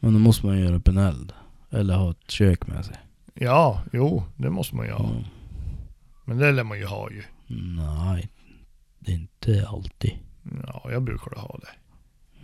Men 0.00 0.12
då 0.12 0.18
måste 0.18 0.46
man 0.46 0.58
göra 0.60 0.74
upp 0.76 0.88
en 0.88 0.98
eld. 0.98 1.32
Eller 1.70 1.94
ha 1.94 2.10
ett 2.10 2.30
kök 2.30 2.66
med 2.66 2.84
sig. 2.84 2.96
Ja, 3.34 3.82
jo, 3.92 4.22
det 4.36 4.50
måste 4.50 4.76
man 4.76 4.86
ju 4.86 4.92
ha. 4.92 5.04
Mm. 5.10 5.24
Men 6.24 6.38
det 6.38 6.52
lär 6.52 6.64
man 6.64 6.78
ju 6.78 6.86
ha 6.86 7.10
ju. 7.10 7.22
Nej, 7.76 8.28
det 8.98 9.12
är 9.12 9.14
inte 9.14 9.68
alltid. 9.68 10.12
Ja, 10.66 10.88
jag 10.90 11.02
brukar 11.02 11.40
ha 11.40 11.58
det. 11.62 11.68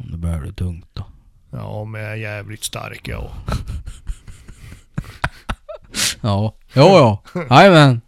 Om 0.02 0.10
det 0.10 0.16
börjar 0.16 0.40
bli 0.40 0.52
tungt 0.52 0.88
då. 0.92 1.04
Ja, 1.50 1.64
om 1.64 1.94
jag 1.94 2.12
är 2.12 2.16
jävligt 2.16 2.64
stark 2.64 3.08
ja. 3.08 3.30
Ja, 6.20 6.54
jo 6.74 6.82
ja. 6.82 7.22
Jajamän. 7.50 8.00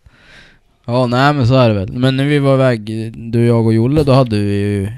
Ja, 0.84 1.06
nej 1.06 1.34
men 1.34 1.46
så 1.46 1.54
är 1.54 1.68
det 1.68 1.74
väl. 1.74 1.92
Men 1.92 2.16
när 2.16 2.24
vi 2.24 2.38
var 2.38 2.54
iväg, 2.54 3.12
du, 3.32 3.46
jag 3.46 3.66
och 3.66 3.74
Jolle, 3.74 4.02
då 4.02 4.12
hade 4.12 4.38
vi 4.38 4.54
ju... 4.54 4.92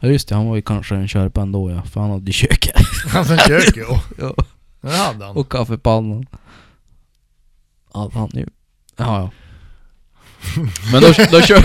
Ja 0.00 0.08
just 0.08 0.28
det, 0.28 0.34
han 0.34 0.46
var 0.46 0.56
ju 0.56 0.62
kanske 0.62 0.94
en 0.94 1.08
körpa 1.08 1.42
ändå 1.42 1.70
ja. 1.70 1.82
För 1.82 2.00
han 2.00 2.10
hade 2.10 2.26
ju 2.26 2.32
köket. 2.32 2.74
Alltså 3.14 3.36
kök 3.36 3.76
ja. 3.76 4.02
Ja. 4.18 4.34
Det 4.80 4.96
hade 4.96 5.24
han. 5.24 5.36
Och 5.36 5.52
kaffepannan. 5.52 6.26
Hade 7.94 8.18
han 8.18 8.30
ju. 8.32 8.46
Ja, 8.96 9.18
ja. 9.18 9.30
Men 10.92 11.02
då, 11.02 11.08
då 11.30 11.40
kört... 11.40 11.64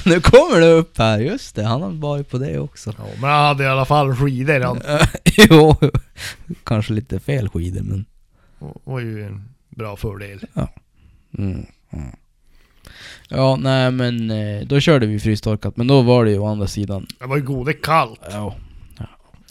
nu 0.04 0.20
kommer 0.20 0.60
det 0.60 0.66
upp 0.66 0.98
här, 0.98 1.18
just 1.18 1.56
det. 1.56 1.64
Han 1.64 1.82
har 1.82 1.90
varit 1.90 2.30
på 2.30 2.38
det 2.38 2.58
också. 2.58 2.94
Ja, 2.98 3.04
men 3.20 3.30
han 3.30 3.44
hade 3.44 3.64
i 3.64 3.66
alla 3.66 3.84
fall 3.84 4.16
skidor. 4.16 4.60
Han 4.60 4.80
jo, 5.36 5.76
kanske 6.64 6.92
lite 6.92 7.20
fel 7.20 7.48
skidor 7.48 7.82
men... 7.82 8.04
var 8.84 9.00
ju 9.00 9.26
en 9.26 9.48
bra 9.68 9.96
fördel. 9.96 10.40
Mm. 11.38 11.66
Mm. 11.92 12.16
Ja, 13.28 13.56
nej 13.56 13.90
men 13.90 14.30
eh, 14.30 14.66
då 14.66 14.80
körde 14.80 15.06
vi 15.06 15.20
frystorkat, 15.20 15.76
men 15.76 15.86
då 15.86 16.02
var 16.02 16.24
det 16.24 16.30
ju 16.30 16.38
å 16.38 16.46
andra 16.46 16.66
sidan... 16.66 17.06
Det 17.18 17.26
var 17.26 17.36
ju 17.36 17.42
gode 17.42 17.72
kallt. 17.72 18.20
Ja. 18.30 18.56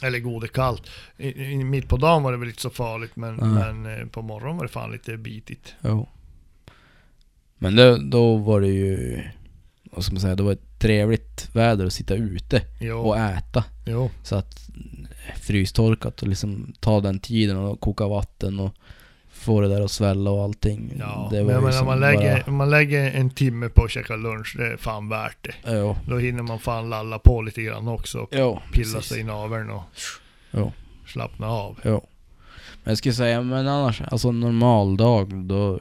Eller 0.04 0.20
gode 0.20 0.48
kallt. 0.48 0.84
I, 1.18 1.44
i, 1.44 1.64
mitt 1.64 1.88
på 1.88 1.98
dagen 1.98 2.24
var 2.24 2.32
det 2.32 2.38
väl 2.38 2.50
inte 2.50 2.62
så 2.62 2.70
farligt 2.70 3.16
men, 3.16 3.36
Nej. 3.36 3.74
men 3.74 4.00
eh, 4.00 4.06
på 4.08 4.22
morgonen 4.22 4.58
var 4.58 4.64
det 4.66 4.72
fan 4.72 4.92
lite 4.92 5.18
bitigt. 5.18 5.76
Jo. 5.82 6.08
Men 7.58 7.76
det, 7.76 8.10
då 8.10 8.38
var 8.38 8.62
det 8.62 8.68
ju... 8.68 9.22
Vad 9.92 10.04
ska 10.04 10.14
man 10.14 10.22
säga? 10.22 10.36
Det 10.36 10.44
var 10.44 10.52
ett 10.52 10.80
trevligt 10.80 11.50
väder 11.56 11.86
att 11.86 11.94
sitta 11.94 12.16
ute 12.16 12.62
Jo, 12.82 12.98
och 12.98 13.18
äta. 13.18 13.64
jo. 13.86 14.10
Så 14.24 14.36
att 14.36 14.70
eh, 15.28 15.36
frystorkat 15.42 16.22
och 16.22 16.28
liksom 16.28 16.74
ta 16.80 17.02
den 17.02 17.20
tiden 17.20 17.58
och 17.58 17.80
koka 17.80 18.08
vatten 18.08 18.60
och 18.60 18.74
få 19.40 19.62
det 19.62 19.68
där 19.68 19.82
att 19.82 19.92
svälla 19.92 20.32
och 20.32 20.44
allting. 20.44 20.94
Ja, 21.00 21.28
det 21.32 21.38
men 21.38 21.46
var 21.46 21.52
jag 21.54 21.60
ju 21.62 21.66
menar, 21.66 21.72
som 21.72 21.82
om 21.82 21.86
man, 21.88 22.00
lägger, 22.00 22.44
bara- 22.46 22.52
man 22.52 22.70
lägger 22.70 23.12
en 23.12 23.30
timme 23.30 23.70
på 23.70 23.84
att 23.84 23.92
käka 23.92 24.16
lunch, 24.16 24.56
det 24.58 24.68
är 24.74 24.78
fan 24.78 25.10
värt 25.10 25.38
det. 25.42 25.72
Jo, 25.78 25.98
Då 26.08 26.18
hinner 26.18 26.44
man 26.44 26.60
fan 26.60 26.90
lalla 26.90 27.20
på 27.20 27.42
lite 27.42 27.62
grann 27.62 27.88
också. 27.88 28.28
jo, 28.32 28.60
Pilla 28.74 28.94
precis. 28.94 29.10
sig 29.10 29.20
i 29.20 29.24
naveln 29.24 29.70
och 29.70 29.84
Jo. 30.52 30.72
slappna 31.08 31.48
av. 31.48 31.80
Jo. 31.84 32.08
Men 32.84 32.92
jag 32.92 32.98
skulle 32.98 33.14
säga, 33.14 33.42
men 33.42 33.68
annars, 33.68 34.02
alltså 34.02 34.28
en 34.30 34.40
normal 34.40 34.98
dag 34.98 35.36
då... 35.46 35.80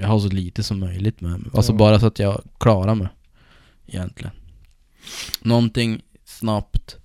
Jag 0.00 0.08
har 0.08 0.18
så 0.18 0.28
lite 0.28 0.62
som 0.62 0.80
möjligt 0.80 1.20
med 1.20 1.30
mig. 1.30 1.50
Alltså 1.54 1.72
Ja. 1.72 1.76
bara 1.78 2.00
så 2.00 2.06
att 2.06 2.18
jag 2.18 2.42
klarar 2.58 2.94
mig. 2.94 3.08
Egentligen. 3.86 4.32
Någonting 5.42 6.02
snabbt, 6.24 6.96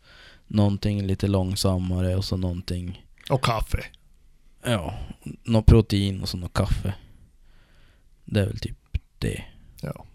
någonting 0.47 1.03
lite 1.07 1.27
långsammare 1.27 2.15
och 2.15 2.25
så 2.25 2.37
någonting... 2.37 3.05
Och 3.29 3.43
kaffe. 3.45 3.79
Ja, 4.65 4.99
något 5.43 5.65
protein 5.65 6.21
och 6.21 6.29
så 6.29 6.37
något 6.37 6.53
kaffe. 6.53 6.93
Det 8.25 8.39
är 8.41 8.45
väl 8.45 8.59
typ 8.59 8.77
det. 9.19 9.43
Ja. 9.81 10.05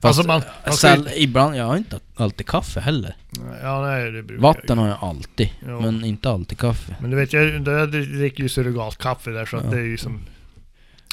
Fast 0.00 0.04
Alltså 0.18 0.22
man- 0.26 0.42
man 0.66 0.74
ska 0.76 0.88
säll- 0.88 1.08
ibland, 1.16 1.56
jag 1.56 1.64
har 1.64 1.76
inte 1.76 2.00
alltid 2.16 2.46
kaffe 2.46 2.80
heller. 2.80 3.16
Ja, 3.62 3.82
nej 3.86 4.10
det 4.12 4.22
brukar 4.22 4.42
Vatten 4.42 4.78
har 4.78 4.88
jag 4.88 4.98
alltid, 5.00 5.50
Ja. 5.66 5.80
men 5.80 6.04
inte 6.04 6.30
alltid 6.30 6.58
kaffe. 6.58 6.96
Men 7.00 7.10
du 7.10 7.16
vet, 7.16 7.32
jag, 7.32 7.44
jag 7.68 7.90
dricker 7.92 8.42
ju 8.42 8.48
surrogatkaffe 8.48 9.30
där 9.30 9.46
så 9.46 9.56
att 9.56 9.64
Ja. 9.64 9.70
det 9.70 9.76
är 9.76 9.84
ju 9.84 9.96
som, 9.98 10.20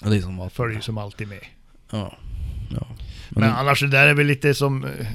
Ja, 0.03 0.09
det 0.09 0.17
är 0.17 0.21
som 0.21 0.37
vatten. 0.37 0.49
följer 0.49 0.75
ju 0.75 0.81
som 0.81 0.97
alltid 0.97 1.27
med. 1.27 1.45
Ja. 1.91 2.17
ja. 2.71 2.87
Men, 3.29 3.49
annars 3.49 3.79
det 3.81 3.87
där 3.87 4.07
är 4.07 4.13
väl 4.13 4.27
lite 4.27 4.53
som, 4.53 4.83
eh, 4.85 5.07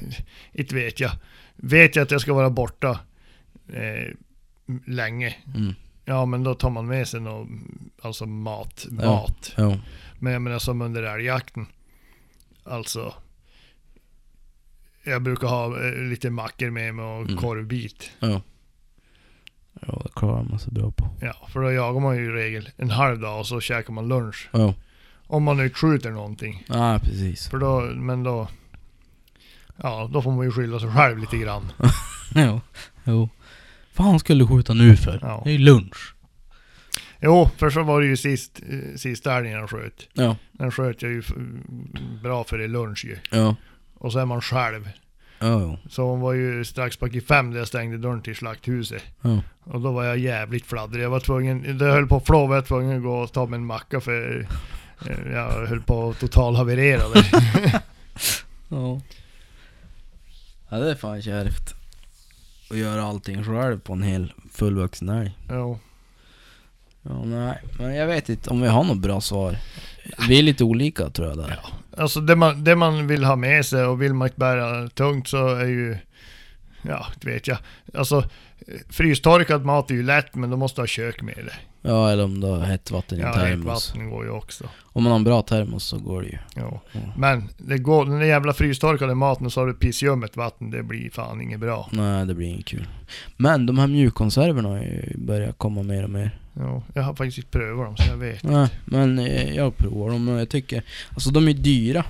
inte 0.53 0.75
vet 0.75 0.99
jag. 0.99 1.11
Vet 1.55 1.95
jag 1.95 2.03
att 2.03 2.11
jag 2.11 2.21
ska 2.21 2.33
vara 2.33 2.49
borta 2.49 2.99
eh, 3.73 4.13
länge, 4.85 5.35
Mm. 5.55 5.73
Ja 6.05 6.25
men 6.25 6.43
då 6.43 6.55
tar 6.55 6.69
man 6.69 6.87
med 6.87 7.07
sig 7.07 7.19
något, 7.19 7.47
alltså 8.01 8.25
mat, 8.25 8.85
Ja. 8.99 9.05
mat. 9.05 9.53
Ja. 9.57 9.77
Men 10.19 10.33
jag 10.33 10.41
menar 10.41 10.59
som 10.59 10.81
under 10.81 11.03
älgjakten, 11.03 11.65
alltså 12.63 13.13
jag 15.03 15.21
brukar 15.21 15.47
ha 15.47 15.65
eh, 15.87 15.93
lite 15.93 16.29
mackor 16.29 16.69
med 16.69 16.95
mig 16.95 17.05
och 17.05 17.21
Mm. 17.25 17.37
korvbit. 17.37 18.11
Ja. 18.19 18.41
Ja, 19.87 20.01
det 20.03 20.09
klarar 20.15 20.43
man 20.43 20.59
sig 20.59 20.73
bra 20.73 20.91
på. 20.91 21.09
Ja, 21.21 21.47
för 21.53 21.61
då 21.61 21.71
jagar 21.71 21.99
man 21.99 22.17
ju 22.17 22.25
i 22.25 22.29
regel 22.29 22.69
en 22.77 22.89
halv 22.89 23.19
dag 23.19 23.39
och 23.39 23.47
så 23.47 23.61
käkar 23.61 23.93
man 23.93 24.07
lunch. 24.07 24.49
Ja. 24.53 24.73
Om 25.27 25.43
man 25.43 25.57
nu 25.57 25.69
skjuter 25.69 26.11
någonting. 26.11 26.63
Ja, 26.69 26.99
precis. 27.03 27.47
För 27.47 27.57
då, 27.57 27.81
men 27.81 28.23
då... 28.23 28.47
Ja, 29.77 30.09
då 30.13 30.21
får 30.21 30.31
man 30.31 30.45
ju 30.45 30.51
skylla 30.51 30.79
sig 30.79 30.91
själv 30.91 31.17
lite 31.17 31.37
grann. 31.37 31.71
Ja. 32.35 32.61
Jo. 33.03 33.29
Fan 33.95 34.19
skulle 34.19 34.43
du 34.43 34.47
skjuta 34.47 34.73
nu 34.73 34.95
för? 34.95 35.19
Ja. 35.21 35.41
Det 35.43 35.49
är 35.49 35.53
ju 35.53 35.57
lunch. 35.57 36.15
Jo, 37.21 37.49
för 37.57 37.69
så 37.69 37.83
var 37.83 38.01
det 38.01 38.07
ju 38.07 38.17
sist, 38.17 38.61
eh, 38.69 38.95
sista 38.95 39.37
älgen 39.37 39.51
jag 39.51 39.69
sköt. 39.69 40.07
Ja. 40.13 40.35
Den 40.51 40.71
sköt 40.71 41.01
jag 41.01 41.11
ju 41.11 41.23
bra 42.23 42.43
för 42.43 42.61
i 42.61 42.67
lunch 42.67 43.05
ju. 43.05 43.17
Ja. 43.31 43.55
Och 43.93 44.11
så 44.11 44.19
är 44.19 44.25
man 44.25 44.41
själv. 44.41 44.89
Jo. 45.41 45.77
Så 45.89 46.03
hon 46.09 46.19
var 46.19 46.33
ju 46.33 46.65
strax 46.65 46.99
bak 46.99 47.13
i 47.13 47.21
fem 47.21 47.49
när 47.49 47.57
jag 47.57 47.67
stängde 47.67 47.97
dörren 47.97 48.21
till 48.21 48.35
slakthuset. 48.35 49.03
Ja. 49.21 49.41
Och 49.63 49.81
då 49.81 49.91
var 49.91 50.03
jag 50.03 50.17
jävligt 50.17 50.65
fladdrig. 50.65 51.03
Jag 51.03 51.09
var 51.09 51.19
tvungen, 51.19 51.77
det 51.77 51.85
höll 51.85 52.07
på 52.07 52.17
att 52.17 52.25
flå, 52.25 52.47
var 52.47 52.55
jag 52.55 52.65
tvungen 52.65 52.97
att 52.97 53.03
gå 53.03 53.15
och 53.17 53.33
ta 53.33 53.45
mig 53.45 53.57
en 53.57 53.65
macka 53.65 54.01
för 54.01 54.47
eh, 55.05 55.31
jag 55.33 55.67
höll 55.67 55.81
på 55.81 56.09
att 56.09 56.19
totalhaverera 56.19 57.09
där. 57.09 57.25
Ja. 58.69 59.01
Ja, 60.69 60.77
det 60.77 60.91
är 60.91 60.95
fan 60.95 61.21
kärvt. 61.21 61.84
Att 62.69 62.77
göra 62.77 63.03
allting 63.03 63.43
själv 63.43 63.79
på 63.79 63.93
en 63.93 64.03
hel 64.03 64.33
fullvuxen 64.51 65.09
älg. 65.09 65.37
jo. 65.49 65.79
Ja, 67.01 67.23
nej. 67.25 67.61
Men 67.79 67.95
jag 67.95 68.07
vet 68.07 68.29
inte 68.29 68.49
om 68.49 68.61
vi 68.61 68.67
har 68.67 68.83
något 68.83 68.97
bra 68.97 69.21
svar. 69.21 69.57
Vi 70.29 70.39
är 70.39 70.43
lite 70.43 70.63
olika 70.63 71.09
tror 71.09 71.27
jag 71.27 71.37
där. 71.37 71.59
Alltså 71.97 72.21
det 72.21 72.35
man, 72.35 72.63
det 72.63 72.75
man 72.75 73.07
vill 73.07 73.23
ha 73.23 73.35
med 73.35 73.65
sig 73.65 73.85
och 73.85 74.01
vill 74.01 74.13
man 74.13 74.29
bära 74.35 74.89
tungt 74.89 75.27
så 75.27 75.47
är 75.47 75.65
ju... 75.65 75.97
Ja, 76.81 77.05
det 77.21 77.29
vet 77.29 77.47
jag. 77.47 77.57
Alltså 77.93 78.29
frystorkad 78.89 79.65
mat 79.65 79.91
är 79.91 79.95
ju 79.95 80.03
lätt 80.03 80.35
men 80.35 80.49
då 80.49 80.57
måste 80.57 80.77
du 80.77 80.81
ha 80.81 80.87
kök 80.87 81.21
med 81.21 81.35
det. 81.35 81.53
Ja, 81.89 82.11
eller 82.11 82.23
om 82.23 82.39
du 82.41 82.47
har 82.47 82.59
hett 82.59 82.91
vatten 82.91 83.17
i 83.17 83.21
en 83.21 83.27
Ja, 83.27 83.33
hett 83.33 83.43
termos. 83.49 83.67
vatten 83.89 84.09
går 84.09 84.25
ju 84.25 84.31
också. 84.31 84.63
Om 84.83 85.03
man 85.03 85.11
har 85.11 85.17
en 85.19 85.23
bra 85.23 85.41
termos 85.41 85.83
så 85.83 85.97
går 85.97 86.21
det 86.21 86.27
ju. 86.27 86.37
Ja. 86.55 86.81
Ja. 86.91 86.99
Men 87.17 87.49
det 87.57 87.77
går, 87.77 88.05
den 88.05 88.19
där 88.19 88.25
jävla 88.25 88.53
frystorkade 88.53 89.15
maten 89.15 89.49
så 89.51 89.59
har 89.59 89.67
du 89.67 89.73
pissljummet 89.73 90.37
vatten, 90.37 90.71
det 90.71 90.83
blir 90.83 91.09
fan 91.09 91.41
inget 91.41 91.59
bra. 91.59 91.89
Nej, 91.91 92.25
det 92.25 92.33
blir 92.33 92.47
inget 92.47 92.65
kul. 92.65 92.87
Men 93.37 93.65
de 93.65 93.77
här 93.77 93.87
mjukkonserverna 93.87 94.69
har 94.69 94.77
ju 94.77 95.13
börjat 95.17 95.57
komma 95.57 95.83
mer 95.83 96.03
och 96.03 96.09
mer. 96.09 96.39
Ja, 96.53 96.83
jag 96.93 97.03
har 97.03 97.13
faktiskt 97.13 97.37
inte 97.37 97.49
prövat 97.49 97.85
dem 97.85 97.97
så 97.97 98.03
jag 98.11 98.17
vet. 98.17 98.43
Nej, 98.43 98.69
men 98.85 99.19
eh, 99.19 99.55
jag 99.55 99.77
provar 99.77 100.09
dem 100.09 100.29
och 100.29 100.39
jag 100.39 100.49
tycker... 100.49 100.83
Alltså 101.09 101.29
de 101.29 101.47
är 101.47 101.53
dyra. 101.53 102.03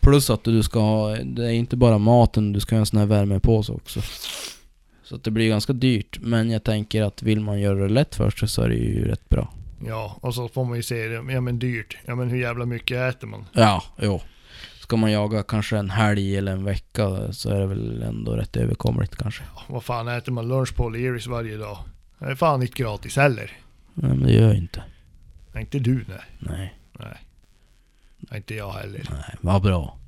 Plus 0.00 0.30
att 0.30 0.44
du 0.44 0.62
ska 0.62 0.80
ha... 0.80 1.16
Det 1.16 1.44
är 1.46 1.50
inte 1.52 1.76
bara 1.76 1.98
maten, 1.98 2.52
du 2.52 2.60
ska 2.60 2.74
ha 2.74 2.80
en 2.80 2.86
sån 2.86 2.98
här 2.98 3.06
värmepåse 3.06 3.72
också. 3.72 4.00
Så 5.04 5.14
att 5.14 5.24
det 5.24 5.30
blir 5.30 5.48
ganska 5.48 5.72
dyrt. 5.72 6.18
Men 6.20 6.50
jag 6.50 6.64
tänker 6.64 7.02
att 7.02 7.22
vill 7.22 7.40
man 7.40 7.60
göra 7.60 7.78
det 7.78 7.88
lätt 7.88 8.14
för 8.14 8.30
sig 8.30 8.48
så 8.48 8.62
är 8.62 8.68
det 8.68 8.74
ju 8.74 9.04
rätt 9.08 9.28
bra. 9.28 9.52
Ja, 9.86 10.16
och 10.20 10.34
så 10.34 10.48
får 10.48 10.64
man 10.64 10.76
ju 10.76 10.82
se 10.82 11.08
det. 11.08 11.32
Ja 11.32 11.40
men 11.40 11.58
dyrt. 11.58 11.96
Ja 12.04 12.14
men 12.14 12.30
hur 12.30 12.38
jävla 12.40 12.66
mycket 12.66 12.96
äter 13.14 13.26
man? 13.26 13.44
Ja, 13.52 13.82
jo. 14.02 14.20
Ska 14.80 14.96
man 14.96 15.12
jaga 15.12 15.42
kanske 15.42 15.76
en 15.78 15.90
helg 15.90 16.36
eller 16.36 16.52
en 16.52 16.64
vecka 16.64 17.32
så 17.32 17.50
är 17.50 17.60
det 17.60 17.66
väl 17.66 18.02
ändå 18.02 18.32
rätt 18.36 18.56
överkomligt 18.56 19.16
kanske. 19.16 19.42
Ja, 19.54 19.62
vad 19.68 19.84
fan 19.84 20.08
äter 20.08 20.32
man 20.32 20.48
lunch 20.48 20.76
på 20.76 20.90
O'Learys 20.90 21.28
varje 21.30 21.56
dag? 21.56 21.78
Det 22.18 22.24
är 22.26 22.34
fan 22.34 22.62
inte 22.62 22.82
gratis 22.82 23.16
heller. 23.16 23.50
Nej 23.94 24.10
men 24.10 24.22
det 24.22 24.32
gör 24.32 24.46
jag 24.46 24.56
inte. 24.56 24.82
Nej, 25.52 25.60
inte 25.62 25.78
du 25.78 25.94
nej. 26.08 26.18
Nej, 26.38 26.74
Nej. 26.98 27.18
Nej, 28.18 28.36
inte 28.38 28.54
jag 28.54 28.72
heller. 28.72 29.02
nej, 29.10 29.34
vad 29.40 29.62
bra. 29.62 29.98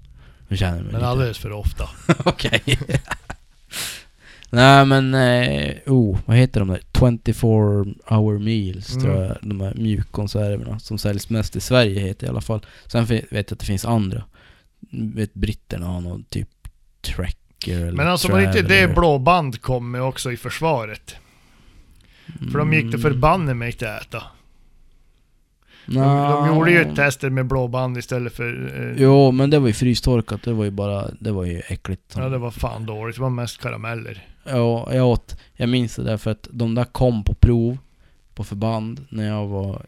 Nu 0.49 0.57
känner 0.57 0.77
jag 0.77 0.83
mig 0.83 0.93
Men 0.93 1.01
lite... 1.01 1.09
alldeles 1.09 1.39
för 1.39 1.53
ofta. 1.53 1.89
Okej. 2.25 2.63
Nej 4.51 4.85
men, 4.87 5.15
eh, 5.15 5.75
oh, 5.87 6.19
vad 6.27 6.37
heter 6.37 6.61
de 6.61 6.69
där? 6.69 6.81
24 6.99 7.47
hour 8.17 8.39
meals 8.39 8.91
Mm. 8.97 9.03
tror 9.05 9.23
jag, 9.25 9.37
de 9.43 9.61
här 9.61 9.75
mjukkonserverna 9.75 10.79
som 10.79 10.99
säljs 10.99 11.31
mest 11.31 11.57
i 11.57 11.61
Sverige 11.61 12.01
heter 12.01 12.27
i 12.27 12.31
alla 12.31 12.41
fall. 12.41 12.67
Sen 12.87 13.05
vet 13.05 13.25
jag 13.31 13.41
att 13.41 13.59
det 13.59 13.65
finns 13.67 13.85
andra. 13.85 14.25
Vet 14.91 15.35
britterna 15.35 15.87
har 15.87 16.01
någon 16.01 16.25
typ 16.25 16.49
tracker 17.01 17.79
eller 17.81 17.93
Men 17.93 18.09
alltså 18.09 18.29
var 18.33 18.41
inte 18.41 18.63
det 18.63 18.69
Traveler. 18.69 18.95
blå 18.95 19.19
band 19.19 19.61
kom 19.63 19.91
med 19.91 20.03
också 20.03 20.33
i 20.33 20.37
försvaret? 20.37 21.17
För 22.53 22.59
de 22.59 22.73
gick 22.73 22.83
det 22.85 22.89
Mm. 22.89 23.01
förbanne 23.01 23.55
mig 23.55 23.69
inte 23.73 23.89
äta. 23.89 24.23
De, 25.87 25.95
de 25.95 26.49
gjorde 26.49 26.71
ju 26.71 26.95
tester 26.95 27.31
med 27.31 27.47
blå 27.47 27.69
band 27.69 27.99
istället 27.99 28.33
för... 28.37 28.73
Eh, 28.97 29.03
Jo 29.03 29.31
men 29.33 29.51
det 29.51 29.59
var 29.59 29.67
ju 29.67 29.73
frystorkat, 29.73 30.43
det 30.43 30.53
var 30.53 30.65
ju 30.65 30.71
bara, 30.71 31.11
det 31.21 31.33
var 31.33 31.45
ju 31.45 31.63
äckligt. 31.69 32.15
Ja 32.17 32.29
det 32.29 32.39
var 32.39 32.51
fan 32.51 32.87
dåligt. 32.87 33.17
Det 33.17 33.23
var 33.23 33.31
mest 33.31 33.61
karameller. 33.61 34.27
Ja, 34.49 34.95
jag 34.95 35.07
åt, 35.07 35.37
jag 35.55 35.69
minns 35.69 35.97
det 35.97 36.03
där 36.03 36.17
för 36.17 36.31
att 36.31 36.49
de 36.51 36.75
där 36.75 36.85
kom 36.85 37.25
på 37.25 37.35
prov 37.35 37.79
på 38.35 38.45
förband 38.45 39.07
när 39.09 39.27
jag 39.27 39.47
var 39.47 39.87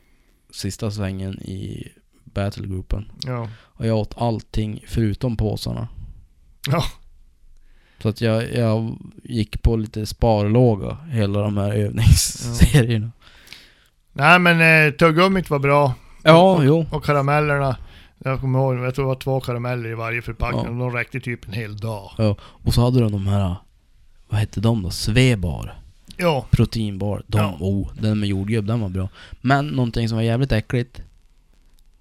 sista 0.50 0.90
svängen 0.90 1.42
i 1.42 1.88
battlegroupen. 2.24 3.10
Ja. 3.26 3.48
Och 3.60 3.86
jag 3.86 3.98
åt 3.98 4.14
allting 4.18 4.84
förutom 4.88 5.36
påsarna. 5.36 5.88
Ja. 6.70 6.84
Så 8.02 8.08
att 8.08 8.20
jag, 8.20 8.54
jag 8.54 8.98
gick 9.24 9.62
på 9.62 9.76
lite 9.76 10.06
sparlåga 10.06 10.96
hela 11.10 11.40
de 11.40 11.56
här 11.56 11.72
övningsserierna. 11.72 13.10
Nej 14.12 14.38
men 14.38 14.86
eh, 14.86 14.92
tuggummit 14.92 15.50
var 15.50 15.58
bra. 15.58 15.94
Ja, 16.22 16.52
och, 16.52 16.64
jo. 16.64 16.86
Och 16.90 17.04
karamellerna. 17.04 17.76
Jag 18.18 18.40
kommer 18.40 18.58
ihåg, 18.58 18.76
jag 18.86 18.94
tror 18.94 19.04
det 19.04 19.08
var 19.08 19.14
två 19.14 19.40
karameller 19.40 19.90
i 19.90 19.94
varje 19.94 20.22
förpackning. 20.22 20.64
Ja. 20.64 20.70
och 20.70 20.76
De 20.76 20.92
räckte 20.92 21.20
typ 21.20 21.46
en 21.46 21.52
hel 21.52 21.76
dag. 21.76 22.36
Och 22.38 22.74
så 22.74 22.84
hade 22.84 23.00
de 23.00 23.12
de 23.12 23.26
här, 23.26 23.56
vad 24.28 24.40
hette 24.40 24.60
de 24.60 24.82
då? 24.82 24.90
Svebar. 24.90 25.80
Ja. 26.16 26.46
Proteinbar. 26.50 27.22
De, 27.26 27.38
Ja. 27.38 27.56
oh, 27.60 27.90
den 28.00 28.20
med 28.20 28.28
jordgubb, 28.28 28.66
den 28.66 28.80
var 28.80 28.88
bra. 28.88 29.08
Men 29.40 29.66
någonting 29.68 30.08
som 30.08 30.16
var 30.16 30.22
jävligt 30.22 30.52
äckligt. 30.52 31.02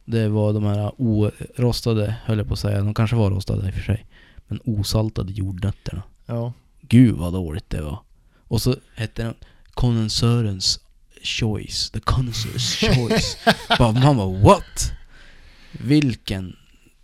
Det 0.05 0.27
var 0.29 0.53
de 0.53 0.63
här 0.63 0.91
orostade, 0.97 2.15
höll 2.25 2.37
jag 2.37 2.47
på 2.47 2.53
att 2.53 2.59
säga. 2.59 2.81
De 2.81 2.93
kanske 2.93 3.15
var 3.15 3.29
rostade 3.31 3.67
i 3.67 3.69
och 3.69 3.73
för 3.73 3.81
sig. 3.81 4.05
Men 4.47 4.59
osaltade 4.65 5.31
jordnötterna. 5.31 6.03
Ja. 6.25 6.53
Gud 6.81 7.15
vad 7.15 7.33
dåligt 7.33 7.69
det 7.69 7.81
var. 7.81 7.99
Och 8.39 8.61
så 8.61 8.75
hette 8.95 9.23
den 9.23 9.33
Kondensörens 9.73 10.79
Choice. 11.23 11.89
The 11.89 11.99
Connoisseur's 11.99 12.95
Choice. 12.95 13.37
bara, 13.77 13.91
man 13.91 14.17
bara 14.17 14.39
what? 14.43 14.91
Vilken 15.71 16.55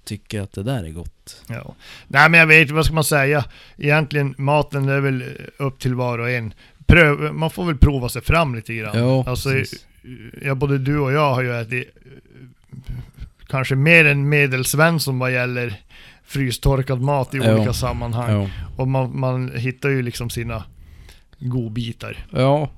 tycker 0.03 0.41
att 0.41 0.51
det 0.51 0.63
där 0.63 0.83
är 0.83 0.89
gott? 0.89 1.12
Ja. 1.47 1.75
Nej 2.07 2.29
men 2.29 2.39
jag 2.39 2.47
vet 2.47 2.71
vad 2.71 2.86
ska 2.86 2.93
man 2.93 3.03
säga. 3.03 3.45
Egentligen 3.77 4.36
maten 4.38 4.89
är 4.89 4.99
väl 4.99 5.23
upp 5.57 5.79
till 5.79 5.95
var 5.95 6.19
och 6.19 6.29
en. 6.29 6.53
Pröv, 6.86 7.33
man 7.33 7.49
får 7.49 7.65
väl 7.65 7.77
prova 7.77 8.09
sig 8.09 8.21
fram 8.21 8.55
lite 8.55 8.73
grann. 8.73 8.97
Ja, 8.99 9.23
alltså, 9.27 9.49
precis. 9.49 9.86
ja, 10.41 10.55
både 10.55 10.77
du 10.77 10.99
och 10.99 11.12
jag 11.13 11.33
har 11.33 11.41
ju 11.43 11.62
ätit 11.62 11.89
eh, 12.05 12.93
kanske 13.47 13.75
mer 13.75 14.05
än 14.05 14.29
medelsvensson 14.29 15.19
vad 15.19 15.31
gäller 15.33 15.75
frystorkad 16.23 17.01
mat 17.01 17.33
i 17.33 17.38
Ja. 17.38 17.55
olika 17.55 17.73
sammanhang. 17.73 18.31
Ja. 18.31 18.49
Och 18.77 18.88
man, 18.88 19.19
man 19.19 19.51
hittar 19.55 19.89
ju 19.89 20.01
liksom 20.01 20.29
sina 20.29 20.63
godbitar. 21.39 22.25
ja. 22.31 22.69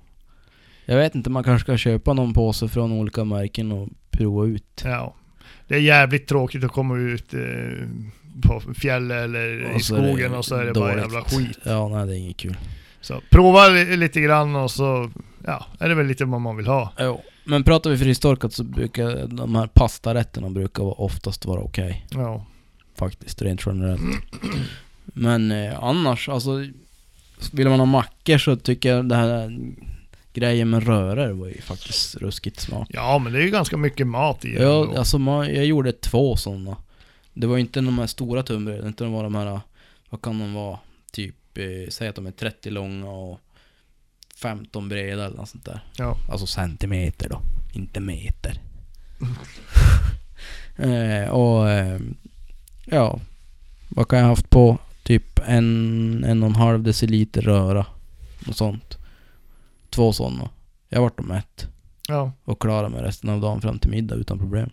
Jag 0.87 0.97
vet 0.97 1.15
inte, 1.15 1.29
man 1.29 1.43
kanske 1.43 1.63
ska 1.65 1.77
köpa 1.77 2.13
någon 2.13 2.33
påse 2.33 2.67
från 2.67 2.91
olika 2.91 3.23
märken 3.23 3.71
och 3.71 3.89
prova 4.11 4.45
ut. 4.45 4.81
Ja. 4.85 5.13
Det 5.67 5.75
är 5.75 5.79
jävligt 5.79 6.27
tråkigt 6.27 6.63
att 6.63 6.71
komma 6.71 6.97
ut 6.97 7.33
eh, 7.33 7.39
på 8.41 8.61
fjället 8.75 9.23
eller 9.23 9.75
i 9.75 9.79
skogen 9.79 10.33
och 10.33 10.45
så 10.45 10.55
är 10.55 10.65
det 10.65 10.73
bara 10.73 10.89
dåligt. 10.95 11.03
jävla 11.03 11.21
skit. 11.23 11.57
Ja, 11.63 11.87
nej 11.89 12.07
det 12.07 12.13
är 12.15 12.17
inget 12.17 12.37
kul. 12.37 12.57
Så 13.01 13.21
prova 13.29 13.67
li- 13.67 13.97
lite 13.97 14.21
grann 14.21 14.55
och 14.55 14.71
så 14.71 15.09
ja, 15.45 15.65
är 15.79 15.89
det 15.89 15.95
väl 15.95 16.05
lite 16.07 16.25
vad 16.25 16.41
man 16.41 16.57
vill 16.57 16.67
ha. 16.67 16.93
Jo. 16.99 17.21
Men 17.43 17.63
pratar 17.63 17.89
vi 17.89 17.97
frystorkat 17.97 18.53
så 18.53 18.63
brukar 18.63 19.27
de 19.27 19.55
här 19.55 19.67
pastarätterna 19.67 20.49
brukar 20.49 20.83
vara- 20.83 20.93
oftast 20.93 21.45
vara 21.45 21.61
okej. 21.61 22.05
Ja. 22.09 22.45
Faktiskt, 22.97 23.41
rent 23.41 23.61
generellt. 23.65 24.01
Men 25.05 25.51
eh, 25.51 25.83
annars, 25.83 26.29
alltså 26.29 26.51
Vill 27.51 27.69
man 27.69 27.79
ha 27.79 27.85
mackor 27.85 28.37
så 28.37 28.55
tycker 28.55 28.89
jag 28.95 29.09
det 29.09 29.15
här 29.15 29.57
grejen 30.33 30.69
med 30.69 30.87
röror 30.87 31.31
var 31.33 31.47
ju 31.47 31.61
faktiskt 31.61 32.15
ruskigt 32.15 32.59
smart. 32.59 32.87
ja, 32.91 33.19
men 33.19 33.33
det 33.33 33.39
är 33.39 33.43
ju 33.43 33.49
ganska 33.49 33.77
mycket 33.77 34.07
mat 34.07 34.45
i 34.45 34.55
Ja, 34.55 34.83
ändå. 34.83 34.97
alltså 34.97 35.17
man, 35.17 35.53
jag 35.55 35.65
gjorde 35.65 35.91
två 35.91 36.35
sådana. 36.35 36.77
Det 37.37 37.47
var 37.47 37.55
ju 37.55 37.61
inte 37.61 37.81
de 37.81 37.99
här 37.99 38.07
stora 38.07 38.43
tunnbröden, 38.43 38.89
utan 38.89 39.07
det 39.07 39.13
var 39.13 39.23
de 39.23 39.35
här, 39.35 39.59
vad 40.09 40.21
kan 40.21 40.39
de 40.39 40.53
vara? 40.53 40.79
Typ, 41.11 41.57
eh, 41.57 41.89
säg 41.89 42.07
att 42.07 42.15
de 42.15 42.25
är 42.27 42.31
30 42.31 42.69
långa 42.69 43.09
och 43.09 43.39
15 44.35 44.89
breda 44.89 45.25
eller 45.25 45.37
något 45.37 45.49
sånt 45.49 45.65
där. 45.65 45.83
Ja. 45.97 46.17
Alltså 46.29 46.45
centimeter 46.45 47.29
då, 47.29 47.41
inte 47.73 47.99
meter. 47.99 48.61
eh, 50.77 51.29
och 51.29 51.69
eh, 51.69 51.99
ja, 52.85 53.19
vad 53.89 54.07
kan 54.07 54.19
jag 54.19 54.25
ha 54.25 54.31
haft 54.31 54.49
på? 54.49 54.77
Typ 55.03 55.39
en, 55.45 56.23
en 56.23 56.43
och 56.43 56.49
en 56.49 56.55
halv 56.55 56.83
deciliter 56.83 57.41
röra. 57.41 57.85
Och 58.47 58.55
sånt. 58.55 58.97
Två 59.89 60.13
sådana. 60.13 60.49
Jag 60.89 61.01
vart 61.01 61.17
dem 61.17 61.27
mätt. 61.27 61.67
Ja. 62.07 62.31
Och 62.43 62.61
klarade 62.61 62.89
mig 62.89 63.03
resten 63.03 63.29
av 63.29 63.41
dagen 63.41 63.61
fram 63.61 63.79
till 63.79 63.89
middag 63.89 64.15
utan 64.15 64.39
problem. 64.39 64.69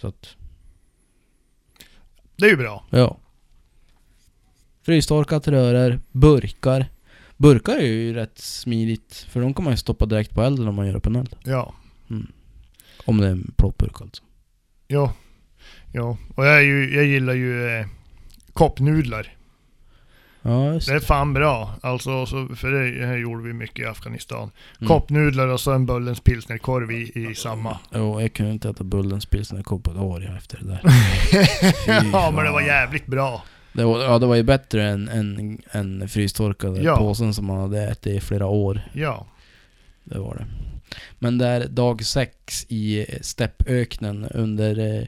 Så 0.00 0.06
att, 0.08 0.36
Det 2.38 2.46
är 2.46 2.50
ju 2.50 2.56
bra. 2.56 2.84
ja. 2.90 3.18
Frystorkat 4.82 5.48
röror, 5.48 6.00
burkar. 6.12 6.86
Burkar 7.36 7.76
är 7.76 7.86
ju 7.86 8.14
rätt 8.14 8.38
smidigt, 8.38 9.26
för 9.30 9.40
de 9.40 9.54
kan 9.54 9.64
man 9.64 9.72
ju 9.72 9.76
stoppa 9.76 10.06
direkt 10.06 10.34
på 10.34 10.42
elden 10.42 10.68
om 10.68 10.74
man 10.74 10.86
gör 10.86 10.98
på 10.98 11.08
en 11.10 11.16
eld. 11.16 11.36
Ja. 11.44 11.74
Om 13.04 13.18
det 13.18 13.26
är 13.26 13.30
en 13.30 13.52
plåtburk 13.56 14.00
alltså. 14.00 14.22
Ja. 14.86 15.14
Ja. 15.92 16.18
Och 16.34 16.46
jag, 16.46 16.56
är 16.56 16.60
ju, 16.60 16.94
jag 16.94 17.04
gillar 17.04 17.34
ju 17.34 17.68
eh, 17.68 17.86
koppnudlar. 18.52 19.36
Ja, 20.42 20.50
Det 20.86 20.92
är 20.92 21.00
fan 21.00 21.34
bra. 21.34 21.74
Alltså, 21.80 22.26
så, 22.26 22.48
för 22.56 22.70
det 22.70 23.06
här 23.06 23.16
gjorde 23.16 23.42
vi 23.42 23.52
mycket 23.52 23.78
i 23.78 23.84
Afghanistan. 23.84 24.50
Mm. 24.80 24.88
Koppnudlar 24.88 25.46
och 25.48 25.60
så 25.60 25.72
en 25.72 25.86
Bullens 25.86 26.20
pilsnerkorv 26.20 26.90
i, 26.90 27.28
i 27.30 27.34
samma. 27.34 27.78
Jo, 27.94 28.20
jag 28.20 28.32
kunde 28.32 28.52
inte 28.52 28.68
äta 28.70 28.84
Bullens 28.84 29.26
pilsnerkorv 29.26 29.80
på 29.82 29.90
ett 29.90 29.96
år 29.96 30.36
efter 30.36 30.58
det 30.58 30.64
där. 30.64 30.80
ja, 32.12 32.30
men 32.30 32.44
det 32.44 32.50
var 32.50 32.60
jävligt 32.60 33.06
bra. 33.06 33.42
Det 33.72 33.84
var, 33.84 34.02
ja, 34.04 34.18
det 34.18 34.26
var 34.26 34.34
ju 34.36 34.42
bättre 34.42 34.84
än, 34.88 35.08
än, 35.08 35.58
än 35.72 36.08
frystorkade 36.08 36.82
Ja. 36.82 36.96
påsen 36.96 37.34
som 37.34 37.46
man 37.46 37.60
hade 37.60 37.82
ätit 37.82 38.06
i 38.06 38.20
flera 38.20 38.46
år. 38.46 38.80
Ja. 38.92 39.26
Det 40.04 40.18
var 40.18 40.34
det. 40.34 40.46
Men 41.18 41.38
där 41.38 41.66
dag 41.68 42.04
sex 42.04 42.66
i 42.68 43.06
steppöknen 43.20 44.24
under 44.34 44.96
eh, 44.98 45.04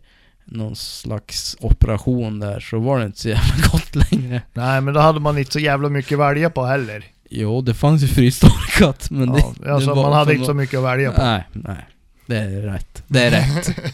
någon 0.51 0.77
slags 0.77 1.57
operation 1.61 2.39
där 2.41 2.61
så 2.61 2.79
var 2.79 2.99
det 2.99 3.07
inte 3.07 3.19
så 3.19 3.29
jävla 3.29 3.55
gott 3.73 3.95
längre. 4.13 4.43
Nej, 4.53 4.81
men 4.81 4.95
då 4.95 5.01
hade 5.01 5.21
man 5.21 5.39
inte 5.39 5.53
så 5.53 5.59
jävla 5.59 5.89
mycket 5.89 6.13
att 6.13 6.19
välja 6.21 6.51
på 6.51 6.65
heller. 6.65 7.05
Jo, 7.31 7.61
det 7.61 7.75
fanns 7.75 8.03
ju 8.03 8.07
frystorkat 8.07 9.11
men 9.11 9.29
ja, 9.35 9.53
det, 9.61 9.73
alltså, 9.75 9.95
det 9.95 10.03
man 10.03 10.13
hade 10.13 10.35
inte 10.35 10.47
så 10.47 10.55
mycket 10.55 10.79
att 10.79 10.85
välja 10.85 11.13
på. 11.13 11.23
Nej, 11.23 11.45
nej. 11.53 11.87
Det 12.27 12.37
är 12.37 12.63
rätt. 12.63 13.03
Det 13.07 13.21
är 13.25 13.31
rätt. 13.31 13.71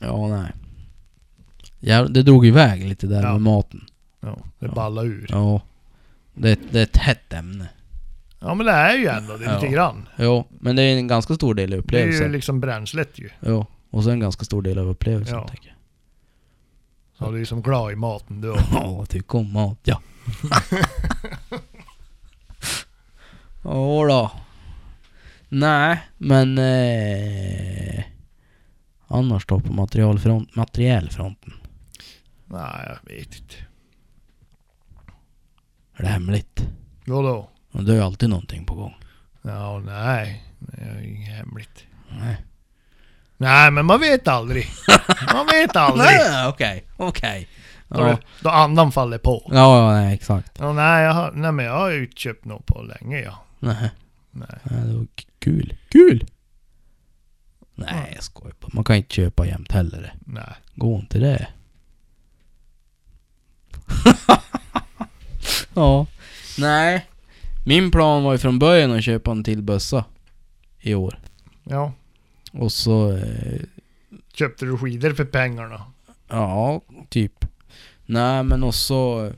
ja, 0.00 0.28
nej. 0.28 0.52
Ja, 1.80 2.02
det 2.02 2.22
drog 2.22 2.46
iväg 2.46 2.84
lite 2.88 3.06
där 3.06 3.22
Ja. 3.22 3.32
med 3.32 3.40
maten. 3.42 3.84
Ja, 4.20 4.38
det 4.58 4.66
Ja. 4.66 4.72
ballar 4.72 5.04
ur. 5.04 5.26
Ja. 5.28 5.60
Det, 6.34 6.58
det 6.70 6.78
är 6.78 6.82
ett 6.82 6.96
hett 6.96 7.32
ämne. 7.32 7.68
Ja, 8.40 8.54
men 8.54 8.66
det 8.66 8.72
är 8.72 8.94
ju 8.96 9.06
ändå 9.06 9.32
det, 9.36 9.38
lite 9.54 9.66
Ja. 9.66 9.72
grann. 9.72 10.08
Jo, 10.16 10.46
men 10.60 10.76
det 10.76 10.82
är 10.82 10.96
en 10.96 11.08
ganska 11.08 11.34
stor 11.34 11.54
del 11.54 11.64
av 11.64 11.68
Det 11.68 11.74
är 11.74 11.76
ju 11.76 11.80
upplevelsen. 12.04 12.32
liksom 12.32 12.60
bränslet 12.60 13.18
ju. 13.18 13.28
Jo, 13.40 13.66
och 13.98 14.04
så 14.04 14.10
en 14.10 14.20
ganska 14.20 14.44
stor 14.44 14.62
del 14.62 14.78
av 14.78 14.88
upplevelsen 14.88 15.36
Ja. 15.38 15.48
tänker 15.48 15.68
jag. 15.68 15.76
Ja, 17.26 17.32
du 17.32 17.40
är 17.40 17.44
som 17.44 17.62
glad 17.62 17.92
i 17.92 17.96
maten 17.96 18.40
du. 18.40 18.56
Ja, 18.72 19.06
tycker 19.06 19.38
om 19.38 19.52
mat, 19.52 19.78
ja. 19.82 20.00
Jodå. 23.64 24.30
Nej, 25.48 26.00
men... 26.18 26.58
Eh, 26.58 28.04
annars 29.06 29.46
då 29.46 29.60
på 29.60 29.72
materialfront, 29.72 30.56
materielfronten? 30.56 31.52
Nej, 32.44 32.86
jag 33.04 33.14
vet 33.14 33.26
inte. 33.40 33.54
Är 35.96 36.02
det 36.02 36.08
hemligt? 36.08 36.68
Vadå? 37.04 37.50
Det 37.72 37.92
är 37.92 37.96
ju 37.96 38.02
alltid 38.02 38.28
någonting 38.28 38.64
på 38.66 38.74
gång. 38.74 38.94
Ja, 39.42 39.78
nej. 39.78 40.44
Det 40.58 40.82
är 40.82 41.00
inget 41.00 41.34
hemligt. 41.36 41.86
Nej. 42.20 42.36
Nej, 43.40 43.70
men 43.70 43.86
man 43.86 44.00
vet 44.00 44.28
aldrig. 44.28 44.66
Man 45.34 45.46
vet 45.46 45.76
aldrig. 45.76 46.06
Nej, 46.06 46.46
okej, 46.48 46.84
okej. 46.96 47.48
Då, 47.88 48.00
Ja, 48.00 48.18
då 48.42 48.48
andan 48.50 48.92
faller 48.92 49.18
på. 49.18 49.42
ja, 49.52 49.78
ja, 49.78 49.92
nej, 50.00 50.14
exakt. 50.14 50.52
Ja, 50.58 50.72
nej, 50.72 51.04
jag 51.04 51.12
har, 51.12 51.32
nej, 51.32 51.52
men 51.52 51.64
jag 51.64 51.72
har 51.78 51.90
ju 51.90 52.02
inte 52.04 52.20
köpt 52.20 52.44
något 52.44 52.66
på 52.66 52.82
länge 52.82 53.20
ja. 53.20 53.38
Nej, 53.58 53.90
Nej. 54.30 54.48
nej, 54.62 54.80
det 54.86 54.94
var 54.94 55.04
k- 55.04 55.28
kul. 55.38 55.76
Kul! 55.88 56.24
Nej, 57.74 58.12
jag 58.14 58.24
skojar 58.24 58.54
bara. 58.60 58.70
Man 58.72 58.84
kan 58.84 58.96
inte 58.96 59.14
köpa 59.14 59.46
jämt 59.46 59.72
heller. 59.72 60.14
Nej. 60.26 60.54
Gå 60.74 60.96
inte 60.98 61.18
det. 61.18 61.46
ja. 65.74 66.06
Nej. 66.58 67.06
Min 67.66 67.90
plan 67.90 68.22
var 68.24 68.32
ju 68.32 68.38
från 68.38 68.58
början 68.58 68.92
att 68.92 69.04
köpa 69.04 69.30
en 69.30 69.44
till 69.44 69.62
bössa. 69.62 70.04
I 70.80 70.94
år. 70.94 71.18
Ja. 71.64 71.92
Och 72.52 72.72
så... 72.72 73.12
Eh, 73.16 73.60
Köpte 74.32 74.64
du 74.64 74.78
skidor 74.78 75.12
för 75.12 75.24
pengarna? 75.24 75.84
ja, 76.28 76.80
typ. 77.08 77.44
Nej, 78.06 78.42
men 78.42 78.62
också... 78.62 79.32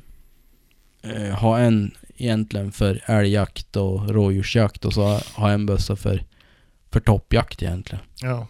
Eh, 1.03 1.35
ha 1.35 1.59
en 1.59 1.95
egentligen 2.17 2.73
för 2.73 3.03
älgjakt 3.07 3.77
och 3.77 4.11
rådjursjakt 4.11 4.85
och 4.85 4.95
så 4.95 5.21
ha 5.35 5.51
en 5.51 5.67
bössa 5.67 5.97
för, 5.97 6.25
för 6.91 7.01
toppjakt 7.01 7.63
egentligen. 7.63 8.05
Ja. 8.21 8.47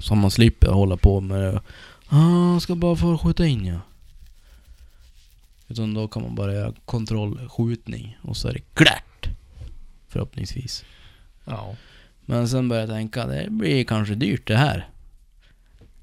Så 0.00 0.14
man 0.14 0.30
slipper 0.30 0.68
hålla 0.68 0.96
på 0.96 1.20
med 1.20 1.40
det. 1.40 1.60
Ah, 2.08 2.60
ska 2.60 2.74
bara 2.74 2.96
få 2.96 3.18
skjuta 3.18 3.46
in 3.46 3.66
ja. 3.66 3.80
Utan 5.68 5.94
då 5.94 6.08
kan 6.08 6.22
man 6.22 6.34
bara 6.34 6.54
göra 6.54 6.72
kontrollskjutning 6.84 8.18
och 8.22 8.36
så 8.36 8.48
är 8.48 8.52
det 8.52 8.74
klart. 8.74 9.28
Förhoppningsvis. 10.08 10.84
Ja. 11.44 11.74
Men 12.26 12.48
sen 12.48 12.68
började 12.68 12.92
jag 12.92 12.98
tänka, 12.98 13.26
det 13.26 13.50
blir 13.50 13.84
kanske 13.84 14.14
dyrt 14.14 14.46
det 14.46 14.56
här. 14.56 14.88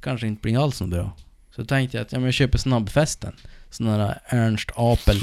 Kanske 0.01 0.27
inte 0.27 0.41
blir 0.41 0.63
alls 0.63 0.77
så 0.77 0.87
bra. 0.87 1.15
Så 1.55 1.65
tänkte 1.65 1.97
jag 1.97 2.05
att 2.05 2.11
ja, 2.11 2.19
men 2.19 2.25
jag 2.25 2.33
köper 2.33 2.57
snabbfästen. 2.57 3.33
Sån 3.69 3.87
här 3.87 4.19
Ernst 4.25 4.71
Apel. 4.75 5.17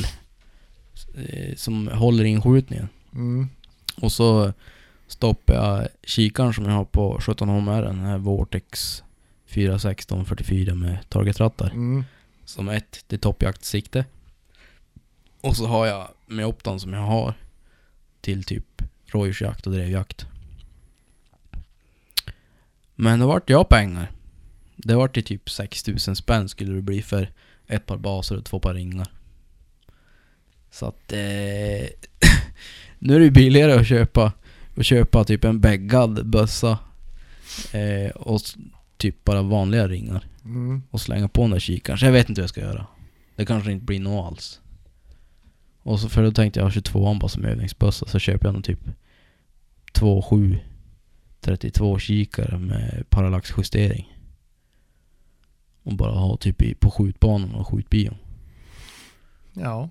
Eh, 1.14 1.55
som 1.57 1.88
håller 1.88 2.24
inskjutningen. 2.24 2.88
Mm. 3.12 3.48
Och 3.96 4.12
så 4.12 4.53
stoppar 5.07 5.55
jag 5.55 5.88
kikaren 6.03 6.55
som 6.55 6.64
jag 6.64 6.72
har 6.72 6.84
på 6.84 7.18
17HMR, 7.18 7.82
den 7.82 8.01
här 8.01 8.18
Vortex 8.18 9.03
41644 9.46 10.74
med 10.74 10.98
targetrattar. 11.09 11.70
Mm. 11.70 12.05
Som 12.44 12.68
ett 12.68 13.05
till 13.09 13.18
toppjaktsikte. 13.18 14.05
Och 15.40 15.57
så 15.57 15.66
har 15.66 15.86
jag 15.86 16.09
med 16.26 16.46
optan 16.46 16.80
som 16.80 16.92
jag 16.92 17.01
har 17.01 17.34
till 18.20 18.44
typ 18.44 18.82
rådjursjakt 19.07 19.66
och 19.66 19.72
drevjakt. 19.72 20.26
Men 23.03 23.18
det 23.18 23.26
vart 23.26 23.51
jag 23.51 23.68
pengar. 23.68 24.11
Det 24.76 24.94
vart 24.94 25.16
i 25.16 25.22
typ 25.22 25.51
6000 25.51 26.16
spänn 26.16 26.48
skulle 26.48 26.74
det 26.74 26.82
bli 26.82 27.03
för 27.03 27.30
ett 27.66 27.86
par 27.86 27.96
baser 27.96 28.36
och 28.36 28.44
två 28.44 28.61
par 28.61 28.74
ringar. 28.74 29.12
Så 30.70 30.86
att 30.86 31.12
eh, 31.12 31.18
nu 32.98 33.14
är 33.14 33.18
det 33.18 33.24
ju 33.24 33.30
billigare 33.30 33.72
att 33.72 33.86
köpa, 33.86 34.32
att 34.76 34.86
köpa 34.86 35.24
typ 35.24 35.44
en 35.44 35.61
bäggad 35.61 36.26
bössa 36.26 36.78
eh, 37.72 38.11
och 38.11 38.40
typ 38.96 39.24
bara 39.24 39.42
vanliga 39.42 39.88
ringar 39.88 40.24
Mm. 40.44 40.82
och 40.90 41.01
slänga 41.01 41.28
på 41.28 41.42
den 41.42 41.51
där 41.51 41.59
kikaren. 41.59 41.98
Så 41.98 42.05
jag 42.05 42.12
vet 42.12 42.28
inte 42.28 42.40
hur 42.40 42.42
jag 42.42 42.51
ska 42.51 42.61
göra. 42.61 42.86
Det 43.36 43.46
kanske 43.46 43.72
inte 43.72 43.84
blir 43.84 44.01
något 44.01 44.26
alls. 44.26 44.61
Och 45.82 46.01
så 46.01 46.09
för 46.09 46.22
då 46.22 46.32
tänkte 46.32 46.61
jag 46.61 46.64
ha 46.64 46.70
22 46.70 47.14
bara 47.14 47.28
som 47.28 47.44
övningsbössa 47.44 48.07
så 48.07 48.18
köper 48.18 48.46
jag 48.46 48.53
någon 48.53 48.62
typ 48.62 48.80
2.7 49.92 50.59
32 51.41 51.99
kikare 51.99 52.59
med 52.59 53.05
parallaxjustering. 53.11 54.16
Och 55.82 55.95
bara 55.97 56.12
ha 56.12 56.36
typ 56.36 56.62
i, 56.62 56.74
på 56.74 56.91
skjutbanan 56.91 57.55
och 57.55 57.68
skjutbion. 57.68 58.14
Ja. 59.53 59.88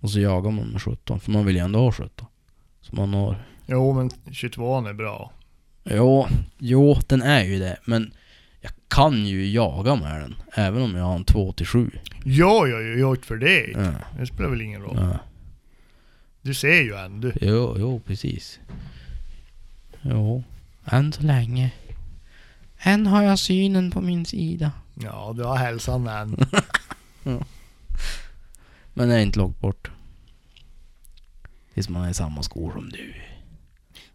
Och 0.00 0.10
så 0.10 0.20
jagar 0.20 0.50
man 0.50 0.66
med 0.68 0.82
17, 0.82 1.20
för 1.20 1.32
man 1.32 1.46
vill 1.46 1.56
ju 1.56 1.62
ändå 1.62 1.78
ha 1.78 1.92
17. 1.92 2.26
Så 2.80 2.96
man 2.96 3.14
har... 3.14 3.44
Jo, 3.66 3.92
men 3.92 4.10
22 4.32 4.78
är 4.88 4.92
bra. 4.94 5.32
Jo, 5.84 6.26
jo, 6.58 6.96
den 7.06 7.22
är 7.22 7.44
ju 7.44 7.58
det. 7.58 7.78
Men 7.84 8.12
jag 8.60 8.72
kan 8.88 9.26
ju 9.26 9.50
jaga 9.50 9.94
med 9.94 10.20
den. 10.20 10.34
Även 10.54 10.82
om 10.82 10.94
jag 10.94 11.04
har 11.04 11.16
en 11.16 11.24
2 11.24 11.52
till 11.52 11.66
7. 11.66 11.90
Ja, 12.24 12.66
ja, 12.66 12.80
ja, 12.80 12.94
ja, 12.98 13.16
för 13.22 13.36
det. 13.36 13.66
Ja, 13.70 13.92
Det 14.18 14.26
spelar 14.26 14.50
väl 14.50 14.60
ingen 14.60 14.82
roll. 14.82 14.96
ja. 15.00 15.18
Du 16.42 16.54
ser 16.54 16.82
ju 16.82 16.94
ändå. 16.94 17.30
Jo, 17.40 17.76
jo, 17.78 18.00
precis. 18.06 18.60
Jo, 20.02 20.44
än 20.84 21.12
så 21.12 21.22
länge. 21.22 21.70
Än 22.78 23.06
har 23.06 23.22
jag 23.22 23.38
synen 23.38 23.90
på 23.90 24.00
min 24.00 24.26
sida. 24.26 24.72
Ja, 24.94 25.32
du 25.36 25.44
har 25.44 25.56
hälsan 25.56 26.06
än. 26.06 26.36
Men 28.94 29.08
det 29.08 29.14
är 29.14 29.18
inte 29.18 29.38
långt 29.38 29.60
bort. 29.60 29.90
Tills 31.74 31.88
man 31.88 32.04
är 32.04 32.10
i 32.10 32.14
samma 32.14 32.42
skor 32.42 32.72
som 32.72 32.88
du. 32.88 33.14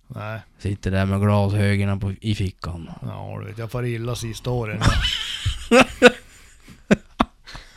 Nej. 0.08 0.40
Sitter 0.60 0.92
där 0.92 1.06
med 1.06 1.22
glasögonen 1.22 2.00
på, 2.00 2.12
i 2.12 2.36
fickan. 2.36 2.90
Ja, 3.02 3.38
du 3.42 3.48
vet, 3.48 3.58
jag 3.58 3.72
får 3.72 3.86
illa 3.86 4.16
sista 4.16 4.50
åren. 4.50 4.82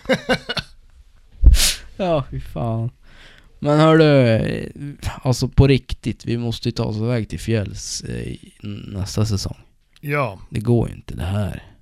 Ja, 2.01 2.25
fy 2.31 2.41
fan. 2.41 2.91
Men 3.59 3.81
hördu, 3.81 4.97
alltså 5.23 5.49
på 5.49 5.67
riktigt. 5.67 6.25
Vi 6.25 6.39
måste 6.39 6.69
ju 6.69 6.73
ta 6.73 6.85
oss 6.85 6.97
iväg 6.97 7.29
till 7.29 7.41
fjälls 7.41 8.01
eh, 8.01 8.37
nästa 8.87 9.27
säsong. 9.27 9.57
Ja, 10.01 10.41
Det 10.51 10.61
går 10.61 10.89
ju 10.89 10.95
inte 10.95 11.15
det 11.15 11.25
här. 11.25 11.73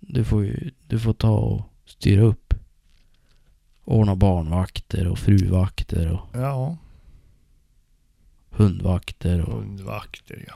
Du 0.00 0.24
får 0.24 0.44
ju, 0.44 0.70
du 0.86 0.98
får 0.98 1.12
ta 1.12 1.36
och 1.36 1.62
styra 1.84 2.22
upp. 2.22 2.54
Ordna 3.84 4.16
barnvakter 4.16 5.08
och 5.08 5.18
fruvakter 5.18 6.12
och 6.12 6.40
ja. 6.40 6.76
hundvakter 8.50 9.40
och... 9.40 9.62
Hundvakter 9.62 10.44
ja. 10.48 10.54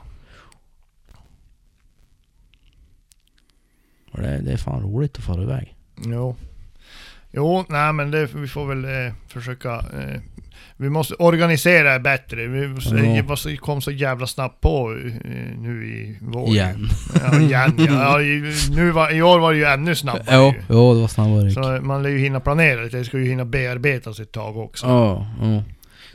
och 4.13 4.23
det, 4.23 4.41
det 4.41 4.53
är 4.53 4.57
fan 4.57 4.83
roligt 4.83 5.19
att 5.19 5.25
fara 5.25 5.43
iväg. 5.43 5.77
Jo. 6.05 6.37
Jo, 7.33 7.65
nej 7.69 7.93
men 7.93 8.11
det, 8.11 8.35
vi 8.35 8.49
får 8.49 8.67
väl 8.67 8.85
eh, 8.85 9.13
försöka... 9.29 9.75
Eh, 9.75 10.21
vi 10.77 10.91
måste 10.91 11.15
organisera 11.15 11.99
bättre. 11.99 12.47
Vi 12.47 12.69
måste, 12.69 12.95
det 12.95 13.23
måste 13.23 13.57
kom 13.57 13.81
så 13.81 13.91
jävla 13.91 14.27
snabbt 14.27 14.61
på 14.61 14.93
eh, 14.93 15.59
nu 15.59 15.87
i 15.87 16.19
vår. 16.21 16.49
Igen. 16.49 16.89
Ja, 17.15 17.41
igen 17.41 17.75
ja. 17.79 17.85
ja 17.85 18.23
i, 18.23 18.55
nu 18.71 18.91
var, 18.91 19.11
I 19.11 19.23
år 19.23 19.39
var 19.39 19.53
det 19.53 19.59
ju 19.59 19.65
ännu 19.65 19.95
snabbare. 19.95 20.25
Jo, 20.31 20.45
ju. 20.47 20.63
jo, 20.69 20.95
det 20.95 21.01
var 21.01 21.09
snabbare. 21.09 21.51
Så 21.51 21.61
man 21.83 22.03
lär 22.03 22.11
ju 22.11 22.19
hinna 22.19 22.41
planera 22.41 22.83
lite. 22.83 22.97
Det 22.97 23.05
ska 23.05 23.19
ju 23.19 23.29
hinna 23.29 23.45
bearbetas 23.45 24.21
ett 24.21 24.33
tag 24.33 24.57
också. 24.57 24.87
Ja, 24.87 25.27
ja. 25.41 25.63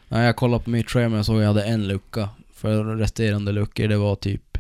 Nej, 0.09 0.26
jag 0.26 0.36
kollade 0.36 0.63
på 0.63 0.70
mitt 0.70 0.89
schema 0.89 1.20
och 1.20 1.26
såg 1.26 1.36
att 1.36 1.41
jag 1.41 1.47
hade 1.47 1.63
en 1.63 1.88
lucka. 1.88 2.30
För 2.53 2.84
resterande 2.84 3.51
luckor 3.51 3.88
det 3.88 3.97
var 3.97 4.15
typ... 4.15 4.57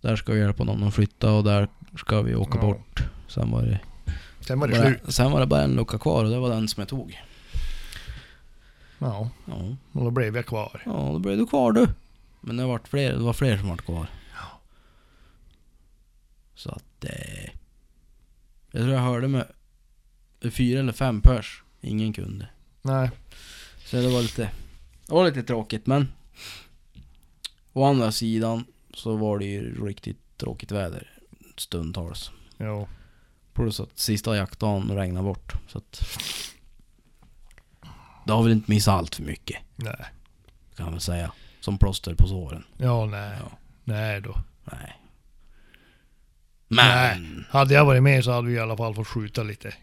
Där 0.00 0.16
ska 0.16 0.32
vi 0.32 0.40
hjälpa 0.40 0.64
någon 0.64 0.82
att 0.82 0.94
flytta 0.94 1.32
och 1.32 1.44
där 1.44 1.68
ska 1.98 2.22
vi 2.22 2.34
åka 2.34 2.58
Ja. 2.58 2.66
bort. 2.66 3.02
Sen 3.28 3.50
var 3.50 3.62
det... 3.62 3.78
Sen 4.46 4.60
var 4.60 4.68
det 4.68 4.78
bara, 4.78 4.86
slut. 4.88 5.14
sen 5.14 5.32
var 5.32 5.40
det 5.40 5.46
bara 5.46 5.62
en 5.62 5.74
lucka 5.74 5.98
kvar 5.98 6.24
och 6.24 6.30
det 6.30 6.38
var 6.38 6.50
den 6.50 6.68
som 6.68 6.80
jag 6.80 6.88
tog. 6.88 7.20
Ja, 8.98 9.30
Ja, 9.46 9.76
och 9.92 10.04
då 10.04 10.10
blev 10.10 10.36
jag 10.36 10.46
kvar. 10.46 10.82
ja 10.84 11.10
då 11.12 11.18
blev 11.18 11.36
du 11.38 11.46
kvar 11.46 11.72
du. 11.72 11.88
Men 12.40 12.56
det 12.56 12.64
var 12.66 12.80
fler, 12.84 13.12
det 13.12 13.18
var 13.18 13.32
fler 13.32 13.58
som 13.58 13.68
var 13.68 13.76
kvar. 13.76 14.06
Så 16.54 16.70
att... 16.70 17.04
Eh, 17.04 17.50
jag 18.70 18.82
tror 18.82 18.94
jag 18.94 19.00
hörde 19.00 19.28
med 19.28 19.46
fyra 20.50 20.80
eller 20.80 20.92
fem 20.92 21.20
pers. 21.20 21.62
Ingen 21.80 22.12
kunde. 22.12 22.48
Nej. 22.82 23.10
Så 23.84 23.96
det 23.96 24.08
var 24.08 24.22
lite... 24.22 24.50
Det 25.06 25.12
var 25.14 25.24
lite 25.24 25.42
tråkigt 25.42 25.86
men... 25.86 26.08
Å 27.72 27.84
andra 27.84 28.12
sidan 28.12 28.64
så 28.94 29.16
var 29.16 29.38
det 29.38 29.44
ju 29.44 29.86
riktigt 29.86 30.18
tråkigt 30.36 30.72
väder 30.72 31.10
stundtals. 31.56 32.30
Jo. 32.58 32.88
Plus 33.56 33.80
att 33.80 33.98
sista 33.98 34.36
jaktdagen 34.36 34.96
regnade 34.96 35.24
bort. 35.24 35.52
Så 35.68 35.78
att... 35.78 36.02
Det 38.26 38.32
har 38.32 38.42
väl 38.42 38.52
inte 38.52 38.70
missat 38.70 38.94
allt 38.94 39.14
för 39.14 39.22
mycket 39.22 39.56
Nej. 39.76 40.04
kan 40.76 40.84
man 40.84 40.92
väl 40.92 41.00
säga. 41.00 41.32
Som 41.60 41.78
plåster 41.78 42.14
på 42.14 42.26
såren. 42.26 42.64
Ja, 42.76 43.06
nej. 43.06 43.38
Ja. 43.40 43.58
Nej 43.84 44.20
då. 44.20 44.36
Nej. 44.64 45.00
Men... 46.68 47.22
Nej. 47.22 47.44
Hade 47.50 47.74
jag 47.74 47.84
varit 47.84 48.02
med 48.02 48.24
så 48.24 48.32
hade 48.32 48.48
vi 48.48 48.54
i 48.54 48.58
alla 48.58 48.76
fall 48.76 48.94
fått 48.94 49.08
skjuta 49.08 49.42
lite. 49.42 49.74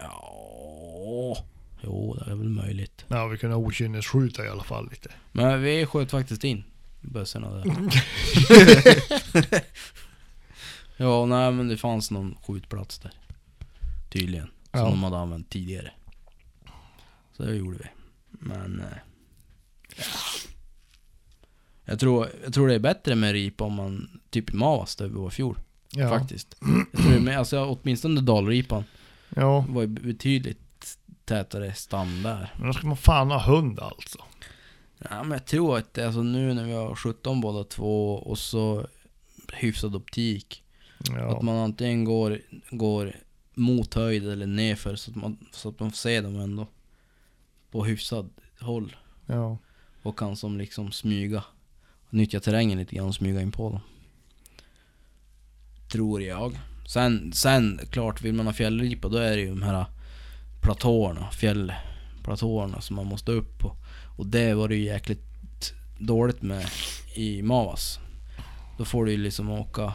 Ja... 0.00 1.36
Jo, 1.80 2.14
det 2.14 2.30
är 2.30 2.34
väl 2.34 2.48
möjligt. 2.48 3.04
Ja, 3.08 3.26
vi 3.26 3.38
kunde 3.38 3.56
okynnesskjuta 3.56 4.44
i 4.44 4.48
alla 4.48 4.64
fall 4.64 4.90
lite. 4.90 5.10
Men 5.32 5.62
vi 5.62 5.86
sköt 5.86 6.10
faktiskt 6.10 6.44
in 6.44 6.64
bössorna 7.00 7.50
där. 7.50 7.64
ja, 11.02 11.26
nej 11.26 11.52
men 11.52 11.68
det 11.68 11.76
fanns 11.76 12.10
någon 12.10 12.36
skjutplats 12.46 12.98
där. 12.98 13.12
Tydligen. 14.10 14.46
Som 14.46 14.80
Ja. 14.80 14.84
de 14.88 15.02
hade 15.02 15.18
använt 15.18 15.50
tidigare. 15.50 15.90
Så 17.36 17.42
det 17.42 17.54
gjorde 17.54 17.78
vi. 17.78 17.84
Men... 18.30 18.80
eh, 18.80 18.86
Ja. 19.96 20.04
Jag 21.84 22.00
tror, 22.00 22.28
jag 22.44 22.52
tror 22.54 22.68
det 22.68 22.74
är 22.74 22.78
bättre 22.78 23.14
med 23.14 23.32
ripa 23.32 23.64
om 23.64 23.74
man, 23.74 24.20
typ 24.30 24.52
Mavas 24.52 24.96
där 24.96 25.06
vi 25.08 25.14
var 25.14 25.28
i 25.28 25.30
fjol. 25.30 25.58
Ja. 25.90 26.08
Faktiskt. 26.08 26.56
Jag 26.92 27.02
tror 27.02 27.20
det 27.26 27.38
alltså 27.38 27.64
åtminstone 27.64 28.20
dalripan 28.20 28.84
Ja, 29.36 29.64
var 29.68 29.80
ju 29.82 29.86
betydligt 29.88 30.98
tätare 31.24 31.74
stam 31.74 32.22
där. 32.22 32.54
men 32.58 32.66
då 32.66 32.72
ska 32.72 32.86
man 32.86 32.96
fan 32.96 33.30
ha 33.30 33.42
hund 33.42 33.80
alltså. 33.80 34.18
Ja, 34.98 35.22
men 35.22 35.32
jag 35.32 35.44
tror 35.46 35.78
att 35.78 35.94
det, 35.94 36.06
alltså 36.06 36.22
nu 36.22 36.54
när 36.54 36.64
vi 36.64 36.72
har 36.72 36.94
17 36.94 37.40
båda 37.40 37.64
två 37.64 38.14
och 38.14 38.38
så 38.38 38.86
hyfsad 39.52 39.96
optik. 39.96 40.62
Ja. 41.10 41.36
Att 41.36 41.42
man 41.42 41.56
antingen 41.56 42.04
går, 42.04 42.40
går 42.70 43.12
mot 43.54 43.94
höjd 43.94 44.28
eller 44.28 44.46
nerför 44.46 44.96
så 44.96 45.10
att 45.10 45.16
man, 45.16 45.38
så 45.52 45.68
att 45.68 45.80
man 45.80 45.90
får 45.90 45.96
se 45.96 46.20
dem 46.20 46.40
ändå. 46.40 46.66
På 47.70 47.84
hyfsad 47.84 48.30
håll. 48.60 48.96
ja. 49.26 49.58
Och 50.02 50.18
kan 50.18 50.36
som 50.36 50.58
liksom 50.58 50.92
smyga. 50.92 51.44
Nyttja 52.10 52.40
terrängen 52.40 52.78
lite 52.78 52.96
grann 52.96 53.08
och 53.08 53.14
smyga 53.14 53.40
in 53.40 53.52
på 53.52 53.70
dem. 53.70 53.80
Tror 55.92 56.22
jag. 56.22 56.58
Sen, 56.86 57.32
sen 57.32 57.80
klart 57.90 58.22
vill 58.22 58.34
man 58.34 58.46
ha 58.46 58.52
fjällripa 58.52 59.08
då 59.08 59.16
är 59.18 59.36
det 59.36 59.42
ju 59.42 59.48
de 59.48 59.62
här 59.62 59.84
platåerna, 60.62 61.30
fjällplatåerna 61.30 62.80
som 62.80 62.96
man 62.96 63.06
måste 63.06 63.32
upp 63.32 63.58
på. 63.58 63.76
Och 64.18 64.26
det 64.26 64.54
var 64.54 64.68
det 64.68 64.76
ju 64.76 64.84
jäkligt 64.84 65.22
dåligt 65.98 66.42
med 66.42 66.66
i 67.14 67.42
Mavas. 67.42 67.98
Då 68.78 68.84
får 68.84 69.04
du 69.04 69.12
ju 69.12 69.18
liksom 69.18 69.50
åka... 69.50 69.94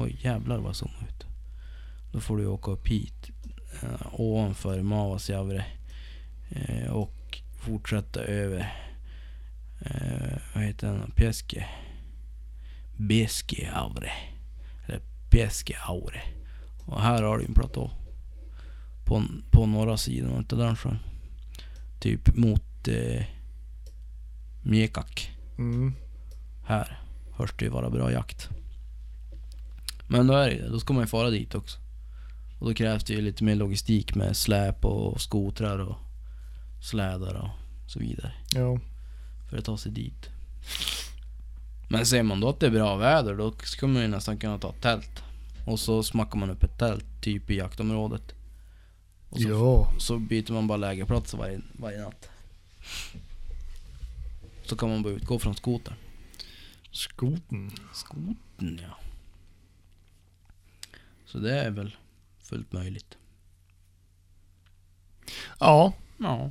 Oj 0.00 0.18
jävlar 0.20 0.58
vad 0.58 0.76
som 0.76 0.88
ut. 1.08 1.26
Då 2.12 2.20
får 2.20 2.36
du 2.36 2.46
åka 2.46 2.70
upp 2.70 2.88
hit. 2.88 3.30
Eh, 3.82 4.20
ovanför 4.20 4.82
Mavasjavre. 4.82 5.64
Eh, 6.50 6.90
och 6.90 7.42
fortsätta 7.60 8.20
över 8.20 8.72
eh, 9.80 10.38
vad 10.54 10.64
heter 10.64 10.86
den? 10.86 11.10
Pieske. 11.10 11.66
Beskeaure. 12.96 14.12
Eller 14.86 15.00
Peskeaure. 15.30 16.22
Och 16.86 17.02
här 17.02 17.22
har 17.22 17.38
du 17.38 17.44
en 17.44 17.54
platå. 17.54 17.90
På, 19.04 19.24
på 19.50 19.66
norra 19.66 19.96
sidan 19.96 20.40
utav 20.40 20.58
den 20.58 20.76
sjön. 20.76 20.98
Typ 22.00 22.36
mot 22.36 22.88
eh, 22.88 23.24
Mjekak. 24.62 25.30
Mm. 25.58 25.94
Här 26.66 27.02
hörs 27.32 27.52
det 27.58 27.64
ju 27.64 27.70
vara 27.70 27.90
bra 27.90 28.12
jakt. 28.12 28.50
Men 30.08 30.26
då 30.26 30.34
är 30.34 30.48
det 30.48 30.54
ju- 30.54 30.68
då 30.68 30.80
ska 30.80 30.92
man 30.92 31.02
ju 31.02 31.06
fara 31.06 31.30
dit 31.30 31.54
också. 31.54 31.78
Och 32.60 32.66
då 32.68 32.74
krävs 32.74 33.04
det 33.04 33.12
ju 33.12 33.20
lite 33.20 33.44
mer 33.44 33.54
logistik 33.54 34.14
med 34.14 34.36
släp 34.36 34.84
och 34.84 35.20
skotrar 35.20 35.78
och 35.78 35.96
slädar 36.90 37.34
och 37.34 37.50
så 37.90 37.98
vidare 37.98 38.32
Ja. 38.54 38.78
för 39.50 39.58
att 39.58 39.64
ta 39.64 39.76
sig 39.78 39.92
dit. 39.92 40.28
Men 41.90 42.06
ser 42.06 42.22
man 42.22 42.40
då 42.40 42.48
att 42.48 42.60
det 42.60 42.66
är 42.66 42.70
bra 42.70 42.96
väder, 42.96 43.34
då 43.34 43.52
ska 43.62 43.86
man 43.86 44.02
ju 44.02 44.08
nästan 44.08 44.38
kunna 44.38 44.58
ta 44.58 44.70
ett 44.70 44.82
tält. 44.82 45.22
Och 45.66 45.80
så 45.80 46.02
smackar 46.02 46.38
man 46.38 46.50
upp 46.50 46.62
ett 46.62 46.78
tält, 46.78 47.04
typ 47.20 47.50
i 47.50 47.56
jaktområdet. 47.56 48.34
Och 49.30 49.40
så, 49.40 49.48
Ja. 49.48 49.92
så 49.98 50.18
byter 50.18 50.52
man 50.52 50.66
bara 50.66 50.76
lägerplats 50.78 51.34
varje, 51.34 51.60
varje 51.72 51.98
natt. 52.02 52.28
Så 54.64 54.76
kan 54.76 54.88
man 54.88 55.02
bara 55.02 55.12
utgå 55.12 55.38
från 55.38 55.54
skotern. 55.54 55.94
Skoten. 56.92 57.70
Skoten 57.94 58.80
ja. 58.82 58.98
Så 61.28 61.38
det 61.38 61.60
är 61.60 61.70
väl 61.70 61.96
fullt 62.42 62.72
möjligt. 62.72 63.18
Ja. 65.60 65.92
Ja. 66.18 66.50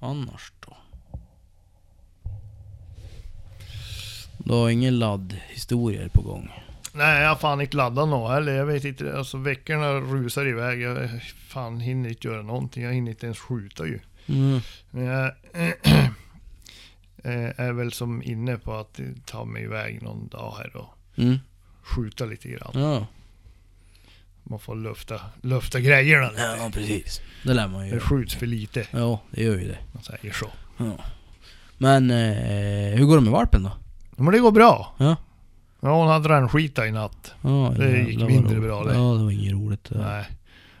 Annars 0.00 0.52
då? 0.60 0.76
Du 4.38 4.52
har 4.52 4.70
ingen 4.70 4.98
laddhistorier 4.98 6.08
på 6.08 6.22
gång? 6.22 6.50
Nej, 6.92 7.22
jag 7.22 7.28
har 7.28 7.36
fan 7.36 7.60
inte 7.60 7.76
laddat 7.76 8.08
något 8.08 8.30
heller. 8.30 8.52
Jag 8.52 8.66
vet 8.66 8.84
inte. 8.84 9.18
Alltså 9.18 9.36
veckorna 9.36 9.92
rusar 9.92 10.46
iväg. 10.46 10.80
Jag 10.80 11.22
fan 11.48 11.80
hinner 11.80 12.08
inte 12.08 12.28
göra 12.28 12.42
någonting. 12.42 12.82
Jag 12.82 12.92
hinner 12.92 13.10
inte 13.10 13.26
ens 13.26 13.38
skjuta 13.38 13.86
ju. 13.86 14.00
Mm. 14.26 14.60
Men 14.90 15.04
jag 15.04 15.32
är 17.56 17.72
väl 17.72 17.92
som 17.92 18.22
inne 18.22 18.56
på 18.58 18.74
att 18.74 19.00
ta 19.26 19.44
mig 19.44 19.62
iväg 19.62 20.02
någon 20.02 20.28
dag 20.28 20.54
här 20.58 20.76
och 20.76 20.94
Mm. 21.16 21.38
Skjuta 21.88 22.24
lite 22.24 22.48
grann. 22.48 22.70
Ja. 22.74 23.06
Man 24.44 24.58
får 24.58 24.76
lufta, 24.76 25.20
lufta 25.42 25.80
grejerna 25.80 26.30
lite. 26.30 26.42
ja, 26.58 26.70
precis. 26.74 27.20
Det 27.44 27.54
lär 27.54 27.68
man 27.68 27.84
ju 27.84 27.90
Det 27.90 27.96
göra. 27.96 28.04
skjuts 28.08 28.34
för 28.34 28.46
lite, 28.46 28.86
Ja, 28.90 29.20
det 29.30 29.42
gör 29.42 29.58
ju 29.58 29.68
det. 29.68 29.78
man 29.92 30.02
säger 30.02 30.32
så. 30.32 30.46
Ja. 30.76 30.92
Men 31.78 32.10
eh, 32.10 32.96
hur 32.98 33.04
går 33.04 33.16
det 33.16 33.22
med 33.22 33.32
valpen 33.32 33.62
då? 33.62 33.70
Men 34.22 34.32
det 34.32 34.38
går 34.38 34.50
bra. 34.52 34.94
Ja. 34.98 35.16
Ja, 35.80 35.98
hon 35.98 36.08
hade 36.08 36.28
rännskita 36.28 36.86
i 36.86 36.92
natt. 36.92 37.34
Ja, 37.42 37.48
Det 37.76 37.84
jävlar 37.84 38.08
gick 38.10 38.20
vad 38.20 38.30
mindre 38.30 38.54
roligt. 38.56 38.62
bra 38.68 38.84
det. 38.84 38.94
Ja, 38.94 39.00
det 39.14 39.24
var 39.24 39.30
inget 39.30 39.52
roligt. 39.52 39.88
Nej, 39.90 40.24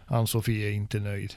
Ann-Sofie 0.06 0.68
är 0.68 0.72
inte 0.72 0.98
nöjd. 1.00 1.34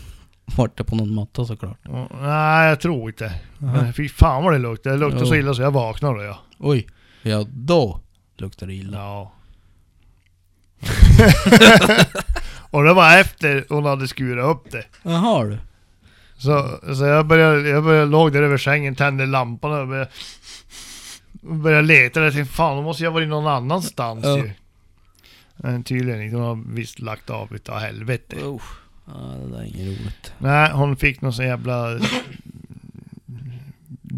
Vart 0.56 0.76
det 0.78 0.84
på 0.84 0.96
någon 0.96 1.14
matta 1.14 1.44
såklart. 1.44 1.78
Ja, 1.82 2.08
Nej, 2.20 2.68
jag 2.68 2.80
tror 2.80 3.08
inte. 3.10 3.32
Men 3.58 3.92
fy 3.92 4.08
fan 4.08 4.44
vad 4.44 4.52
det 4.52 4.58
luktar. 4.58 4.90
Det 4.90 4.96
luktar 4.96 5.24
så 5.24 5.34
Jo. 5.34 5.40
illa 5.40 5.54
så 5.54 5.62
jag 5.62 5.70
vaknade 5.70 6.14
då 6.18 6.22
ja. 6.24 6.38
Oj. 6.58 6.86
Ja, 7.22 7.44
då 7.52 8.00
luktar 8.36 8.66
det 8.66 8.74
illa. 8.74 8.98
Ja. 8.98 9.32
och 12.70 12.84
det 12.84 12.92
var 12.94 13.18
efter 13.18 13.64
hon 13.68 13.84
hade 13.84 14.08
skurit 14.08 14.44
upp 14.44 14.70
det. 14.70 14.84
Jaha 15.02 15.44
du. 15.44 15.58
Så, 16.36 16.78
så 16.94 17.04
jag 17.04 17.26
började, 17.26 17.68
jag 17.68 17.84
började 17.84 18.06
låg 18.06 18.32
där 18.32 18.42
över 18.42 18.58
sängen, 18.58 18.94
tände 18.94 19.26
lampan 19.26 19.72
och 19.80 19.88
började, 19.88 20.10
började 21.40 21.82
leta. 21.86 22.20
Jag 22.24 22.32
tänkte 22.32 22.54
fan, 22.54 22.76
då 22.76 22.82
måste 22.82 23.04
jag 23.04 23.10
varit 23.10 23.28
någon 23.28 23.46
annanstans 23.46 24.24
Ja. 24.24 24.36
ju. 24.36 24.50
Men 25.56 25.82
tydligen 25.84 26.22
inte. 26.22 26.36
Hon 26.36 26.44
har 26.44 26.74
visst 26.74 26.98
lagt 26.98 27.30
av 27.30 27.54
utav 27.54 27.78
helvete. 27.78 28.36
Usch. 28.44 28.78
Ja, 29.06 29.12
det 29.12 29.48
där 29.48 29.58
är 29.58 29.64
inget 29.64 29.86
roligt. 30.00 30.32
Nej, 30.38 30.70
hon 30.72 30.96
fick 30.96 31.20
någon 31.20 31.32
sån 31.32 31.46
jävla 31.46 31.98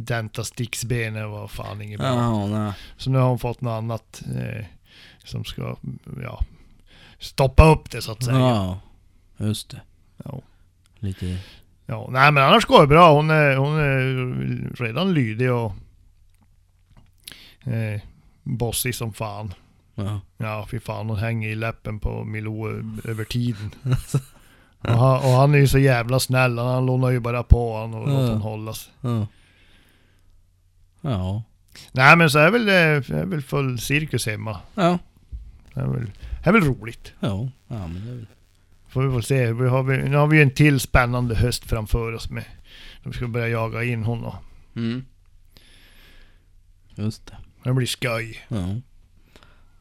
dentasticksben 0.05 1.17
eller 1.17 1.27
vad 1.27 1.51
fan 1.51 1.83
inget 1.83 2.01
bra. 2.01 2.47
Nej. 2.47 2.73
Så 2.97 3.11
nu 3.11 3.19
har 3.19 3.29
hon 3.29 3.39
fått 3.39 3.61
något 3.61 3.79
annat 3.79 4.23
eh, 4.37 4.65
som 5.25 5.45
ska, 5.45 5.77
ja, 6.23 6.45
stoppa 7.19 7.65
upp 7.73 7.91
det 7.91 8.03
så 8.03 8.13
att 8.13 8.25
säga. 8.25 8.39
Ja, 8.39 8.81
just 9.37 9.71
det. 9.71 9.81
Ja. 10.25 10.41
Lite... 10.99 11.39
Ja, 11.87 12.09
nej 12.11 12.33
men 12.33 12.43
annars 12.45 12.65
går 12.65 12.81
det 12.81 12.87
bra. 12.87 13.13
Hon 13.15 13.31
är, 13.31 13.57
hon 13.57 13.79
är 13.79 14.85
redan 14.85 15.15
lydig 15.15 15.53
och 15.53 15.73
eh, 17.65 18.01
bossig 18.43 18.95
som 18.95 19.13
fan. 19.13 19.55
Ja. 19.95 20.21
Ja, 20.37 20.67
fy 20.71 20.81
fan. 20.81 21.09
Hon 21.09 21.19
hänger 21.19 21.49
i 21.49 21.55
läppen 21.55 22.01
på 22.01 22.25
Milou 22.25 22.67
över 23.05 23.25
tiden. 23.25 23.71
och, 24.81 24.91
han, 24.91 25.17
och 25.17 25.31
han 25.31 25.55
är 25.55 25.59
ju 25.59 25.69
så 25.69 25.79
jävla 25.79 26.21
snäll. 26.21 26.59
Han 26.59 26.87
lånar 26.87 27.11
ju 27.11 27.21
bara 27.21 27.43
på 27.43 27.79
han 27.79 27.95
och 27.95 28.01
låter 28.09 28.23
Ja. 28.25 28.31
han 28.33 28.41
hållas. 28.41 28.91
Ja. 29.01 29.27
Ja. 31.11 31.43
Nej 31.93 32.17
men 32.17 32.31
så 32.31 32.39
är 32.39 32.51
väl, 32.51 32.69
är 32.69 33.25
väl 33.25 33.43
full 33.43 33.79
cirkus 33.79 34.27
hemma. 34.27 34.61
Ja. 34.75 34.99
Det 35.75 35.81
är 35.81 35.87
väl, 35.87 36.11
är 36.43 36.53
väl 36.53 36.63
roligt. 36.65 37.13
Ja. 37.21 37.49
Ja, 37.69 37.87
men 37.87 38.05
det 38.07 38.11
är 38.11 38.15
väl... 38.15 38.27
Får 38.89 39.03
vi 39.03 39.09
väl 39.09 39.23
se. 39.23 39.53
Vi 39.53 39.69
har, 39.69 39.83
vi, 39.83 40.09
nu 40.09 40.17
har 40.17 40.27
vi 40.27 40.43
en 40.43 40.51
till 40.51 40.81
spännande 40.81 41.35
höst 41.35 41.65
framför 41.65 42.13
oss 42.13 42.31
med. 42.31 42.45
Vi 43.03 43.13
ska 43.13 43.27
börja 43.27 43.49
jaga 43.49 43.85
in 43.85 44.05
honom. 44.05 44.35
Mm. 44.77 45.05
Just 46.95 47.27
det. 47.27 47.37
Det 47.63 47.73
blir 47.73 47.87
skoj. 47.87 48.47
Ja. 48.49 48.77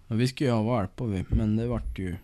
Vi 0.07 0.27
skulle 0.27 0.49
ju 0.49 0.55
ha 0.55 0.63
valpar 0.63 1.05
vi, 1.05 1.25
men 1.29 1.55
det 1.55 1.67
vart 1.67 1.99
ju... 1.99 2.15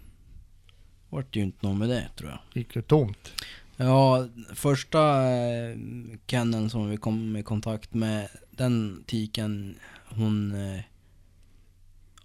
Vart 1.10 1.36
ju 1.36 1.42
inte 1.42 1.68
någon 1.68 1.78
med 1.78 1.90
det 1.90 2.08
tror 2.18 2.30
jag. 2.30 2.40
Gick 2.54 2.74
det 2.74 2.82
tomt? 2.82 3.32
Ja, 3.84 4.28
första 4.54 5.30
eh, 5.30 5.78
kenneln 6.28 6.70
som 6.70 6.90
vi 6.90 6.98
kom 6.98 7.38
i 7.38 7.44
kontakt 7.44 7.94
med, 7.94 8.28
den 8.52 9.04
tiken, 9.08 9.76
hon 10.10 10.56
eh, 10.56 10.82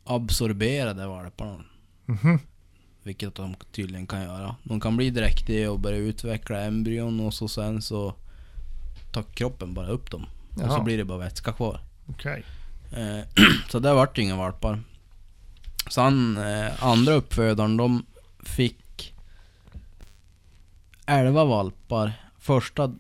absorberade 0.05 1.07
valparna. 1.07 1.65
Mhm. 2.07 2.39
Vilket 3.03 3.35
de 3.35 3.55
tydligen 3.73 4.07
kan 4.07 4.23
göra. 4.23 4.57
De 4.63 4.81
kan 4.81 4.97
bli 4.97 5.11
dräktiga 5.11 5.71
och 5.71 5.81
börja 5.81 5.99
utveckla 5.99 6.61
embryon 6.61 7.21
och 7.21 7.35
så 7.35 7.49
sen 7.49 7.83
så 7.83 8.15
tar 9.13 9.23
kroppen 9.23 9.75
bara 9.75 9.89
upp 9.89 10.11
dem. 10.11 10.27
Och 10.51 10.61
så 10.61 10.67
Jaha. 10.67 10.83
blir 10.83 10.99
det 10.99 11.05
bara 11.05 11.19
vätska 11.19 11.53
kvar. 11.53 11.81
Okej. 12.07 12.45
Eh, 12.93 13.21
så 13.71 13.79
där 13.79 13.95
vart 13.95 14.17
det 14.17 14.23
inga 14.23 14.37
valpar. 14.37 14.81
Sen 15.91 16.37
eh, 16.37 16.85
andra 16.85 17.13
uppfödaren, 17.13 17.77
de 17.77 18.07
fick 18.43 18.79
elva 21.07 21.45
valpar. 21.45 22.13
Första... 22.39 22.95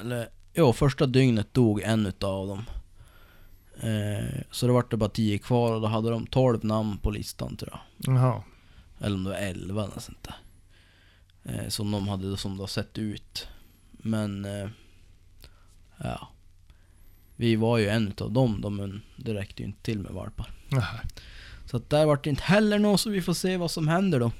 Eller... 0.00 0.28
Jo, 0.54 0.72
första 0.72 1.06
dygnet 1.06 1.54
dog 1.54 1.82
en 1.82 2.06
utav 2.06 2.46
dem. 2.48 2.64
Eh, 3.80 4.40
så 4.50 4.66
det 4.66 4.72
vart 4.72 4.90
det 4.90 4.96
bara 4.96 5.10
tio 5.10 5.38
kvar 5.38 5.72
och 5.72 5.80
då 5.80 5.86
hade 5.86 6.10
de 6.10 6.26
12 6.26 6.64
namn 6.64 6.98
på 6.98 7.10
listan 7.10 7.56
tror 7.56 7.70
jag. 7.72 8.14
Jaha. 8.16 8.42
Eller 8.98 9.16
om 9.16 9.24
det 9.24 9.30
var 9.30 9.36
11 9.36 9.84
eller 9.84 10.00
sånt 10.00 10.28
där. 10.28 10.36
Eh, 11.42 11.68
som 11.68 11.90
de 11.90 12.08
hade 12.08 12.36
som 12.36 12.56
det 12.56 12.62
har 12.62 12.68
sett 12.68 12.98
ut. 12.98 13.48
Men... 13.90 14.44
Eh, 14.44 14.68
ja. 15.96 16.28
Vi 17.36 17.56
var 17.56 17.78
ju 17.78 17.88
en 17.88 18.08
utav 18.08 18.32
dem 18.32 18.60
då, 18.60 18.70
men 18.70 19.02
det 19.16 19.34
räckte 19.34 19.62
ju 19.62 19.68
inte 19.68 19.82
till 19.82 19.98
med 19.98 20.12
valpar. 20.12 20.50
Nej. 20.68 20.82
Så 21.66 21.76
att 21.76 21.90
där 21.90 22.06
vart 22.06 22.24
det 22.24 22.30
inte 22.30 22.42
heller 22.42 22.78
något 22.78 23.00
så 23.00 23.10
vi 23.10 23.22
får 23.22 23.34
se 23.34 23.56
vad 23.56 23.70
som 23.70 23.88
händer 23.88 24.20
då. 24.20 24.32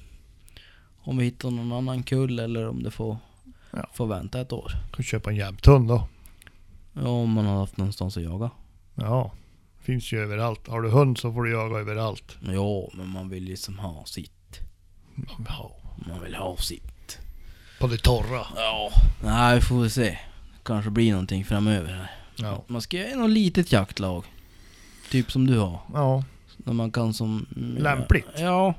Om 1.02 1.16
vi 1.16 1.24
hittar 1.24 1.50
någon 1.50 1.72
annan 1.72 2.02
kull 2.02 2.38
eller 2.38 2.68
om 2.68 2.82
det 2.82 2.90
får, 2.90 3.16
Ja. 3.72 3.86
får 3.92 4.06
vänta 4.06 4.40
ett 4.40 4.52
år. 4.52 4.72
Kan 4.92 5.04
köpa 5.04 5.30
en 5.30 5.36
jämthund 5.36 5.88
då. 5.88 6.08
Ja, 6.92 7.08
om 7.08 7.30
man 7.30 7.46
har 7.46 7.56
haft 7.56 7.76
någonstans 7.76 8.16
att 8.16 8.22
jaga. 8.22 8.50
Ja. 8.94 9.32
Finns 9.80 10.12
ju 10.12 10.18
överallt. 10.22 10.68
Har 10.68 10.80
du 10.82 10.90
hund 10.90 11.18
så 11.18 11.32
får 11.32 11.42
du 11.42 11.50
jaga 11.52 11.78
överallt. 11.78 12.36
Ja, 12.40 12.88
men 12.94 13.08
man 13.08 13.28
vill 13.28 13.48
ju 13.48 13.56
som 13.56 13.78
ha 13.78 14.04
sitt. 14.04 14.60
Ja. 15.48 15.70
Man 16.08 16.22
vill 16.24 16.34
ha 16.34 16.56
sitt. 16.56 17.18
På 17.80 17.86
det 17.86 17.98
torra. 17.98 18.46
Ja. 18.56 18.90
Nej, 19.24 19.54
vi 19.54 19.60
får 19.60 19.80
väl 19.80 19.90
se. 19.90 20.18
Kanske 20.62 20.90
blir 20.90 21.10
någonting 21.10 21.44
framöver 21.44 21.92
här. 21.92 22.10
Ja. 22.36 22.64
Man 22.66 22.82
ska 22.82 22.96
göra 22.96 23.16
något 23.20 23.30
litet 23.30 23.72
jaktlag. 23.72 24.24
Typ 25.10 25.32
som 25.32 25.46
du 25.46 25.58
har. 25.58 25.80
Ja. 25.94 26.24
Där 26.56 26.72
man 26.72 26.90
kan 26.90 27.14
som... 27.14 27.46
Lämpligt. 27.78 28.26
Ja. 28.38 28.74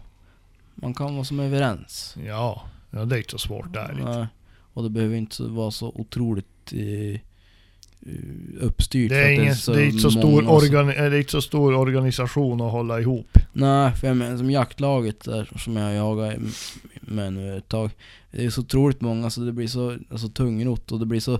Man 0.76 0.94
kan 0.94 1.14
vara 1.16 1.24
som 1.26 1.40
överens. 1.40 2.16
Ja. 2.26 2.64
Ja, 2.92 3.06
det 3.06 3.16
är 3.16 3.18
inte 3.18 3.32
så 3.32 3.38
svårt 3.38 3.74
där. 3.74 3.92
inte. 4.00 4.28
Och 4.74 4.84
det 4.84 4.90
behöver 4.90 5.16
inte 5.16 5.44
vara 5.44 5.72
så 5.72 5.88
otroligt 5.96 6.74
eh, 6.74 7.20
uppstyrt. 8.60 9.10
Det 9.10 9.16
för 9.16 9.22
är, 9.30 9.34
att 9.34 9.40
ingen, 9.44 9.56
så 9.56 9.74
det 9.74 9.82
är 9.82 9.86
inte 9.86 10.00
så 10.00 10.12
stor 10.12 10.42
många 10.42 10.60
som- 10.60 10.70
organi- 10.70 10.90
eh, 11.04 11.10
det 11.10 11.16
är 11.16 11.20
inte 11.20 11.32
så 11.32 11.42
stor 11.42 11.74
organisation 11.76 12.62
att 12.62 12.72
hålla 12.72 13.00
ihop. 13.00 13.38
Nej, 13.54 13.92
för 13.96 14.08
jag 14.08 14.18
menar 14.18 14.38
som 14.38 14.52
jaktlaget 14.52 15.24
där 15.24 15.50
som 15.58 15.76
jag 15.78 15.96
jagar 15.96 16.40
med 17.02 17.34
nu 17.34 17.58
ett 17.58 17.68
tag. 17.68 17.90
Det 18.32 18.46
är 18.46 18.50
så 18.50 18.62
otroligt 18.62 19.02
många 19.02 19.30
så 19.30 19.42
det 19.42 19.52
blir 19.52 19.68
så 19.68 19.98
alltså, 20.12 20.30
tungrot 20.30 20.92
och 20.92 21.00
det 21.00 21.06
blir 21.06 21.20
så... 21.20 21.40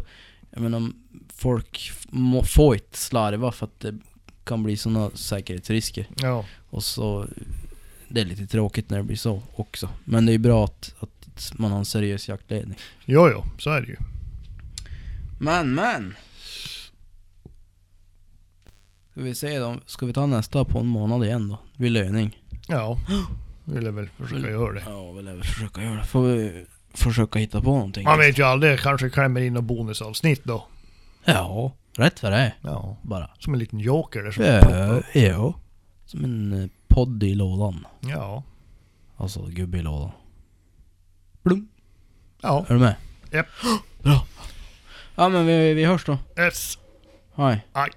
Jag 0.52 0.62
menar, 0.62 0.92
folk 1.34 1.92
må, 2.10 2.44
får 2.44 2.74
inte 2.76 2.98
slarva 2.98 3.52
för 3.52 3.66
att 3.66 3.80
det 3.80 3.98
kan 4.44 4.64
bli 4.64 4.78
sådana 4.78 5.10
säkerhetsrisker. 5.14 6.08
Ja. 6.18 6.46
Och 6.70 6.84
så... 6.84 7.26
Det 8.14 8.22
är 8.22 8.26
lite 8.26 8.48
tråkigt 8.48 8.90
när 8.90 8.98
det 8.98 9.04
blir 9.04 9.18
så 9.18 9.42
också. 9.56 9.90
Men 10.04 10.26
det 10.26 10.34
är 10.34 10.38
bra 10.38 10.66
att, 10.66 10.96
att 11.00 11.54
man 11.58 11.72
har 11.72 11.80
en 11.80 11.86
seriös 11.86 12.30
jaktledning. 12.30 12.78
Jo, 13.06 13.30
jo. 13.30 13.44
Så 13.60 13.70
är 13.70 13.82
det 13.82 13.88
ju. 13.88 13.98
Men, 15.40 15.76
men! 15.76 16.16
Ska 19.12 19.22
vi 19.22 19.36
se 19.36 19.60
då, 19.60 19.76
ska 19.86 20.06
vi 20.06 20.14
ta 20.14 20.26
nästa 20.26 20.66
på 20.66 20.80
en 20.80 20.86
månad 20.86 21.24
igen 21.24 21.50
då? 21.50 21.58
Vid 21.78 21.92
löning. 21.92 22.40
Ja. 22.68 23.00
Vill 23.66 23.86
jag 23.86 23.92
väl 23.92 24.10
försöka 24.18 24.50
göra 24.50 24.74
det. 24.74 24.84
Ja, 24.86 25.12
vill 25.12 25.26
jag 25.26 25.34
väl 25.34 25.44
försöka 25.44 25.84
göra 25.84 25.96
det. 25.96 26.04
Får 26.04 26.24
vi 26.24 26.66
försöka 26.94 27.40
hitta 27.40 27.62
på 27.62 27.70
någonting. 27.70 28.04
Man 28.04 28.20
vet 28.20 28.40
ju 28.40 28.44
aldrig. 28.44 28.80
Kanske 28.80 29.10
klämmer 29.10 29.42
in 29.42 29.54
något 29.54 29.64
bonusavsnitt 29.64 30.44
då. 30.44 30.68
Ja, 31.26 31.74
rätt 31.98 32.24
vad 32.24 32.32
det. 32.32 32.54
Ja. 32.62 32.98
Bara. 33.02 33.30
Som 33.40 33.54
en 33.54 33.60
liten 33.60 33.80
joker 33.80 34.24
där 34.24 34.32
som 34.32 34.44
Ja, 34.44 35.02
ja. 35.22 35.54
Som 36.06 36.24
en 36.24 36.64
eh, 36.64 36.70
podd 36.92 37.24
i 37.24 37.36
lådan. 37.36 37.88
Ja. 38.00 38.44
Alltså 39.18 39.46
gubbe 39.46 39.78
i 39.78 39.82
lådan. 39.82 40.12
Blum. 41.44 41.68
Ja. 42.42 42.66
Är 42.70 42.74
du 42.74 42.80
med? 42.80 42.96
Japp. 43.32 43.48
Bra. 44.04 44.26
Ja 45.16 45.30
men 45.30 45.46
vi, 45.46 45.74
vi 45.74 45.86
hörs 45.86 46.06
då. 46.06 46.18
Yes. 46.38 46.78
Hej. 47.36 47.66
Aj. 47.72 47.90